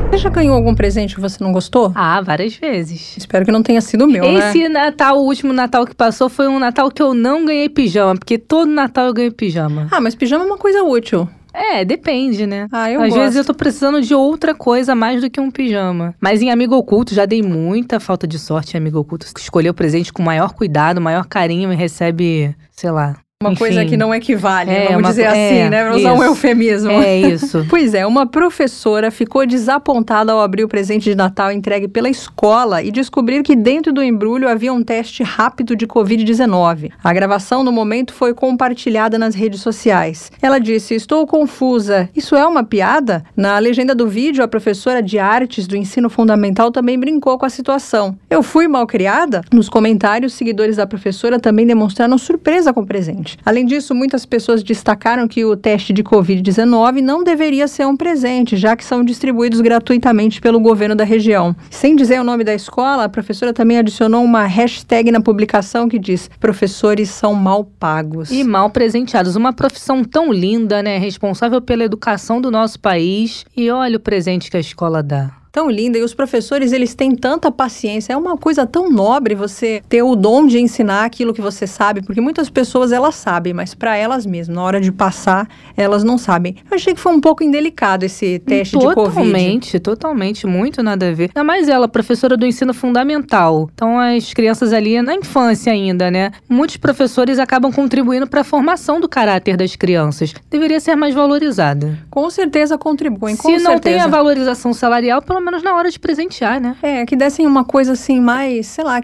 Você 0.10 0.18
já 0.20 0.30
ganhou 0.30 0.56
algum 0.56 0.76
presente 0.76 1.16
que 1.16 1.22
você 1.22 1.44
não 1.44 1.52
gostou? 1.52 1.92
Ah, 1.96 2.22
várias 2.22 2.56
vezes. 2.56 3.18
Espero 3.18 3.44
que 3.44 3.52
não 3.52 3.64
tenha 3.64 3.82
sido 3.82 4.06
o 4.06 4.08
meu, 4.08 4.24
né? 4.32 4.50
Esse 4.50 4.70
né? 4.70 4.70
Natal, 4.70 5.18
o 5.18 5.26
último 5.26 5.52
Natal 5.52 5.88
que 5.88 5.96
passou, 5.96 6.30
foi 6.30 6.48
um 6.48 6.60
Natal 6.60 6.92
que 6.92 7.02
eu 7.02 7.16
não 7.16 7.46
ganhei 7.46 7.68
pijama, 7.68 8.16
porque 8.16 8.38
todo 8.38 8.70
Natal 8.70 9.08
eu 9.08 9.14
ganho 9.14 9.32
pijama. 9.32 9.88
Ah, 9.90 10.00
mas 10.00 10.14
pijama 10.14 10.44
é 10.44 10.48
uma 10.48 10.58
coisa 10.58 10.84
útil. 10.84 11.28
É, 11.54 11.86
depende, 11.86 12.48
né? 12.48 12.68
Ah, 12.72 12.90
eu 12.90 13.02
Às 13.02 13.10
gosto. 13.10 13.22
vezes 13.22 13.36
eu 13.38 13.46
tô 13.46 13.54
precisando 13.54 14.02
de 14.02 14.16
outra 14.16 14.56
coisa 14.56 14.96
mais 14.96 15.22
do 15.22 15.30
que 15.30 15.40
um 15.40 15.52
pijama. 15.52 16.16
Mas 16.20 16.42
em 16.42 16.50
Amigo 16.50 16.76
Oculto 16.76 17.14
já 17.14 17.26
dei 17.26 17.42
muita 17.44 18.00
falta 18.00 18.26
de 18.28 18.40
sorte 18.40 18.76
em 18.76 18.78
Amigo 18.80 19.00
Oculto. 19.00 19.28
Escolheu 19.38 19.72
o 19.72 19.76
presente 19.76 20.12
com 20.12 20.24
maior 20.24 20.54
cuidado, 20.54 21.00
maior 21.00 21.26
carinho 21.26 21.72
e 21.72 21.76
recebe, 21.76 22.56
sei 22.72 22.90
lá, 22.90 23.18
uma 23.44 23.52
Enfim, 23.52 23.60
coisa 23.60 23.86
que 23.86 23.98
não 23.98 24.14
equivale, 24.14 24.72
é, 24.72 24.88
vamos 24.88 25.00
uma, 25.00 25.10
dizer 25.10 25.26
assim, 25.26 25.38
é, 25.38 25.70
né? 25.70 25.84
Pra 25.84 25.96
usar 25.96 26.14
isso. 26.14 26.22
um 26.22 26.24
eufemismo. 26.24 26.92
É 26.92 27.20
isso. 27.20 27.66
pois 27.70 27.94
é, 27.94 28.06
uma 28.06 28.26
professora 28.26 29.12
ficou 29.12 29.46
desapontada 29.46 30.32
ao 30.32 30.42
abrir 30.42 30.64
o 30.64 30.68
presente 30.68 31.04
de 31.04 31.16
Natal 31.16 31.52
entregue 31.52 31.88
pela 31.88 32.10
escola 32.10 32.82
e 32.82 32.92
descobrir 32.92 33.44
que 33.44 33.56
dentro 33.56 33.92
do 33.92 34.02
embrulho 34.02 34.48
havia 34.48 34.74
um 34.74 34.84
teste 34.84 35.24
rápido 35.24 35.76
de 35.76 35.86
Covid-19. 35.86 36.92
A 37.04 37.14
gravação 37.14 37.64
no 37.64 37.72
momento 37.72 38.14
foi 38.14 38.34
compartilhada 38.34 39.20
nas 39.20 39.36
redes 39.36 39.62
sociais. 39.62 40.32
Ela 40.42 40.60
disse: 40.60 40.96
Estou 40.96 41.28
confusa. 41.28 42.10
Isso 42.16 42.36
é 42.36 42.46
uma 42.46 42.64
piada? 42.64 43.24
Na 43.36 43.58
legenda 43.60 43.94
do 43.94 44.08
vídeo, 44.08 44.44
a 44.44 44.48
professora 44.48 45.02
de 45.02 45.20
artes 45.20 45.68
do 45.68 45.76
ensino 45.76 46.10
fundamental 46.10 46.72
também 46.72 46.98
brincou 46.98 47.38
com 47.38 47.46
a 47.46 47.50
situação. 47.50 48.18
Eu 48.30 48.42
fui 48.42 48.68
mal 48.68 48.88
criada? 48.88 49.42
Nos 49.52 49.70
comentários, 49.70 50.34
seguidores 50.34 50.78
da 50.78 50.88
professora 50.88 51.40
também 51.40 51.66
demonstraram 51.66 52.18
surpresa 52.18 52.74
com 52.74 52.82
o 52.82 52.86
presente. 52.86 53.33
Além 53.46 53.66
disso, 53.66 53.94
muitas 53.94 54.26
pessoas 54.26 54.64
destacaram 54.64 55.28
que 55.28 55.46
o 55.46 55.56
teste 55.56 55.94
de 55.94 56.04
Covid-19 56.04 57.02
não 57.02 57.24
deveria 57.24 57.68
ser 57.68 57.86
um 57.86 57.96
presente, 57.96 58.58
já 58.58 58.76
que 58.76 58.86
são 58.86 59.04
distribuídos 59.04 59.62
gratuitamente 59.62 60.42
pelo 60.42 60.60
governo 60.60 60.96
da 60.96 61.04
região. 61.04 61.56
Sem 61.70 61.96
dizer 61.96 62.20
o 62.20 62.24
nome 62.24 62.44
da 62.44 62.54
escola, 62.54 63.06
a 63.06 63.10
professora 63.10 63.54
também 63.54 63.78
adicionou 63.78 64.24
uma 64.24 64.46
hashtag 64.46 65.12
na 65.12 65.22
publicação 65.22 65.88
que 65.88 66.00
diz: 66.00 66.30
professores 66.40 67.10
são 67.10 67.34
mal 67.34 67.64
pagos. 67.64 68.32
E 68.32 68.44
mal 68.44 68.70
presenteados. 68.70 69.36
Uma 69.36 69.54
profissão 69.54 70.04
tão 70.04 70.32
linda, 70.32 70.82
né? 70.82 70.98
Responsável 70.98 71.62
pela 71.62 71.84
educação 71.84 72.42
do 72.42 72.52
nosso 72.52 72.80
país. 72.80 73.46
E 73.56 73.70
olha 73.70 73.98
o 73.98 74.00
presente 74.00 74.50
que 74.50 74.58
a 74.58 74.60
escola 74.60 75.02
dá 75.02 75.43
tão 75.54 75.70
linda 75.70 76.00
e 76.00 76.02
os 76.02 76.16
professores 76.16 76.74
eles 76.74 76.96
têm 76.96 77.16
tanta 77.16 77.52
paciência. 77.52 78.12
É 78.12 78.18
uma 78.18 78.36
coisa 78.36 78.66
tão 78.66 78.90
nobre 78.90 79.36
você 79.36 79.84
ter 79.88 80.02
o 80.02 80.16
dom 80.16 80.48
de 80.48 80.60
ensinar 80.60 81.06
aquilo 81.06 81.32
que 81.32 81.42
você 81.42 81.68
sabe, 81.68 82.02
porque 82.02 82.20
muitas 82.20 82.50
pessoas 82.50 82.92
elas 82.92 83.14
sabem, 83.14 83.54
mas 83.54 83.76
para 83.76 83.96
elas 83.96 84.26
mesmas, 84.26 84.56
na 84.56 84.64
hora 84.64 84.82
de 84.82 84.92
passar, 84.92 85.48
elas 85.78 86.04
não 86.04 86.18
sabem. 86.18 86.56
Eu 86.70 86.76
achei 86.76 86.96
que 86.96 87.00
foi 87.00 87.14
um 87.14 87.22
pouco 87.22 87.44
indelicado 87.44 88.04
esse 88.04 88.40
teste 88.40 88.74
totalmente, 88.74 88.90
de 88.90 88.96
Covid. 88.96 89.14
Totalmente, 89.14 89.80
totalmente, 89.80 90.48
muito 90.48 90.82
nada 90.82 91.10
a 91.10 91.12
ver. 91.12 91.30
Ainda 91.36 91.44
mais 91.44 91.70
ela, 91.70 91.88
professora 91.88 92.36
do 92.36 92.48
ensino 92.48 92.74
fundamental. 92.74 93.70
Então 93.76 94.00
as 94.00 94.34
crianças 94.34 94.74
ali 94.74 95.00
na 95.04 95.14
infância 95.14 95.72
ainda, 95.72 96.10
né? 96.10 96.32
Muitos 96.50 96.78
professores 96.78 97.38
acabam 97.38 97.72
contribuindo 97.72 98.26
para 98.26 98.42
a 98.42 98.44
formação 98.44 99.00
do 99.00 99.08
caráter 99.08 99.56
das 99.56 99.76
crianças. 99.76 100.34
Deveria 100.50 100.80
ser 100.80 100.96
mais 100.96 101.14
valorizada. 101.14 102.00
Com 102.10 102.28
certeza 102.32 102.76
contribuem, 102.76 103.38
com 103.38 103.50
Se 103.50 103.64
não 103.64 103.74
certeza. 103.74 103.82
tem 103.82 104.00
a 104.00 104.08
valorização 104.08 104.74
salarial, 104.74 105.22
pelo 105.22 105.43
menos 105.44 105.64
na 105.64 105.76
hora 105.76 105.90
de 105.90 106.00
presentear, 106.00 106.60
né? 106.60 106.76
É, 106.82 107.06
que 107.06 107.16
dessem 107.16 107.46
uma 107.46 107.64
coisa 107.64 107.94
assim 107.94 108.20
mais, 108.20 108.68
sei 108.68 108.84
lá, 108.84 109.02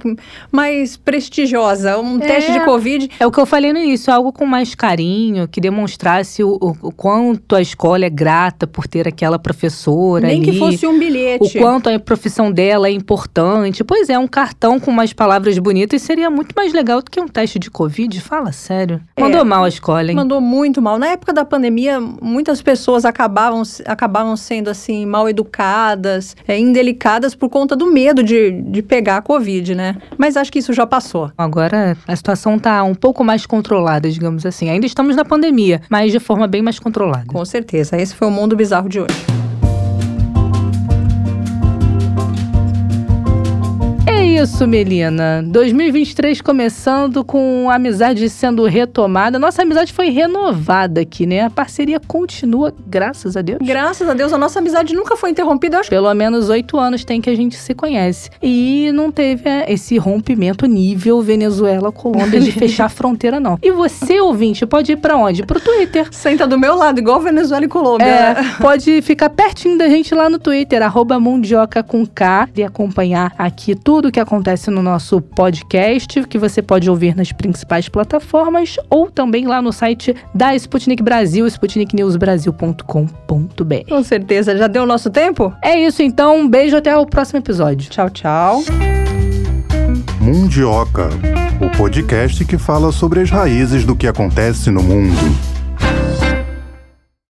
mais 0.52 0.98
prestigiosa, 0.98 2.00
um 2.00 2.18
é, 2.18 2.28
teste 2.28 2.52
de 2.52 2.60
Covid. 2.66 3.10
É 3.20 3.28
o 3.28 3.32
que 3.32 3.40
eu 3.40 3.46
falei 3.46 3.74
no 3.74 3.80
início, 3.80 4.14
algo 4.14 4.32
com 4.32 4.46
mais 4.46 4.76
carinho, 4.76 5.48
que 5.48 5.60
demonstrasse 5.60 6.44
o, 6.44 6.58
o, 6.62 6.88
o 6.88 6.92
quanto 6.92 7.56
a 7.56 7.62
escola 7.62 8.06
é 8.06 8.10
grata 8.10 8.66
por 8.66 8.88
ter 8.88 9.08
aquela 9.08 9.38
professora 9.38 10.28
Nem 10.28 10.42
ali, 10.42 10.52
que 10.52 10.60
fosse 10.60 10.88
um 10.88 10.98
bilhete. 10.98 11.58
O 11.58 11.62
quanto 11.62 11.90
a 11.90 12.00
profissão 12.00 12.52
dela 12.52 12.88
é 12.88 12.92
importante. 12.92 13.84
Pois 13.84 14.10
é, 14.10 14.18
um 14.18 14.28
cartão 14.28 14.80
com 14.80 14.92
mais 14.92 15.14
palavras 15.14 15.58
bonitas 15.58 16.02
seria 16.02 16.30
muito 16.30 16.54
mais 16.56 16.74
legal 16.74 17.02
do 17.02 17.10
que 17.10 17.20
um 17.20 17.28
teste 17.28 17.60
de 17.60 17.70
Covid. 17.70 18.20
Fala 18.22 18.52
sério. 18.52 19.02
É, 19.16 19.22
Mandou 19.22 19.42
é, 19.42 19.44
mal 19.44 19.64
a 19.64 19.70
escola, 19.70 20.10
hein? 20.10 20.16
Mandou 20.16 20.42
muito 20.42 20.82
mal. 20.82 20.98
Na 20.98 21.08
época 21.08 21.34
da 21.34 21.46
pandemia, 21.46 22.00
muitas 22.00 22.62
pessoas 22.62 23.06
acabavam, 23.06 23.64
acabavam 23.86 24.36
sendo 24.38 24.70
assim, 24.70 25.06
mal 25.06 25.30
educadas, 25.30 26.29
é, 26.48 26.58
indelicadas 26.58 27.36
por 27.36 27.50
conta 27.50 27.76
do 27.76 27.92
medo 27.92 28.24
de, 28.24 28.52
de 28.52 28.82
pegar 28.82 29.18
a 29.18 29.22
Covid, 29.22 29.76
né? 29.76 29.96
Mas 30.18 30.38
acho 30.38 30.52
que 30.52 30.60
isso 30.60 30.74
já 30.74 30.86
passou. 30.86 31.32
Agora 31.38 31.98
a 32.08 32.16
situação 32.16 32.56
está 32.56 32.84
um 32.84 32.96
pouco 32.96 33.24
mais 33.24 33.46
controlada, 33.46 34.10
digamos 34.10 34.46
assim. 34.46 34.70
Ainda 34.70 34.86
estamos 34.86 35.16
na 35.16 35.26
pandemia, 35.26 35.82
mas 35.90 36.12
de 36.12 36.20
forma 36.20 36.48
bem 36.48 36.62
mais 36.62 36.80
controlada. 36.80 37.26
Com 37.28 37.44
certeza. 37.46 37.98
Esse 37.98 38.16
foi 38.16 38.28
o 38.28 38.32
mundo 38.32 38.56
bizarro 38.56 38.90
de 38.90 39.00
hoje. 39.00 39.59
Isso, 44.42 44.66
Melina. 44.66 45.44
2023 45.46 46.40
começando 46.40 47.26
com 47.26 47.70
a 47.70 47.76
amizade 47.76 48.30
sendo 48.30 48.64
retomada. 48.64 49.38
Nossa 49.38 49.64
amizade 49.64 49.92
foi 49.92 50.10
renovada 50.12 51.02
aqui, 51.02 51.26
né? 51.26 51.42
A 51.42 51.50
parceria 51.50 52.00
continua, 52.00 52.74
graças 52.88 53.36
a 53.36 53.42
Deus. 53.42 53.60
Graças 53.62 54.08
a 54.08 54.14
Deus, 54.14 54.32
a 54.32 54.38
nossa 54.38 54.60
amizade 54.60 54.96
nunca 54.96 55.18
foi 55.18 55.32
interrompida. 55.32 55.80
Acho... 55.80 55.90
Pelo 55.90 56.14
menos 56.14 56.48
oito 56.48 56.80
anos 56.80 57.04
tem 57.04 57.20
que 57.20 57.30
a 57.30 57.36
gente 57.36 57.58
se 57.58 57.74
conhece. 57.74 58.30
E 58.42 58.90
não 58.94 59.12
teve 59.12 59.50
é, 59.50 59.72
esse 59.74 59.98
rompimento 59.98 60.66
nível 60.66 61.22
Venezuela-Colômbia 61.22 62.40
de 62.40 62.54
fechar 62.54 62.86
a 62.86 62.90
fronteira, 62.90 63.42
não. 63.42 63.60
E 63.62 63.72
você, 63.72 64.22
ouvinte, 64.22 64.66
pode 64.66 64.94
ir 64.94 64.98
para 64.98 65.18
onde? 65.18 65.46
Pro 65.46 65.60
Twitter. 65.60 66.08
Senta 66.12 66.48
do 66.48 66.58
meu 66.58 66.76
lado, 66.76 66.98
igual 66.98 67.20
Venezuela 67.20 67.66
e 67.66 67.68
Colômbia. 67.68 68.06
É, 68.06 68.36
pode 68.62 69.02
ficar 69.02 69.30
pertinho 69.30 69.78
da 69.78 69.90
gente 69.90 70.16
lá 70.16 70.30
no 70.30 70.40
Twitter, 70.40 70.82
arroba 70.82 71.20
Mundioca 71.20 71.84
com 71.84 72.06
K, 72.06 72.48
e 72.56 72.64
acompanhar 72.64 73.34
aqui 73.38 73.76
tudo 73.76 74.10
que 74.10 74.29
acontece 74.30 74.70
no 74.70 74.84
nosso 74.84 75.20
podcast, 75.20 76.24
que 76.28 76.38
você 76.38 76.62
pode 76.62 76.88
ouvir 76.88 77.16
nas 77.16 77.32
principais 77.32 77.90
plataformas 77.90 78.76
ou 78.88 79.10
também 79.10 79.48
lá 79.48 79.60
no 79.60 79.74
site 79.74 80.16
da 80.36 80.56
Sputnik 80.56 81.02
Brasil, 81.02 81.48
sputniknewsbrasil.com.br. 81.48 83.90
Com 83.90 84.04
certeza. 84.04 84.56
Já 84.56 84.68
deu 84.68 84.84
o 84.84 84.86
nosso 84.86 85.10
tempo? 85.10 85.52
É 85.64 85.80
isso, 85.80 86.04
então. 86.04 86.40
Um 86.40 86.48
beijo 86.48 86.78
até 86.78 86.96
o 86.96 87.08
próximo 87.08 87.40
episódio. 87.40 87.90
Tchau, 87.90 88.08
tchau. 88.12 88.64
Mundioca, 90.22 91.10
o 91.60 91.76
podcast 91.76 92.46
que 92.46 92.60
fala 92.60 92.92
sobre 92.92 93.22
as 93.22 93.32
raízes 93.32 93.84
do 93.84 93.96
que 93.96 94.06
acontece 94.06 94.70
no 94.70 94.84
mundo. 94.84 95.59